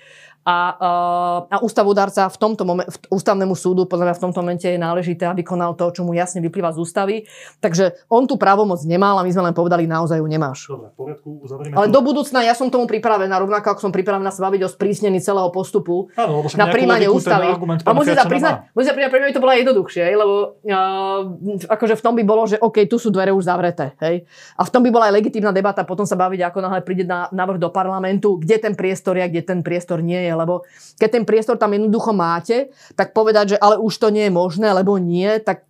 a, 0.45 0.59
uh, 0.76 1.38
a 1.49 1.57
ústavodárca 1.64 2.28
v 2.28 2.36
tomto 2.36 2.68
momente, 2.68 2.92
v 2.92 2.99
ústavnému 3.09 3.57
súdu 3.57 3.88
podľa 3.88 4.12
mňa 4.12 4.16
v 4.20 4.22
tomto 4.28 4.38
momente 4.45 4.68
je 4.68 4.76
náležité, 4.76 5.24
aby 5.24 5.40
konal 5.40 5.72
to, 5.72 5.88
čo 5.88 6.05
mu 6.05 6.12
jasne 6.12 6.45
vyplýva 6.45 6.76
z 6.76 6.78
ústavy. 6.84 7.16
Takže 7.64 8.05
on 8.12 8.28
tú 8.28 8.36
právomoc 8.36 8.84
nemal 8.84 9.16
a 9.16 9.24
my 9.24 9.30
sme 9.32 9.49
len 9.49 9.57
povedali, 9.57 9.88
naozaj 9.88 10.20
ju 10.20 10.26
nemáš. 10.28 10.68
Dobre, 10.68 10.92
poriadku, 10.92 11.49
Ale 11.72 11.88
to. 11.88 11.92
do 11.97 12.01
budúcna 12.05 12.45
ja 12.45 12.53
som 12.53 12.68
tomu 12.68 12.84
pripravená, 12.84 13.40
rovnako 13.40 13.72
ako 13.72 13.80
som 13.88 13.92
pripravená 13.92 14.28
sa 14.28 14.45
baviť 14.45 14.61
o 14.62 14.68
sprísnení 14.68 15.16
celého 15.24 15.49
postupu 15.49 16.12
Áno, 16.12 16.45
na 16.61 16.68
príjmanie 16.68 17.09
ústavy. 17.09 17.49
A 17.88 17.90
musím 17.97 18.12
sa 18.12 18.28
priznať, 18.28 18.68
musím 18.76 18.88
sa 18.92 18.95
priznať, 18.95 19.11
pre 19.11 19.20
mňa 19.24 19.32
to 19.32 19.40
bolo 19.40 19.53
jednoduchšie, 19.57 20.05
lebo 20.12 20.34
uh, 20.61 21.72
akože 21.72 21.97
v 21.97 22.03
tom 22.05 22.14
by 22.20 22.24
bolo, 22.28 22.45
že 22.45 22.61
OK, 22.61 22.84
tu 22.84 23.01
sú 23.01 23.09
dvere 23.09 23.32
už 23.32 23.49
zavreté. 23.49 23.97
Hej? 24.05 24.28
A 24.61 24.62
v 24.68 24.70
tom 24.70 24.84
by 24.84 24.92
bola 24.92 25.09
aj 25.09 25.16
legitímna 25.16 25.57
debata 25.57 25.88
potom 25.88 26.05
sa 26.05 26.20
baviť, 26.20 26.53
ako 26.53 26.59
náhle 26.61 26.84
príde 26.84 27.09
na 27.09 27.32
návrh 27.32 27.57
do 27.57 27.72
parlamentu, 27.72 28.36
kde 28.36 28.61
ten 28.61 28.74
priestor 28.76 29.16
je, 29.16 29.24
kde 29.24 29.42
ten 29.42 29.61
priestor 29.64 30.05
nie 30.05 30.20
je 30.20 30.34
lebo 30.35 30.66
keď 30.99 31.09
ten 31.20 31.24
priestor 31.24 31.57
tam 31.57 31.72
jednoducho 31.72 32.12
máte, 32.12 32.74
tak 32.99 33.16
povedať, 33.16 33.55
že 33.55 33.61
ale 33.62 33.78
už 33.80 33.95
to 33.97 34.11
nie 34.11 34.28
je 34.28 34.32
možné, 34.35 34.74
lebo 34.74 34.99
nie, 35.01 35.30
tak 35.41 35.64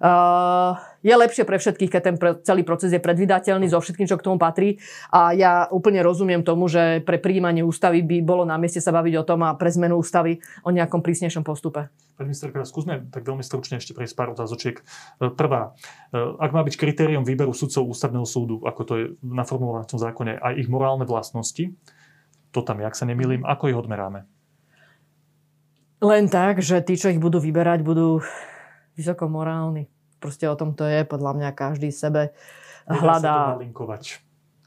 uh, 0.00 0.74
je 1.00 1.14
lepšie 1.16 1.44
pre 1.48 1.56
všetkých, 1.56 1.90
keď 1.92 2.02
ten 2.02 2.16
celý 2.44 2.62
proces 2.64 2.92
je 2.92 3.00
predvydateľný 3.00 3.68
so 3.72 3.80
všetkým, 3.80 4.08
čo 4.08 4.20
k 4.20 4.24
tomu 4.24 4.36
patrí. 4.36 4.80
A 5.12 5.32
ja 5.32 5.68
úplne 5.72 6.04
rozumiem 6.04 6.44
tomu, 6.44 6.68
že 6.68 7.00
pre 7.04 7.16
príjmanie 7.16 7.64
ústavy 7.64 8.04
by 8.04 8.20
bolo 8.24 8.44
na 8.44 8.60
mieste 8.60 8.80
sa 8.80 8.92
baviť 8.92 9.14
o 9.20 9.24
tom 9.24 9.40
a 9.44 9.56
pre 9.56 9.72
zmenu 9.72 9.96
ústavy 10.00 10.40
o 10.64 10.70
nejakom 10.72 11.00
prísnejšom 11.00 11.44
postupe. 11.44 11.88
Pani 12.20 12.36
ministerka, 12.36 12.60
skúsme 12.68 13.08
tak 13.08 13.24
veľmi 13.24 13.40
stručne 13.40 13.80
ešte 13.80 13.96
prejsť 13.96 14.12
pár 14.12 14.36
otázočiek. 14.36 14.76
E, 14.76 14.82
prvá, 15.32 15.72
e, 16.12 16.20
ak 16.20 16.52
má 16.52 16.60
byť 16.60 16.76
kritérium 16.76 17.24
výberu 17.24 17.56
sudcov 17.56 17.88
ústavného 17.88 18.28
súdu, 18.28 18.60
ako 18.60 18.80
to 18.84 18.92
je 19.00 19.04
naformulované 19.24 19.88
v 19.88 19.92
tom 19.96 20.00
zákone, 20.00 20.32
aj 20.36 20.52
ich 20.60 20.68
morálne 20.68 21.08
vlastnosti, 21.08 21.72
to 22.50 22.60
tam, 22.62 22.82
jak 22.82 22.94
sa 22.98 23.06
nemýlim, 23.06 23.46
ako 23.46 23.70
ich 23.70 23.78
odmeráme? 23.78 24.26
Len 26.00 26.24
tak, 26.32 26.64
že 26.64 26.80
tí, 26.80 26.96
čo 26.96 27.12
ich 27.12 27.20
budú 27.20 27.38
vyberať, 27.38 27.84
budú 27.84 28.24
vysoko 28.96 29.28
morálni. 29.28 29.86
Proste 30.20 30.48
o 30.48 30.56
tom 30.56 30.72
to 30.72 30.84
je, 30.84 31.04
podľa 31.04 31.32
mňa 31.36 31.50
každý 31.56 31.92
sebe 31.92 32.32
hľadá... 32.88 33.20
Dá 33.20 33.20
sa 33.20 33.36
to 33.36 33.52
nalinkovať. 33.60 34.02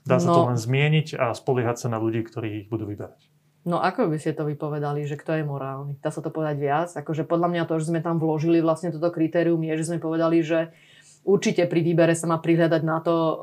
Dá 0.03 0.17
sa 0.19 0.29
no, 0.29 0.35
to 0.35 0.41
len 0.51 0.59
zmieniť 0.59 1.07
a 1.15 1.31
spoliehať 1.31 1.77
sa 1.85 1.87
na 1.87 1.97
ľudí, 1.97 2.21
ktorí 2.25 2.65
ich 2.65 2.67
budú 2.67 2.85
vyberať. 2.89 3.31
No 3.63 3.79
ako 3.79 4.11
by 4.11 4.19
ste 4.19 4.35
to 4.35 4.43
vypovedali, 4.43 5.07
že 5.07 5.15
kto 5.15 5.39
je 5.39 5.43
morálny? 5.47 5.95
Dá 6.03 6.11
sa 6.11 6.19
to 6.19 6.27
povedať 6.27 6.59
viac? 6.59 6.89
Akože 6.91 7.23
podľa 7.23 7.47
mňa 7.47 7.63
to, 7.63 7.79
že 7.79 7.87
sme 7.89 8.03
tam 8.03 8.19
vložili 8.19 8.59
vlastne 8.59 8.91
toto 8.91 9.07
kritérium 9.07 9.63
je, 9.63 9.73
že 9.79 9.87
sme 9.87 10.03
povedali, 10.03 10.43
že 10.43 10.75
Určite 11.23 11.63
pri 11.71 11.81
výbere 11.83 12.13
sa 12.19 12.27
má 12.27 12.37
prihľadať 12.43 12.81
na 12.83 12.99
to, 12.99 13.15
eh, 13.15 13.35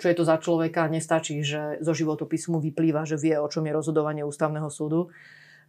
čo 0.00 0.06
je 0.08 0.16
to 0.16 0.24
za 0.24 0.36
človeka. 0.40 0.88
Nestačí, 0.88 1.44
že 1.44 1.78
zo 1.84 1.92
životopisu 1.92 2.56
mu 2.56 2.58
vyplýva, 2.58 3.04
že 3.04 3.20
vie, 3.20 3.36
o 3.36 3.48
čom 3.48 3.64
je 3.68 3.76
rozhodovanie 3.76 4.24
ústavného 4.24 4.72
súdu 4.72 5.12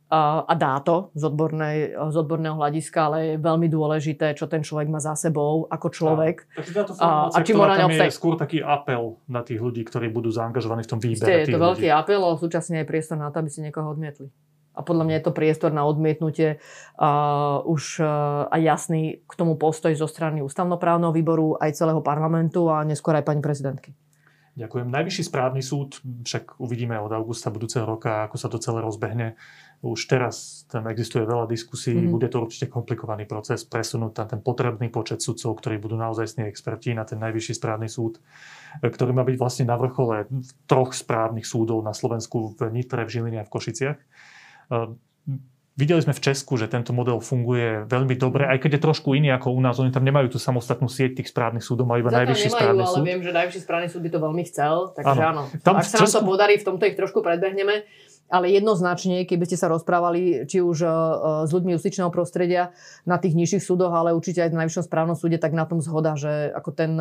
a 0.08 0.54
dá 0.56 0.80
to 0.80 1.12
z, 1.20 1.28
odbornej, 1.28 2.00
z 2.00 2.16
odborného 2.16 2.56
hľadiska, 2.56 3.00
ale 3.12 3.18
je 3.20 3.44
veľmi 3.44 3.68
dôležité, 3.68 4.40
čo 4.40 4.48
ten 4.48 4.64
človek 4.64 4.88
má 4.88 5.04
za 5.04 5.20
sebou 5.20 5.68
ako 5.68 5.88
človek. 5.92 6.48
A, 6.48 6.64
takže 6.64 6.72
a, 7.04 7.08
a 7.28 7.40
či 7.44 7.52
morálne 7.52 7.92
obsah... 7.92 8.08
je 8.08 8.16
skôr 8.16 8.40
taký 8.40 8.64
apel 8.64 9.20
na 9.28 9.44
tých 9.44 9.60
ľudí, 9.60 9.84
ktorí 9.84 10.08
budú 10.08 10.32
zaangažovaní 10.32 10.88
v 10.88 10.92
tom 10.96 11.00
výbere. 11.04 11.44
Je 11.44 11.52
to 11.52 11.60
veľký 11.60 11.92
ľudí. 11.92 12.00
apel, 12.00 12.24
ale 12.24 12.40
súčasne 12.40 12.76
je 12.84 12.86
priestor 12.88 13.20
na 13.20 13.28
to, 13.36 13.44
aby 13.44 13.52
si 13.52 13.60
niekoho 13.60 13.92
odmietli. 13.92 14.32
A 14.78 14.86
podľa 14.86 15.10
mňa 15.10 15.16
je 15.18 15.26
to 15.26 15.34
priestor 15.34 15.74
na 15.74 15.82
odmietnutie 15.90 16.62
uh, 17.02 17.66
už 17.66 18.06
uh, 18.06 18.46
aj 18.54 18.62
jasný 18.62 19.02
k 19.26 19.34
tomu 19.34 19.58
postoj 19.58 19.90
zo 19.98 20.06
strany 20.06 20.46
ústavnoprávneho 20.46 21.10
výboru, 21.10 21.58
aj 21.58 21.74
celého 21.74 22.06
parlamentu 22.06 22.70
a 22.70 22.86
neskôr 22.86 23.18
aj 23.18 23.26
pani 23.26 23.42
prezidentky. 23.42 23.98
Ďakujem. 24.58 24.90
Najvyšší 24.90 25.24
správny 25.30 25.62
súd, 25.62 26.02
však 26.02 26.58
uvidíme 26.58 26.98
od 26.98 27.14
augusta 27.14 27.54
budúceho 27.54 27.86
roka, 27.86 28.26
ako 28.26 28.42
sa 28.42 28.50
to 28.50 28.58
celé 28.58 28.82
rozbehne. 28.82 29.38
Už 29.86 30.10
teraz 30.10 30.66
tam 30.66 30.90
existuje 30.90 31.22
veľa 31.30 31.46
diskusí, 31.46 31.94
mm-hmm. 31.94 32.10
bude 32.10 32.26
to 32.26 32.42
určite 32.42 32.66
komplikovaný 32.66 33.30
proces 33.30 33.62
presunúť 33.62 34.18
tam 34.18 34.26
ten 34.34 34.42
potrebný 34.42 34.90
počet 34.90 35.22
sudcov, 35.22 35.62
ktorí 35.62 35.78
budú 35.78 35.94
naozaj 35.94 36.42
experti 36.42 36.98
na 36.98 37.06
ten 37.06 37.22
najvyšší 37.22 37.54
správny 37.54 37.86
súd, 37.86 38.18
ktorý 38.82 39.14
má 39.14 39.22
byť 39.22 39.38
vlastne 39.38 39.70
na 39.70 39.78
vrchole 39.78 40.26
troch 40.66 40.98
správnych 40.98 41.46
súdov 41.46 41.78
na 41.86 41.94
Slovensku 41.94 42.58
v 42.58 42.74
Nitre, 42.74 43.06
v 43.06 43.14
Žiline 43.14 43.38
a 43.38 43.46
v 43.46 43.54
Košiciach. 43.54 43.98
Ehm, 44.70 45.00
Videli 45.78 46.02
sme 46.02 46.10
v 46.10 46.34
Česku, 46.34 46.58
že 46.58 46.66
tento 46.66 46.90
model 46.90 47.22
funguje 47.22 47.86
veľmi 47.86 48.18
dobre, 48.18 48.50
aj 48.50 48.66
keď 48.66 48.72
je 48.74 48.82
trošku 48.82 49.14
iný 49.14 49.30
ako 49.30 49.54
u 49.54 49.62
nás. 49.62 49.78
Oni 49.78 49.94
tam 49.94 50.02
nemajú 50.02 50.34
tú 50.34 50.42
samostatnú 50.42 50.90
sieť 50.90 51.22
tých 51.22 51.30
správnych 51.30 51.62
súdov, 51.62 51.86
majú 51.86 52.02
iba 52.02 52.10
najvyšší 52.18 52.50
nemajú, 52.50 52.58
správny 52.58 52.82
ale 52.82 52.96
súd. 52.98 53.06
viem, 53.06 53.22
že 53.22 53.30
najvyšší 53.30 53.62
správny 53.62 53.88
súd 53.94 54.02
by 54.02 54.10
to 54.10 54.20
veľmi 54.26 54.44
chcel, 54.50 54.76
takže 54.98 55.22
áno. 55.22 55.22
áno. 55.22 55.44
Tam 55.62 55.78
Ak 55.78 55.86
sa 55.86 56.02
nám 56.02 56.10
to 56.10 56.18
Česku- 56.18 56.26
podarí, 56.26 56.54
v 56.58 56.66
tomto 56.66 56.84
ich 56.90 56.98
trošku 56.98 57.22
predbehneme. 57.22 57.86
Ale 58.28 58.52
jednoznačne, 58.52 59.24
keby 59.24 59.48
ste 59.48 59.56
sa 59.56 59.72
rozprávali 59.72 60.44
či 60.46 60.60
už 60.60 60.84
e, 60.84 60.90
s 61.48 61.52
ľuďmi 61.52 61.80
justičného 61.80 62.12
prostredia 62.12 62.76
na 63.08 63.16
tých 63.16 63.32
nižších 63.34 63.64
súdoch, 63.64 63.96
ale 63.96 64.12
určite 64.12 64.44
aj 64.44 64.52
na 64.52 64.68
najvyššom 64.68 64.84
správnom 64.84 65.16
súde, 65.16 65.40
tak 65.40 65.56
na 65.56 65.64
tom 65.64 65.80
zhoda, 65.80 66.20
že 66.20 66.52
ako 66.52 66.70
ten, 66.76 66.92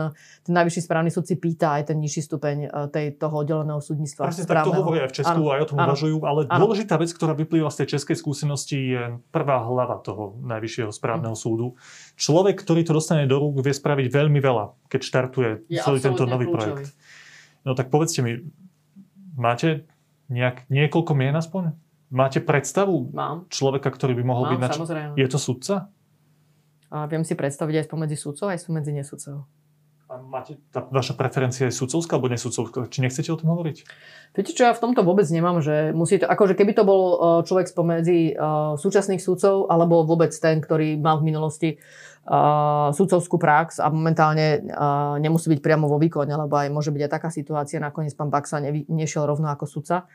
ten 0.47 0.53
najvyšší 0.55 0.87
správny 0.87 1.11
súd 1.11 1.27
si 1.27 1.35
pýta 1.35 1.75
aj 1.77 1.91
ten 1.91 1.99
nižší 1.99 2.23
stupeň 2.23 2.57
e, 2.65 2.69
tej, 2.95 3.07
toho 3.19 3.43
oddeleného 3.43 3.83
súdnictva. 3.83 4.31
Presne 4.31 4.47
tak 4.47 4.63
to 4.63 4.71
hovoria 4.71 5.03
aj 5.07 5.11
v 5.11 5.17
Česku, 5.19 5.43
Áno, 5.43 5.51
aj 5.51 5.61
o 5.61 5.67
tom 5.67 5.79
uvažujú, 5.83 6.17
ale 6.23 6.41
Áno. 6.47 6.61
dôležitá 6.63 6.95
vec, 6.95 7.11
ktorá 7.11 7.35
vyplýva 7.35 7.75
z 7.75 7.77
tej 7.83 7.99
českej 7.99 8.17
skúsenosti, 8.17 8.79
je 8.95 9.03
prvá 9.35 9.67
hlava 9.67 9.99
toho 9.99 10.39
najvyššieho 10.47 10.95
správneho 10.95 11.35
Hm. 11.35 11.43
súdu. 11.43 11.75
Človek, 12.15 12.63
ktorý 12.63 12.87
to 12.87 12.95
dostane 12.95 13.27
do 13.27 13.43
rúk, 13.43 13.67
vie 13.67 13.75
spraviť 13.75 14.07
veľmi 14.15 14.39
veľa, 14.39 14.87
keď 14.87 15.01
štartuje 15.03 15.51
Je 15.67 15.83
celý 15.83 15.99
tento 15.99 16.23
nový 16.23 16.47
kľúčový. 16.47 16.87
projekt. 16.87 16.95
No 17.67 17.75
tak 17.75 17.91
povedzte 17.91 18.23
mi, 18.23 18.47
máte 19.35 19.91
nejak, 20.33 20.67
niekoľko 20.71 21.13
mien 21.15 21.35
aspoň? 21.35 21.75
Máte 22.07 22.39
predstavu 22.39 23.11
Mám, 23.11 23.51
človeka, 23.51 23.91
ktorý 23.91 24.15
by 24.19 24.25
mohol 24.27 24.45
byť 24.55 24.59
mám 24.59 24.65
na... 24.65 24.69
č- 24.71 24.79
samozrejme. 24.79 25.13
Je 25.19 25.27
to 25.27 25.39
sudca? 25.43 25.75
A 26.87 27.11
viem 27.11 27.27
si 27.27 27.35
predstaviť 27.35 27.83
aj 27.83 27.85
spomedzi 27.91 28.17
sudcov, 28.17 28.47
aj 28.47 28.63
spomedzi 28.63 28.95
nesudcov. 28.95 29.43
A 30.07 30.23
máte, 30.23 30.55
tá 30.71 30.87
vaša 30.87 31.19
preferencia 31.19 31.67
je 31.67 31.75
sudcovská 31.75 32.15
alebo 32.15 32.31
nesudcovská? 32.31 32.87
Či 32.87 33.03
nechcete 33.03 33.35
o 33.35 33.39
tom 33.43 33.51
hovoriť? 33.59 33.77
Viete 34.39 34.55
čo, 34.55 34.71
ja 34.71 34.71
v 34.71 34.79
tomto 34.79 35.03
vôbec 35.03 35.27
nemám, 35.27 35.59
že 35.59 35.91
musí 35.91 36.23
to, 36.23 36.31
akože 36.31 36.55
keby 36.55 36.79
to 36.79 36.87
bol 36.87 37.03
uh, 37.03 37.17
človek 37.43 37.67
spomedzi 37.67 38.39
uh, 38.39 38.79
súčasných 38.79 39.19
súdcov, 39.19 39.67
alebo 39.67 40.07
vôbec 40.07 40.31
ten, 40.31 40.63
ktorý 40.63 40.95
mal 40.95 41.19
v 41.19 41.35
minulosti 41.35 41.71
uh, 42.27 42.91
súdcovskú 42.91 43.39
prax 43.39 43.79
a 43.79 43.87
momentálne 43.89 44.67
uh, 44.67 45.17
nemusí 45.23 45.47
byť 45.51 45.61
priamo 45.63 45.87
vo 45.87 45.97
výkone, 46.03 46.35
lebo 46.35 46.59
aj 46.59 46.69
môže 46.69 46.91
byť 46.91 47.03
aj 47.07 47.11
taká 47.11 47.29
situácia, 47.31 47.79
nakoniec 47.79 48.13
pán 48.19 48.29
Baxa 48.29 48.59
nevy, 48.59 48.85
nešiel 48.91 49.25
rovno 49.25 49.47
ako 49.49 49.65
sudca. 49.65 50.11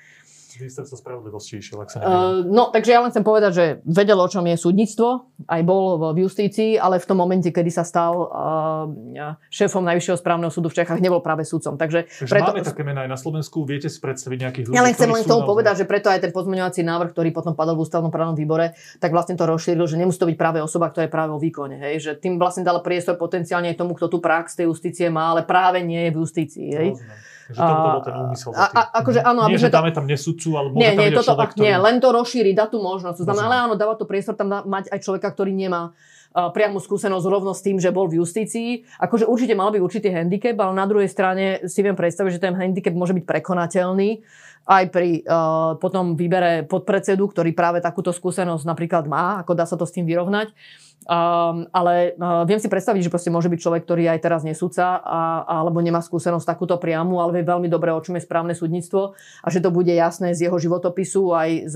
Ministerstvo 0.60 0.96
spravodlivosti 1.00 1.62
išiel, 1.62 1.80
ak 1.86 1.90
sa. 1.94 1.98
Uh, 2.02 2.44
no, 2.44 2.74
takže 2.74 2.92
ja 2.92 3.00
len 3.00 3.14
chcem 3.14 3.24
povedať, 3.24 3.52
že 3.54 3.66
vedel, 3.88 4.20
o 4.20 4.28
čom 4.28 4.44
je 4.44 4.58
súdnictvo, 4.60 5.32
aj 5.48 5.62
bol 5.64 6.12
v- 6.12 6.26
justícii, 6.28 6.76
ale 6.76 7.00
v 7.00 7.06
tom 7.08 7.18
momente, 7.18 7.48
kedy 7.50 7.72
sa 7.72 7.88
stal 7.88 8.14
uh, 8.18 9.38
šéfom 9.48 9.86
Najvyššieho 9.86 10.18
správneho 10.20 10.52
súdu 10.52 10.68
v 10.68 10.84
Čechách, 10.84 11.00
nebol 11.00 11.24
práve 11.24 11.48
sudcom. 11.48 11.80
Takže, 11.80 12.10
Takže 12.10 12.32
preto, 12.32 12.52
máme 12.52 12.66
také 12.66 12.84
mená 12.84 13.08
aj 13.08 13.10
na 13.14 13.20
Slovensku, 13.20 13.64
viete 13.64 13.88
si 13.88 14.02
predstaviť 14.02 14.38
nejakých 14.38 14.66
ľudí, 14.70 14.76
Ja 14.76 14.84
len 14.84 14.94
chcem 14.94 15.10
len 15.10 15.24
tomu 15.24 15.48
povedať, 15.48 15.84
že 15.84 15.86
preto 15.88 16.12
aj 16.12 16.20
ten 16.26 16.32
pozmeňovací 16.34 16.82
návrh, 16.84 17.16
ktorý 17.16 17.30
potom 17.32 17.54
padol 17.54 17.80
v 17.80 17.86
ústavnom 17.86 18.12
právnom 18.12 18.36
výbore, 18.36 18.74
tak 18.98 19.14
vlastne 19.14 19.38
to 19.38 19.46
rozšíril, 19.46 19.86
že 19.88 19.96
nemusí 20.00 20.18
to 20.18 20.28
byť 20.30 20.38
práve 20.38 20.60
osoba, 20.62 20.90
ktorá 20.90 21.08
je 21.08 21.14
práve 21.14 21.30
vo 21.34 21.40
výkone. 21.42 21.78
Hej? 21.80 21.94
Že 22.02 22.12
tým 22.20 22.34
vlastne 22.42 22.66
dal 22.66 22.82
priestor 22.82 23.16
potenciálne 23.16 23.70
aj 23.72 23.78
tomu, 23.80 23.94
kto 23.98 24.10
tú 24.10 24.18
prax 24.18 24.58
tej 24.58 24.70
justície 24.70 25.08
má, 25.08 25.34
ale 25.34 25.46
práve 25.46 25.82
nie 25.82 26.10
je 26.10 26.12
v 26.14 26.18
justícii. 26.22 26.68
Hej? 26.72 26.90
Rozumiem. 26.98 27.31
Takže 27.52 27.62
to 27.68 27.76
bol 27.76 28.02
ten 28.02 28.16
úmysel. 28.16 28.50
A- 28.56 28.72
a- 28.72 28.90
akože 29.04 29.20
áno, 29.20 29.40
aby 29.44 29.54
nie, 29.54 29.62
že 29.62 29.68
to- 29.68 29.76
dáme 29.76 29.92
tam 29.92 30.06
nesudcu, 30.08 30.50
ale 30.56 30.68
Nie, 30.72 30.96
nie, 30.96 31.12
byť 31.12 31.20
toto, 31.20 31.28
človek, 31.36 31.52
ak, 31.52 31.52
nie, 31.60 31.76
len 31.76 31.96
to 32.00 32.10
rozšíri, 32.10 32.52
dá 32.56 32.66
tú 32.72 32.80
možnosť. 32.80 33.18
To 33.20 33.26
znamená, 33.28 33.46
ale 33.46 33.58
áno, 33.68 33.74
dáva 33.76 33.94
to 34.00 34.08
priestor 34.08 34.34
tam 34.34 34.48
mať 34.48 34.88
aj 34.90 35.00
človeka, 35.04 35.28
ktorý 35.30 35.52
nemá 35.52 35.92
uh, 35.92 36.48
priamu 36.50 36.80
skúsenosť 36.80 37.26
rovno 37.28 37.52
s 37.52 37.60
tým, 37.60 37.76
že 37.76 37.92
bol 37.92 38.08
v 38.08 38.24
justícii. 38.24 38.88
Akože 38.98 39.28
určite 39.28 39.52
mal 39.52 39.70
by 39.76 39.84
určitý 39.84 40.08
handicap, 40.10 40.56
ale 40.56 40.72
na 40.72 40.88
druhej 40.88 41.12
strane 41.12 41.68
si 41.68 41.84
viem 41.84 41.94
predstaviť, 41.94 42.32
že 42.32 42.40
ten 42.40 42.56
handicap 42.56 42.96
môže 42.96 43.12
byť 43.12 43.26
prekonateľný 43.28 44.24
aj 44.62 44.84
pri 44.94 45.26
uh, 45.26 45.74
potom 45.82 46.14
výbere 46.14 46.64
podpredsedu, 46.70 47.26
ktorý 47.28 47.52
práve 47.52 47.82
takúto 47.82 48.14
skúsenosť 48.14 48.64
napríklad 48.64 49.10
má, 49.10 49.42
ako 49.42 49.58
dá 49.58 49.66
sa 49.66 49.74
to 49.74 49.90
s 49.90 49.92
tým 49.92 50.06
vyrovnať. 50.06 50.54
Um, 51.02 51.66
ale 51.74 52.14
uh, 52.14 52.46
viem 52.46 52.62
si 52.62 52.70
predstaviť, 52.70 53.10
že 53.10 53.14
proste 53.14 53.34
môže 53.34 53.50
byť 53.50 53.58
človek, 53.58 53.82
ktorý 53.90 54.06
aj 54.14 54.22
teraz 54.22 54.46
nesúca 54.46 55.02
a, 55.02 55.42
alebo 55.50 55.82
nemá 55.82 55.98
skúsenosť 55.98 56.46
takúto 56.46 56.78
priamu, 56.78 57.18
ale 57.18 57.42
vie 57.42 57.44
veľmi 57.50 57.66
dobre, 57.66 57.90
o 57.90 57.98
čom 58.06 58.22
je 58.22 58.24
správne 58.24 58.54
súdnictvo 58.54 59.18
a 59.18 59.48
že 59.50 59.66
to 59.66 59.74
bude 59.74 59.90
jasné 59.90 60.38
z 60.38 60.46
jeho 60.46 60.62
životopisu 60.62 61.34
aj 61.34 61.50
z, 61.74 61.76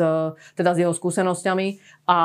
teda 0.53 0.77
s 0.77 0.79
jeho 0.85 0.93
skúsenosťami 0.93 1.81
a 2.05 2.17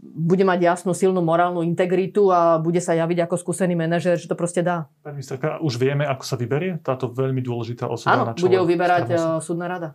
bude 0.00 0.44
mať 0.48 0.58
jasnú, 0.64 0.96
silnú 0.96 1.20
morálnu 1.20 1.60
integritu 1.60 2.32
a 2.32 2.56
bude 2.56 2.80
sa 2.80 2.96
javiť 2.96 3.28
ako 3.28 3.36
skúsený 3.36 3.76
manažer, 3.76 4.16
že 4.16 4.24
to 4.24 4.32
proste 4.32 4.64
dá. 4.64 4.88
Pani 5.04 5.20
ministerka, 5.20 5.60
už 5.60 5.76
vieme, 5.76 6.08
ako 6.08 6.24
sa 6.24 6.40
vyberie 6.40 6.80
táto 6.80 7.12
veľmi 7.12 7.44
dôležitá 7.44 7.84
osoba 7.92 8.16
Áno, 8.16 8.24
na 8.24 8.32
čele 8.32 8.48
bude 8.48 8.56
ju 8.56 8.64
vyberať 8.64 9.06
uh, 9.12 9.20
súdna 9.44 9.68
rada. 9.68 9.92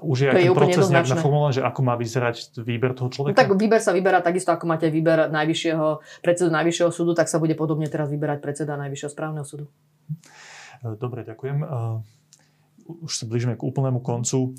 Už 0.00 0.18
je 0.18 0.28
to 0.32 0.36
aj 0.36 0.44
ten 0.44 0.56
proces 0.56 0.86
nejak 0.88 1.08
naformulovaný, 1.12 1.52
že 1.60 1.64
ako 1.64 1.80
má 1.84 1.94
vyzerať 1.94 2.36
výber 2.60 2.96
toho 2.96 3.08
No, 3.08 3.14
človeka? 3.14 3.36
tak 3.36 3.52
výber 3.52 3.80
sa 3.80 3.92
vyberá 3.92 4.20
takisto, 4.20 4.50
ako 4.50 4.64
máte 4.64 4.88
výber 4.88 5.28
najvyššieho, 5.28 5.86
predsedu 6.24 6.48
najvyššieho 6.50 6.90
súdu, 6.90 7.12
tak 7.12 7.28
sa 7.28 7.36
bude 7.36 7.52
podobne 7.52 7.84
teraz 7.86 8.08
vyberať 8.08 8.40
predseda 8.40 8.80
najvyššieho 8.80 9.12
správneho 9.12 9.44
súdu. 9.44 9.68
E, 10.80 10.96
Dobre, 10.96 11.22
ďakujem. 11.22 11.60
E, 11.60 11.66
Už 13.06 13.12
sa 13.12 13.24
blížime 13.28 13.54
k 13.54 13.62
úplnému 13.62 14.02
koncu. 14.02 14.56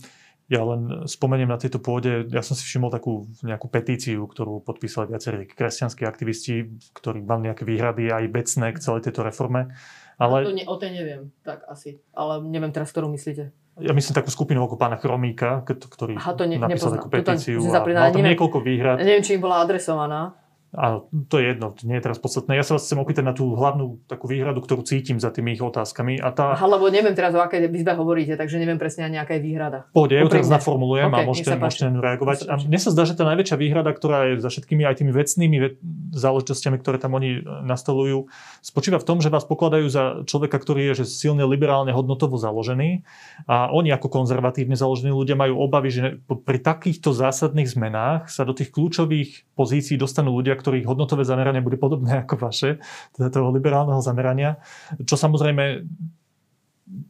Ja 0.51 0.67
len 0.67 1.07
spomeniem 1.07 1.47
na 1.47 1.55
tejto 1.55 1.79
pôde, 1.79 2.27
ja 2.27 2.43
som 2.43 2.59
si 2.59 2.67
všimol 2.67 2.91
takú 2.91 3.23
nejakú 3.39 3.71
petíciu, 3.71 4.27
ktorú 4.27 4.59
podpísali 4.59 5.07
viacerí 5.07 5.47
kresťanskí 5.47 6.03
aktivisti, 6.03 6.67
ktorí 6.91 7.23
mali 7.23 7.47
nejaké 7.47 7.63
výhrady 7.63 8.11
aj 8.11 8.23
vecné 8.27 8.75
k 8.75 8.83
celej 8.83 9.07
tejto 9.07 9.23
reforme. 9.23 9.71
Ale... 10.19 10.43
Ale 10.43 10.51
To 10.51 10.55
ne, 10.55 10.63
o 10.67 10.75
tej 10.75 10.91
neviem, 10.91 11.21
tak 11.47 11.63
asi. 11.71 12.03
Ale 12.11 12.43
neviem 12.43 12.75
teraz, 12.75 12.91
ktorú 12.91 13.07
myslíte. 13.15 13.55
Ja 13.79 13.93
myslím 13.93 14.13
takú 14.13 14.27
skupinu 14.27 14.59
ako 14.61 14.75
pána 14.75 14.99
Chromíka, 14.99 15.63
ktorý 15.63 16.19
Aha, 16.19 16.35
to 16.35 16.43
ne- 16.43 16.59
napísal 16.59 16.91
nepoznám. 16.91 16.95
takú 16.99 17.07
To 17.07 17.13
tam 17.13 17.23
petíciu 17.23 17.59
a 17.61 17.71
mal 17.71 18.11
tam 18.11 18.19
neviem. 18.19 18.27
niekoľko 18.35 18.57
výhrad. 18.59 18.95
Neviem, 18.99 19.23
či 19.23 19.31
im 19.37 19.41
bola 19.41 19.63
adresovaná. 19.63 20.35
Áno, 20.71 21.11
to 21.27 21.35
je 21.35 21.51
jedno, 21.51 21.75
to 21.75 21.83
nie 21.83 21.99
je 21.99 22.07
teraz 22.07 22.15
podstatné. 22.15 22.55
Ja 22.55 22.63
sa 22.63 22.79
vás 22.79 22.87
chcem 22.87 22.95
opýtať 22.95 23.27
na 23.27 23.35
tú 23.35 23.59
hlavnú 23.59 24.07
takú 24.07 24.31
výhradu, 24.31 24.63
ktorú 24.63 24.87
cítim 24.87 25.19
za 25.19 25.27
tými 25.27 25.51
ich 25.51 25.59
otázkami. 25.59 26.23
A 26.23 26.31
tá, 26.31 26.55
Aha, 26.55 26.63
lebo 26.63 26.87
neviem 26.87 27.11
teraz, 27.11 27.35
o 27.35 27.43
akej 27.43 27.67
výzve 27.67 27.91
hovoríte, 27.91 28.39
takže 28.39 28.55
neviem 28.55 28.79
presne 28.79 29.03
ani 29.03 29.19
aká 29.19 29.35
je 29.35 29.43
výhrada. 29.43 29.91
Pohode, 29.91 30.15
ja 30.15 30.23
ju 30.23 30.31
teraz 30.31 30.47
naformulujem 30.47 31.11
a 31.11 31.11
OK, 31.11 31.19
nech 31.19 31.27
môžete, 31.27 31.59
môžete 31.59 31.91
reagovať. 31.91 32.37
A 32.47 32.55
mne 32.55 32.79
sa 32.79 32.87
zdá, 32.95 33.03
že 33.03 33.19
tá 33.19 33.27
najväčšia 33.27 33.57
výhrada, 33.59 33.91
ktorá 33.91 34.31
je 34.31 34.39
za 34.39 34.47
všetkými 34.47 34.87
aj 34.87 34.95
tými 35.03 35.11
vecnými 35.11 35.57
ve- 35.59 35.75
záležitostiami, 36.15 36.79
ktoré 36.79 37.03
tam 37.03 37.19
oni 37.19 37.39
e, 37.39 37.41
nastolujú, 37.67 38.31
spočíva 38.63 38.95
v 39.03 39.07
tom, 39.11 39.19
že 39.19 39.27
vás 39.27 39.43
pokladajú 39.43 39.91
za 39.91 40.03
človeka, 40.23 40.55
ktorý 40.55 40.95
je 40.95 41.03
že 41.03 41.05
silne 41.11 41.43
liberálne 41.43 41.91
hodnotovo 41.91 42.39
založený 42.39 43.03
a 43.43 43.67
oni 43.75 43.91
ako 43.91 44.07
konzervatívne 44.07 44.79
založení 44.79 45.11
ľudia 45.11 45.35
majú 45.35 45.59
obavy, 45.59 45.89
že 45.91 46.03
pri 46.47 46.63
takýchto 46.63 47.11
zásadných 47.11 47.67
zmenách 47.67 48.31
sa 48.31 48.47
do 48.47 48.55
tých 48.55 48.71
kľúčových 48.71 49.51
pozícií 49.59 49.99
dostanú 49.99 50.31
ľudia, 50.31 50.60
ktorých 50.61 50.85
hodnotové 50.85 51.25
zameranie 51.25 51.65
bude 51.65 51.81
podobné 51.81 52.21
ako 52.23 52.37
vaše, 52.37 52.77
teda 53.17 53.33
toho 53.33 53.49
liberálneho 53.49 53.99
zamerania, 53.99 54.61
čo 55.01 55.17
samozrejme 55.17 55.81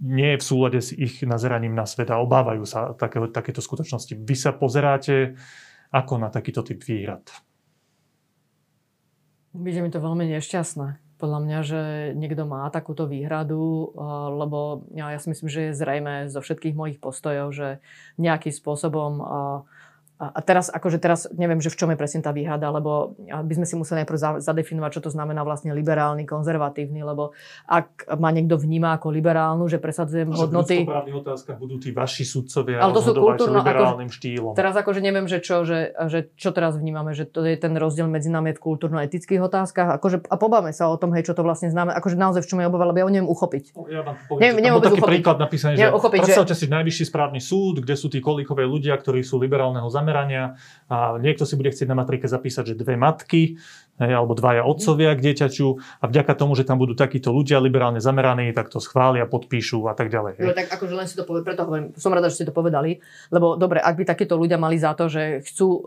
nie 0.02 0.30
je 0.36 0.40
v 0.40 0.48
súlade 0.48 0.80
s 0.80 0.94
ich 0.94 1.26
nazeraním 1.26 1.74
na 1.74 1.90
svet 1.90 2.14
a 2.14 2.22
obávajú 2.22 2.64
sa 2.66 2.94
takého, 2.94 3.28
takéto 3.30 3.60
skutočnosti. 3.60 4.14
Vy 4.14 4.36
sa 4.38 4.54
pozeráte 4.54 5.36
ako 5.92 6.22
na 6.22 6.30
takýto 6.30 6.62
typ 6.62 6.80
výhrad? 6.86 7.26
Byť 9.52 9.76
mi 9.84 9.90
to 9.92 10.00
veľmi 10.00 10.26
nešťastné. 10.32 11.20
Podľa 11.20 11.40
mňa, 11.44 11.60
že 11.62 11.82
niekto 12.18 12.50
má 12.50 12.66
takúto 12.74 13.06
výhradu, 13.06 13.62
eh, 13.62 14.10
lebo 14.42 14.88
ja, 14.96 15.14
ja 15.14 15.20
si 15.22 15.30
myslím, 15.30 15.50
že 15.52 15.62
je 15.70 15.78
zrejme 15.78 16.14
zo 16.32 16.42
všetkých 16.42 16.78
mojich 16.78 16.98
postojov, 16.98 17.54
že 17.54 17.68
nejakým 18.18 18.54
spôsobom 18.54 19.12
eh, 19.20 19.26
a 20.22 20.40
teraz, 20.40 20.70
akože 20.70 21.02
teraz 21.02 21.26
neviem, 21.34 21.58
že 21.58 21.74
v 21.74 21.78
čom 21.82 21.90
je 21.90 21.98
presne 21.98 22.22
tá 22.22 22.30
výhrada, 22.30 22.70
lebo 22.70 23.18
by 23.26 23.54
sme 23.58 23.66
si 23.66 23.74
museli 23.74 24.06
najprv 24.06 24.18
za- 24.22 24.38
zadefinovať, 24.38 24.92
čo 24.94 25.02
to 25.02 25.10
znamená 25.10 25.42
vlastne 25.42 25.74
liberálny, 25.74 26.30
konzervatívny, 26.30 27.02
lebo 27.02 27.34
ak 27.66 28.06
ma 28.22 28.30
niekto 28.30 28.54
vníma 28.54 29.02
ako 29.02 29.10
liberálnu, 29.10 29.66
že 29.66 29.82
presadzujem 29.82 30.30
hodnoty... 30.30 30.86
V 30.86 31.18
otázkach 31.18 31.58
budú 31.58 31.82
tí 31.82 31.90
vaši 31.90 32.22
sudcovia 32.22 32.78
Ale 32.78 32.94
to 32.94 33.02
sú 33.02 33.18
kultúrno- 33.18 33.66
liberálnym 33.66 34.14
štýlom. 34.14 34.54
Teraz 34.54 34.78
akože 34.78 35.02
neviem, 35.02 35.26
že 35.26 35.42
čo, 35.42 35.66
že, 35.66 35.90
že 36.06 36.30
čo 36.38 36.54
teraz 36.54 36.78
vnímame, 36.78 37.18
že 37.18 37.26
to 37.26 37.42
je 37.42 37.58
ten 37.58 37.74
rozdiel 37.74 38.06
medzi 38.06 38.30
nami 38.30 38.54
v 38.54 38.62
kultúrno-etických 38.62 39.42
otázkach. 39.42 39.98
Akože, 39.98 40.30
a 40.30 40.36
pobáme 40.38 40.70
sa 40.70 40.86
o 40.86 41.02
tom, 41.02 41.18
hej, 41.18 41.26
čo 41.26 41.34
to 41.34 41.42
vlastne 41.42 41.74
znamená. 41.74 41.98
Akože 41.98 42.14
naozaj 42.14 42.46
v 42.46 42.50
čom 42.54 42.60
je 42.62 42.70
obava, 42.70 42.86
lebo 42.86 43.02
ja 43.02 43.06
ho 43.08 43.12
neviem 43.12 43.26
uchopiť. 43.26 43.74
Ja 43.90 44.06
vám 44.06 44.22
Neviem- 44.22 44.30
poviem, 44.30 44.54
neviem 44.62 44.82
taký 44.86 45.02
uchopiť. 45.02 45.10
príklad 45.18 45.38
napísaný, 45.42 45.74
že 45.82 45.90
uchopiť, 45.90 46.20
že- 46.30 46.60
si 46.62 46.68
najvyšší 46.70 47.04
správny 47.10 47.40
súd, 47.42 47.82
kde 47.82 47.96
sú 47.98 48.06
tí 48.06 48.22
kolíkové 48.22 48.68
ľudia, 48.70 48.94
ktorí 48.94 49.26
sú 49.26 49.42
liberálneho 49.42 49.88
zamerania 49.90 50.11
a 50.92 51.16
niekto 51.18 51.48
si 51.48 51.56
bude 51.56 51.72
chcieť 51.72 51.88
na 51.88 51.98
matrike 51.98 52.28
zapísať, 52.28 52.76
že 52.76 52.80
dve 52.80 53.00
matky 53.00 53.56
hej, 54.00 54.14
alebo 54.14 54.38
dvaja 54.38 54.64
otcovia 54.68 55.16
k 55.16 55.24
dieťaťu 55.32 55.68
a 56.00 56.06
vďaka 56.06 56.34
tomu, 56.38 56.54
že 56.54 56.68
tam 56.68 56.78
budú 56.78 56.94
takíto 56.94 57.34
ľudia 57.34 57.58
liberálne 57.64 57.98
zameraní, 58.04 58.52
tak 58.52 58.70
to 58.70 58.78
schvália, 58.84 59.26
podpíšu 59.26 59.88
a 59.90 59.94
tak 59.98 60.14
ďalej. 60.14 60.40
Hej. 60.40 60.46
No 60.48 60.54
tak 60.54 60.68
akože 60.70 60.94
len 60.94 61.08
si 61.08 61.16
to 61.16 61.24
povedali, 61.24 61.48
preto 61.48 61.64
hovorím, 61.66 61.86
som 61.98 62.14
rada, 62.14 62.28
že 62.30 62.44
ste 62.44 62.48
to 62.50 62.54
povedali, 62.54 63.02
lebo 63.34 63.58
dobre, 63.58 63.82
ak 63.82 63.96
by 63.98 64.04
takíto 64.06 64.36
ľudia 64.38 64.62
mali 64.62 64.78
za 64.78 64.94
to, 64.94 65.08
že 65.08 65.42
chcú 65.48 65.68
uh, 65.68 65.80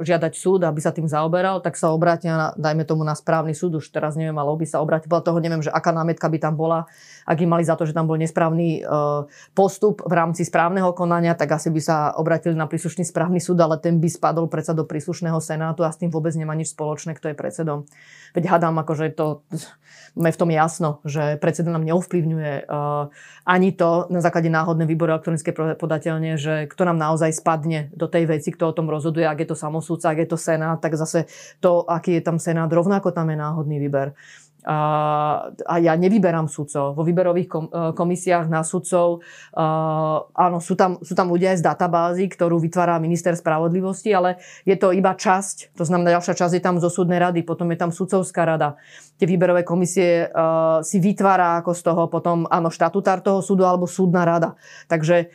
žiadať 0.00 0.32
súd, 0.32 0.64
aby 0.64 0.80
sa 0.80 0.94
tým 0.94 1.10
zaoberal, 1.10 1.58
tak 1.60 1.76
sa 1.76 1.90
obrátia, 1.90 2.32
na, 2.32 2.48
dajme 2.56 2.86
tomu 2.86 3.02
na 3.02 3.12
správny 3.12 3.52
súd, 3.52 3.82
už 3.82 3.90
teraz 3.90 4.14
neviem, 4.14 4.36
ale 4.36 4.48
by 4.54 4.66
sa 4.68 4.80
obrátil, 4.80 5.10
podľa 5.10 5.26
toho 5.28 5.38
neviem, 5.42 5.60
že 5.60 5.74
aká 5.74 5.90
námietka 5.90 6.30
by 6.30 6.38
tam 6.40 6.54
bola, 6.56 6.86
ak 7.28 7.36
by 7.40 7.46
mali 7.48 7.64
za 7.66 7.74
to, 7.74 7.84
že 7.84 7.96
tam 7.96 8.08
bol 8.08 8.16
nesprávny 8.16 8.84
uh, 8.84 9.26
postup 9.52 10.04
v 10.04 10.12
rámci 10.12 10.46
správneho 10.46 10.92
konania, 10.92 11.34
tak 11.34 11.56
asi 11.56 11.72
by 11.72 11.80
sa 11.80 11.96
obratili 12.14 12.54
na 12.54 12.68
príslušný 12.68 13.02
správny 13.04 13.40
súd 13.40 13.58
ale 13.64 13.80
ten 13.80 13.96
by 13.98 14.08
spadol 14.08 14.46
predsa 14.46 14.76
do 14.76 14.84
príslušného 14.84 15.40
senátu 15.40 15.82
a 15.82 15.90
s 15.90 15.98
tým 15.98 16.12
vôbec 16.12 16.36
nemá 16.36 16.52
nič 16.52 16.76
spoločné, 16.76 17.16
kto 17.16 17.32
je 17.32 17.36
predsedom. 17.44 17.84
Veď 18.32 18.56
hádam, 18.56 18.80
akože 18.80 19.12
to, 19.12 19.44
v 20.16 20.40
tom 20.40 20.50
jasno, 20.50 21.04
že 21.04 21.36
predseda 21.36 21.70
nám 21.70 21.84
neovplyvňuje 21.84 22.66
uh, 22.66 23.12
ani 23.44 23.70
to 23.76 24.08
na 24.08 24.24
základe 24.24 24.48
náhodnej 24.48 24.88
výboru 24.88 25.14
elektronické 25.14 25.52
podateľne, 25.54 26.40
že 26.40 26.66
kto 26.66 26.82
nám 26.88 26.98
naozaj 26.98 27.30
spadne 27.36 27.92
do 27.92 28.08
tej 28.08 28.26
veci, 28.26 28.50
kto 28.50 28.72
o 28.72 28.76
tom 28.76 28.88
rozhoduje, 28.88 29.28
ak 29.28 29.44
je 29.44 29.48
to 29.52 29.56
samosúdca, 29.58 30.10
ak 30.10 30.18
je 30.24 30.28
to 30.32 30.38
senát, 30.40 30.78
tak 30.80 30.96
zase 30.96 31.30
to, 31.60 31.84
aký 31.84 32.18
je 32.18 32.22
tam 32.24 32.40
senát, 32.40 32.72
rovnako 32.72 33.12
tam 33.12 33.30
je 33.30 33.36
náhodný 33.38 33.76
výber. 33.78 34.16
A, 34.64 35.52
ja 35.76 35.92
nevyberám 35.92 36.48
sudcov. 36.48 36.96
Vo 36.96 37.04
výberových 37.04 37.48
e, 37.48 37.56
komisiách 37.92 38.48
na 38.48 38.64
sudcov 38.64 39.20
uh, 39.20 40.24
áno, 40.32 40.58
sú 40.58 40.72
tam, 40.72 40.96
sú 41.04 41.12
tam 41.12 41.28
ľudia 41.28 41.52
z 41.52 41.62
databázy, 41.62 42.32
ktorú 42.32 42.56
vytvára 42.56 42.96
minister 42.96 43.36
spravodlivosti, 43.36 44.10
ale 44.16 44.40
je 44.64 44.72
to 44.80 44.96
iba 44.96 45.12
časť. 45.12 45.76
To 45.76 45.84
znamená, 45.84 46.16
ďalšia 46.16 46.34
časť 46.40 46.54
je 46.56 46.62
tam 46.64 46.76
zo 46.80 46.88
súdnej 46.88 47.20
rady, 47.20 47.44
potom 47.44 47.68
je 47.70 47.78
tam 47.78 47.92
sudcovská 47.92 48.48
rada. 48.48 48.80
Tie 49.20 49.28
výberové 49.28 49.62
komisie 49.62 50.26
uh, 50.26 50.80
si 50.80 50.98
vytvára 50.98 51.60
ako 51.60 51.72
z 51.76 51.82
toho 51.84 52.02
potom, 52.08 52.48
áno, 52.48 52.72
štatutár 52.72 53.20
toho 53.20 53.44
súdu 53.44 53.68
alebo 53.68 53.84
súdna 53.84 54.24
rada. 54.24 54.56
Takže 54.88 55.28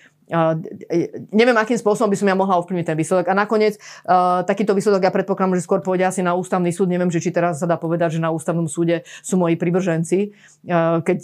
neviem, 1.33 1.57
akým 1.57 1.81
spôsobom 1.81 2.13
by 2.13 2.17
som 2.17 2.29
ja 2.29 2.37
mohla 2.37 2.61
ovplyvniť 2.61 2.85
ten 2.85 2.97
výsledok. 2.97 3.27
A 3.29 3.33
nakoniec 3.33 3.81
uh, 4.05 4.45
takýto 4.45 4.77
výsledok 4.77 5.09
ja 5.09 5.11
predpokladám, 5.13 5.57
že 5.57 5.65
skôr 5.65 5.81
pôjde 5.81 6.05
asi 6.05 6.21
na 6.21 6.37
ústavný 6.37 6.69
súd. 6.69 6.93
Neviem, 6.93 7.09
že 7.09 7.17
či 7.17 7.33
teraz 7.33 7.57
sa 7.61 7.65
dá 7.65 7.81
povedať, 7.81 8.17
že 8.17 8.19
na 8.21 8.29
ústavnom 8.29 8.69
súde 8.69 9.01
sú 9.25 9.41
moji 9.41 9.57
privrženci, 9.57 10.29
uh, 10.69 11.01
keď 11.01 11.19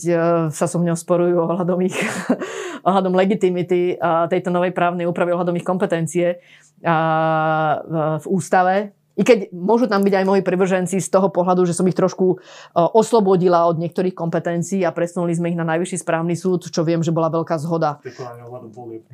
sa 0.50 0.66
so 0.66 0.78
mňou 0.82 0.98
sporujú 0.98 1.38
ohľadom 1.38 1.80
ich 1.86 1.96
ohľadom 2.88 3.14
legitimity 3.14 3.98
tejto 4.30 4.50
novej 4.54 4.74
právnej 4.74 5.10
úpravy, 5.10 5.34
ohľadom 5.34 5.58
ich 5.58 5.66
kompetencie 5.66 6.38
v 6.86 8.26
ústave 8.30 8.94
i 9.16 9.24
keď 9.24 9.52
môžu 9.56 9.88
tam 9.88 10.04
byť 10.04 10.14
aj 10.14 10.26
moji 10.28 10.42
privrženci 10.44 11.00
z 11.00 11.08
toho 11.08 11.32
pohľadu, 11.32 11.64
že 11.64 11.72
som 11.72 11.88
ich 11.88 11.96
trošku 11.96 12.36
e, 12.36 12.38
oslobodila 12.76 13.64
od 13.72 13.80
niektorých 13.80 14.12
kompetencií 14.12 14.84
a 14.84 14.92
presunuli 14.92 15.32
sme 15.32 15.56
ich 15.56 15.60
na 15.60 15.64
najvyšší 15.64 16.04
správny 16.04 16.36
súd, 16.36 16.68
čo 16.68 16.84
viem, 16.84 17.00
že 17.00 17.16
bola 17.16 17.32
veľká 17.32 17.56
zhoda. 17.56 18.04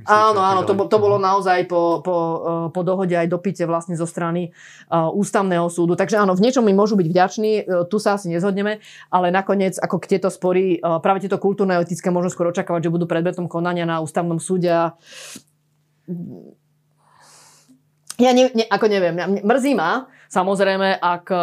Áno, 0.09 0.41
áno, 0.41 0.61
to, 0.65 0.73
to 0.73 0.97
bolo 0.97 1.21
naozaj 1.21 1.69
po, 1.69 2.01
po, 2.01 2.15
e, 2.17 2.49
po 2.73 2.81
dohode 2.81 3.13
aj 3.13 3.29
dopite 3.29 3.63
vlastne 3.69 3.93
zo 3.93 4.09
strany 4.09 4.49
uh, 4.89 5.13
ústavného 5.13 5.69
súdu. 5.69 5.93
Takže 5.93 6.17
áno, 6.17 6.33
v 6.33 6.49
niečom 6.49 6.65
mi 6.65 6.73
môžu 6.73 6.97
byť 6.97 7.07
vďační, 7.07 7.51
tu 7.87 7.97
sa 8.01 8.17
asi 8.17 8.27
nezhodneme, 8.33 8.81
ale 9.13 9.27
nakoniec 9.29 9.77
ako 9.77 10.01
k 10.01 10.17
tieto 10.17 10.33
spory, 10.33 10.81
práve 10.81 11.23
tieto 11.23 11.37
kultúrne 11.37 11.77
a 11.77 11.83
etické 11.83 12.09
môžu 12.09 12.33
skôr 12.33 12.49
očakávať, 12.49 12.89
že 12.89 12.93
budú 12.93 13.05
predmetom 13.05 13.45
konania 13.45 13.85
na 13.85 14.01
ústavnom 14.01 14.41
súde 14.41 14.71
a 14.71 14.97
ja 18.21 18.31
ne, 18.37 18.53
ne, 18.53 18.65
ako 18.69 18.85
neviem, 18.85 19.15
mrzí 19.41 19.73
ma, 19.73 20.05
samozrejme, 20.29 21.01
ak 21.01 21.25
e, 21.33 21.37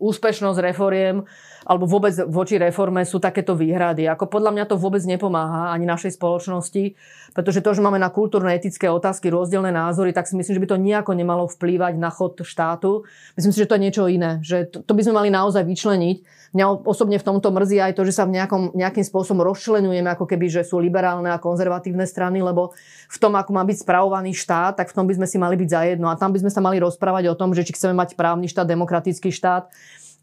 úspešnosť 0.00 0.58
reforiem 0.64 1.22
alebo 1.64 1.88
vôbec 1.88 2.12
voči 2.28 2.60
reforme 2.60 3.00
sú 3.08 3.16
takéto 3.16 3.56
výhrady. 3.56 4.04
Ako 4.04 4.28
podľa 4.28 4.52
mňa 4.52 4.64
to 4.68 4.76
vôbec 4.76 5.00
nepomáha 5.08 5.72
ani 5.72 5.88
našej 5.88 6.20
spoločnosti, 6.20 6.92
pretože 7.32 7.64
to, 7.64 7.72
že 7.72 7.80
máme 7.80 7.96
na 7.96 8.12
kultúrne 8.12 8.52
etické 8.52 8.92
otázky 8.92 9.32
rozdielne 9.32 9.72
názory, 9.72 10.12
tak 10.12 10.28
si 10.28 10.36
myslím, 10.36 10.60
že 10.60 10.62
by 10.62 10.68
to 10.68 10.82
nejako 10.84 11.12
nemalo 11.16 11.48
vplývať 11.48 11.96
na 11.96 12.12
chod 12.12 12.36
štátu. 12.44 13.08
Myslím 13.34 13.52
si, 13.56 13.64
že 13.64 13.68
to 13.68 13.76
je 13.80 13.84
niečo 13.88 14.04
iné. 14.12 14.44
Že 14.44 14.56
to, 14.70 14.78
to 14.84 14.92
by 14.92 15.02
sme 15.02 15.16
mali 15.16 15.30
naozaj 15.32 15.64
vyčleniť. 15.64 16.16
Mňa 16.54 16.86
osobne 16.86 17.18
v 17.18 17.26
tomto 17.26 17.50
mrzí 17.50 17.82
aj 17.82 17.98
to, 17.98 18.06
že 18.06 18.14
sa 18.14 18.24
v 18.24 18.38
nejakom, 18.38 18.78
nejakým 18.78 19.02
spôsobom 19.02 19.42
rozčlenujeme, 19.42 20.06
ako 20.14 20.30
keby, 20.30 20.46
že 20.46 20.62
sú 20.62 20.78
liberálne 20.78 21.34
a 21.34 21.42
konzervatívne 21.42 22.06
strany, 22.06 22.40
lebo 22.46 22.70
v 23.10 23.18
tom, 23.18 23.34
ako 23.34 23.50
má 23.50 23.66
byť 23.66 23.82
spravovaný 23.82 24.38
štát, 24.38 24.78
tak 24.78 24.94
v 24.94 24.96
tom 24.96 25.10
by 25.10 25.18
sme 25.18 25.26
si 25.26 25.36
mali 25.36 25.58
byť 25.58 25.68
zajedno. 25.68 26.06
A 26.06 26.14
tam 26.14 26.30
by 26.30 26.46
sme 26.46 26.54
sa 26.54 26.62
mali 26.62 26.78
rozprávať 26.78 27.26
o 27.28 27.34
tom, 27.34 27.52
že 27.52 27.66
či 27.66 27.74
chceme 27.74 27.98
mať 27.98 28.14
právny 28.14 28.46
štát, 28.46 28.70
demokratický 28.70 29.34
štát, 29.34 29.68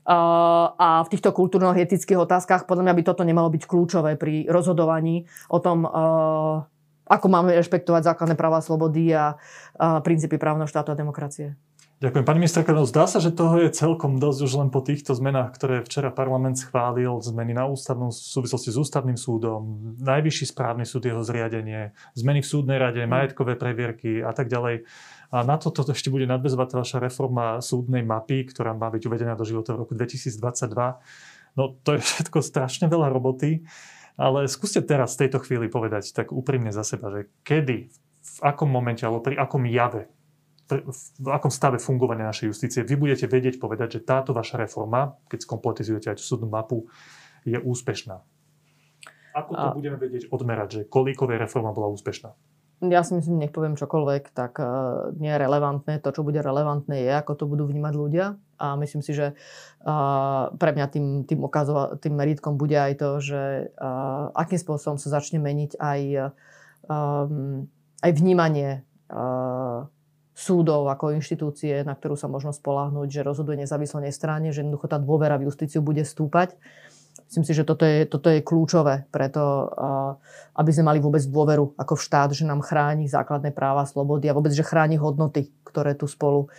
a 0.02 1.06
v 1.06 1.12
týchto 1.14 1.30
kultúrno-etických 1.30 2.18
otázkach 2.18 2.66
podľa 2.66 2.90
mňa 2.90 2.98
by 2.98 3.04
toto 3.06 3.22
nemalo 3.22 3.54
byť 3.54 3.70
kľúčové 3.70 4.18
pri 4.18 4.50
rozhodovaní 4.50 5.30
o 5.46 5.62
tom, 5.62 5.86
ako 7.06 7.26
máme 7.30 7.54
rešpektovať 7.54 8.10
základné 8.10 8.34
práva, 8.34 8.66
slobody 8.66 9.14
a 9.14 9.38
princípy 9.78 10.42
právneho 10.42 10.66
štátu 10.66 10.90
a 10.90 10.98
demokracie. 10.98 11.54
Ďakujem. 12.02 12.26
Pani 12.26 12.42
ministerka, 12.42 12.74
no 12.74 12.82
zdá 12.82 13.06
sa, 13.06 13.22
že 13.22 13.30
toho 13.30 13.62
je 13.62 13.70
celkom 13.70 14.18
dosť 14.18 14.40
už 14.50 14.54
len 14.58 14.70
po 14.74 14.82
týchto 14.82 15.14
zmenách, 15.14 15.54
ktoré 15.54 15.86
včera 15.86 16.10
parlament 16.10 16.58
schválil, 16.58 17.14
zmeny 17.22 17.54
na 17.54 17.70
ústavnom 17.70 18.10
v 18.10 18.18
súvislosti 18.18 18.74
s 18.74 18.78
ústavným 18.82 19.22
súdom, 19.22 19.94
najvyšší 20.02 20.50
správny 20.50 20.82
súd, 20.82 21.06
jeho 21.06 21.22
zriadenie, 21.22 21.94
zmeny 22.18 22.42
v 22.42 22.50
súdnej 22.50 22.82
rade, 22.82 23.06
majetkové 23.06 23.54
previerky 23.54 24.18
a 24.26 24.34
tak 24.34 24.50
ďalej. 24.50 24.82
A 25.30 25.46
na 25.46 25.62
toto 25.62 25.86
to 25.86 25.94
ešte 25.94 26.10
bude 26.10 26.26
nadvezovať 26.26 26.74
vaša 26.74 26.98
reforma 26.98 27.62
súdnej 27.62 28.02
mapy, 28.02 28.50
ktorá 28.50 28.74
má 28.74 28.90
byť 28.90 29.06
uvedená 29.06 29.38
do 29.38 29.46
života 29.46 29.78
v 29.78 29.86
roku 29.86 29.94
2022. 29.94 30.34
No 31.54 31.78
to 31.86 31.90
je 31.94 32.02
všetko 32.02 32.42
strašne 32.42 32.90
veľa 32.90 33.14
roboty, 33.14 33.62
ale 34.18 34.50
skúste 34.50 34.82
teraz 34.82 35.14
v 35.14 35.30
tejto 35.30 35.38
chvíli 35.46 35.70
povedať 35.70 36.18
tak 36.18 36.34
úprimne 36.34 36.74
za 36.74 36.82
seba, 36.82 37.14
že 37.14 37.30
kedy, 37.46 37.94
v 38.22 38.38
akom 38.42 38.74
momente 38.74 39.06
alebo 39.06 39.22
pri 39.22 39.38
akom 39.38 39.70
jave, 39.70 40.10
v 41.22 41.28
akom 41.28 41.52
stave 41.52 41.78
fungovania 41.78 42.32
našej 42.32 42.48
justície 42.56 42.82
vy 42.88 42.96
budete 42.96 43.28
vedieť 43.28 43.60
povedať, 43.60 44.00
že 44.00 44.08
táto 44.08 44.32
vaša 44.32 44.62
reforma, 44.62 45.20
keď 45.28 45.44
skompletizujete 45.44 46.08
aj 46.12 46.18
tú 46.18 46.24
súdnu 46.24 46.48
mapu, 46.48 46.88
je 47.44 47.60
úspešná. 47.60 48.22
Ako 49.32 49.52
to 49.56 49.68
a... 49.68 49.76
budeme 49.76 49.98
vedieť 50.00 50.32
odmerať, 50.32 50.70
že 50.72 50.82
kolíkovej 50.88 51.40
reforma 51.40 51.76
bola 51.76 51.92
úspešná? 51.92 52.32
ja 52.82 53.06
si 53.06 53.14
myslím, 53.14 53.46
nech 53.46 53.54
poviem 53.54 53.78
čokoľvek, 53.78 54.34
tak 54.34 54.58
nie 55.22 55.30
je 55.30 55.38
relevantné. 55.38 56.02
To, 56.02 56.10
čo 56.10 56.26
bude 56.26 56.42
relevantné, 56.42 57.06
je, 57.06 57.14
ako 57.14 57.38
to 57.38 57.46
budú 57.46 57.70
vnímať 57.70 57.94
ľudia. 57.94 58.26
A 58.58 58.74
myslím 58.82 59.06
si, 59.06 59.14
že 59.14 59.38
eh, 59.38 60.44
pre 60.58 60.72
mňa 60.74 60.86
tým, 60.90 61.06
tým, 61.30 61.46
ukazova- 61.46 61.94
tým 62.02 62.18
meritkom 62.18 62.58
bude 62.58 62.74
aj 62.74 62.94
to, 62.98 63.10
že 63.22 63.42
eh, 63.70 64.26
akým 64.34 64.58
spôsobom 64.58 64.98
sa 64.98 65.14
začne 65.14 65.38
meniť 65.38 65.78
aj, 65.78 66.02
um, 66.90 67.70
aj 68.02 68.12
vnímanie 68.18 68.82
súdov 70.32 70.88
ako 70.88 71.14
inštitúcie, 71.16 71.84
na 71.84 71.94
ktorú 71.94 72.16
sa 72.16 72.32
možno 72.32 72.56
spolahnúť, 72.56 73.08
že 73.08 73.22
rozhoduje 73.28 73.60
nezávislo 73.60 74.00
nestranne, 74.00 74.56
že 74.56 74.64
jednoducho 74.64 74.88
tá 74.88 74.98
dôvera 74.98 75.36
v 75.36 75.52
justíciu 75.52 75.84
bude 75.84 76.02
stúpať. 76.08 76.56
Myslím 77.28 77.44
si, 77.48 77.54
že 77.56 77.68
toto 77.68 77.84
je, 77.84 78.08
toto 78.08 78.28
je 78.32 78.44
kľúčové 78.44 79.08
preto, 79.12 79.72
aby 80.56 80.70
sme 80.72 80.92
mali 80.92 81.00
vôbec 81.00 81.24
dôveru 81.24 81.76
ako 81.76 82.00
v 82.00 82.04
štát, 82.08 82.30
že 82.36 82.48
nám 82.48 82.64
chráni 82.64 83.08
základné 83.08 83.56
práva, 83.56 83.88
slobody 83.88 84.28
a 84.32 84.36
vôbec, 84.36 84.52
že 84.52 84.68
chráni 84.68 85.00
hodnoty, 85.00 85.52
ktoré 85.64 85.96
tu 85.96 86.08
spolu 86.12 86.52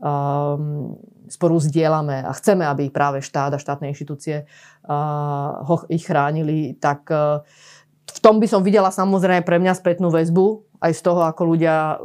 um, 0.00 0.96
spolu 1.28 1.56
zdieľame 1.56 2.20
a 2.24 2.32
chceme, 2.36 2.64
aby 2.68 2.92
práve 2.92 3.24
štát 3.24 3.56
a 3.56 3.62
štátne 3.62 3.88
inštitúcie 3.92 4.44
uh, 4.44 5.64
ho, 5.64 5.88
ich 5.88 6.04
chránili, 6.04 6.76
tak 6.76 7.08
uh, 7.08 7.40
v 8.04 8.18
tom 8.20 8.36
by 8.38 8.46
som 8.46 8.60
videla 8.60 8.92
samozrejme 8.92 9.42
pre 9.42 9.56
mňa 9.56 9.72
spätnú 9.80 10.12
väzbu, 10.12 10.73
aj 10.84 10.92
z 10.92 11.00
toho, 11.00 11.24
ako 11.24 11.42
ľudia 11.56 11.76
uh, 11.76 11.96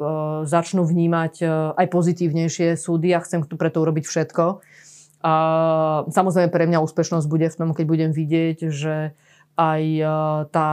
začnú 0.47 0.88
vnímať 0.88 1.34
uh, 1.43 1.75
aj 1.75 1.88
pozitívnejšie 1.91 2.80
súdy 2.80 3.11
a 3.11 3.19
chcem 3.19 3.43
tu 3.43 3.59
preto 3.59 3.84
urobiť 3.84 4.07
všetko. 4.07 4.63
A 5.19 5.34
samozrejme 6.07 6.47
pre 6.47 6.63
mňa 6.63 6.80
úspešnosť 6.80 7.27
bude 7.27 7.51
v 7.51 7.57
tom, 7.59 7.69
keď 7.75 7.86
budem 7.91 8.11
vidieť, 8.15 8.71
že 8.71 9.11
aj 9.59 9.84
e, 9.84 10.05
tá, 10.55 10.71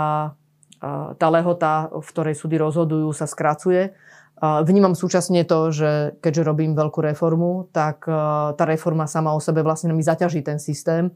e, 0.78 0.88
tá 1.18 1.26
lehota, 1.34 1.90
v 1.90 2.07
ktorej 2.07 2.38
súdy 2.38 2.54
rozhodujú, 2.62 3.11
sa 3.11 3.26
skracuje. 3.26 3.90
Vnímam 4.36 4.92
súčasne 4.92 5.48
to, 5.48 5.72
že 5.72 6.20
keďže 6.20 6.44
robím 6.44 6.76
veľkú 6.76 7.00
reformu, 7.00 7.72
tak 7.72 8.04
e, 8.04 8.12
tá 8.54 8.64
reforma 8.68 9.09
sama 9.09 9.32
o 9.32 9.40
sebe 9.40 9.64
vlastne 9.64 9.90
mi 9.96 10.04
zaťaží 10.04 10.44
ten 10.44 10.61
systém 10.61 11.11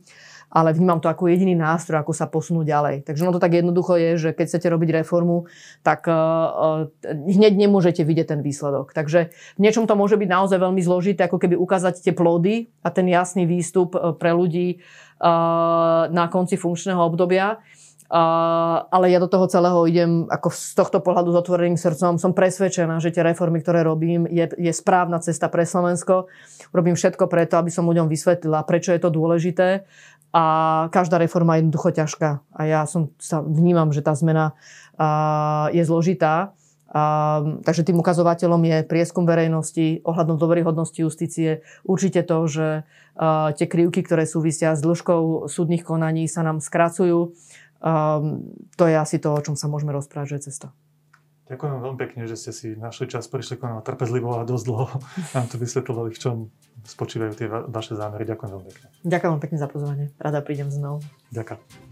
ale 0.51 0.74
vnímam 0.74 0.98
to 0.98 1.07
ako 1.07 1.30
jediný 1.30 1.55
nástroj, 1.55 2.03
ako 2.03 2.12
sa 2.12 2.26
posunúť 2.26 2.66
ďalej. 2.66 2.96
Takže 3.07 3.22
ono 3.22 3.34
to 3.38 3.42
tak 3.42 3.55
jednoducho 3.55 3.94
je, 3.94 4.11
že 4.18 4.30
keď 4.34 4.46
chcete 4.51 4.66
robiť 4.66 4.90
reformu, 5.01 5.46
tak 5.86 6.11
uh, 6.11 6.90
hneď 7.07 7.55
nemôžete 7.55 8.03
vidieť 8.03 8.34
ten 8.34 8.40
výsledok. 8.42 8.90
Takže 8.90 9.30
v 9.30 9.61
niečom 9.62 9.86
to 9.86 9.94
môže 9.94 10.18
byť 10.18 10.28
naozaj 10.28 10.59
veľmi 10.59 10.82
zložité, 10.82 11.30
ako 11.30 11.38
keby 11.38 11.55
ukázať 11.55 12.03
tie 12.03 12.11
plody 12.11 12.74
a 12.82 12.90
ten 12.90 13.07
jasný 13.07 13.46
výstup 13.46 13.94
pre 14.18 14.34
ľudí 14.34 14.82
uh, 15.22 16.11
na 16.11 16.26
konci 16.26 16.59
funkčného 16.59 16.98
obdobia. 16.98 17.62
Uh, 18.11 18.82
ale 18.90 19.14
ja 19.14 19.22
do 19.22 19.30
toho 19.30 19.46
celého 19.46 19.86
idem 19.86 20.26
ako 20.26 20.51
z 20.51 20.74
tohto 20.74 20.98
pohľadu 20.98 21.30
s 21.30 21.46
otvoreným 21.46 21.78
srdcom. 21.78 22.18
Som 22.18 22.34
presvedčená, 22.34 22.98
že 22.98 23.14
tie 23.14 23.22
reformy, 23.22 23.62
ktoré 23.62 23.86
robím, 23.86 24.26
je, 24.26 24.51
je 24.59 24.72
správna 24.74 25.22
cesta 25.22 25.46
pre 25.46 25.62
Slovensko. 25.62 26.26
Robím 26.74 26.98
všetko 26.98 27.30
preto, 27.30 27.55
aby 27.62 27.70
som 27.70 27.86
ľuďom 27.86 28.11
vysvetlila, 28.11 28.66
prečo 28.66 28.90
je 28.90 28.98
to 28.98 29.14
dôležité 29.14 29.86
a 30.31 30.45
každá 30.95 31.18
reforma 31.18 31.59
je 31.59 31.66
jednoducho 31.66 31.91
ťažká. 31.91 32.31
A 32.55 32.61
ja 32.66 32.81
som 32.87 33.11
sa 33.18 33.43
vnímam, 33.43 33.91
že 33.91 34.03
tá 34.03 34.14
zmena 34.14 34.55
je 35.74 35.83
zložitá. 35.83 36.55
A, 36.91 37.39
takže 37.62 37.87
tým 37.87 38.03
ukazovateľom 38.03 38.66
je 38.66 38.78
prieskum 38.83 39.22
verejnosti 39.22 40.03
ohľadom 40.03 40.43
dôveryhodnosti 40.43 40.99
justície. 40.99 41.62
Určite 41.87 42.26
to, 42.26 42.51
že 42.51 42.68
a, 43.14 43.55
tie 43.55 43.70
krivky, 43.70 44.03
ktoré 44.03 44.26
súvisia 44.26 44.74
s 44.74 44.83
dĺžkou 44.83 45.47
súdnych 45.47 45.87
konaní, 45.87 46.26
sa 46.26 46.43
nám 46.43 46.59
skracujú. 46.59 47.31
A, 47.78 48.18
to 48.74 48.85
je 48.91 48.97
asi 48.99 49.22
to, 49.22 49.31
o 49.31 49.39
čom 49.39 49.55
sa 49.55 49.70
môžeme 49.70 49.95
rozprávať, 49.95 50.35
že 50.35 50.35
je 50.35 50.47
cesta. 50.51 50.74
Ďakujem 51.51 51.82
veľmi 51.82 51.98
pekne, 51.98 52.22
že 52.30 52.38
ste 52.38 52.51
si 52.55 52.68
našli 52.78 53.11
čas, 53.11 53.26
prišli 53.26 53.59
k 53.59 53.66
nám 53.66 53.82
trpezlivo 53.82 54.38
a 54.38 54.46
dosť 54.46 54.64
dlho 54.70 54.86
nám 55.34 55.46
tu 55.51 55.59
vysvetľovali, 55.59 56.14
v 56.14 56.18
čom 56.22 56.36
spočívajú 56.86 57.32
tie 57.34 57.51
vaše 57.51 57.98
zámery. 57.98 58.22
Ďakujem 58.22 58.51
veľmi 58.55 58.66
pekne. 58.70 58.86
Ďakujem 59.03 59.40
pekne 59.42 59.59
za 59.59 59.68
pozvanie. 59.68 60.07
Rada 60.22 60.40
prídem 60.46 60.70
znovu. 60.70 61.03
Ďakujem. 61.34 61.89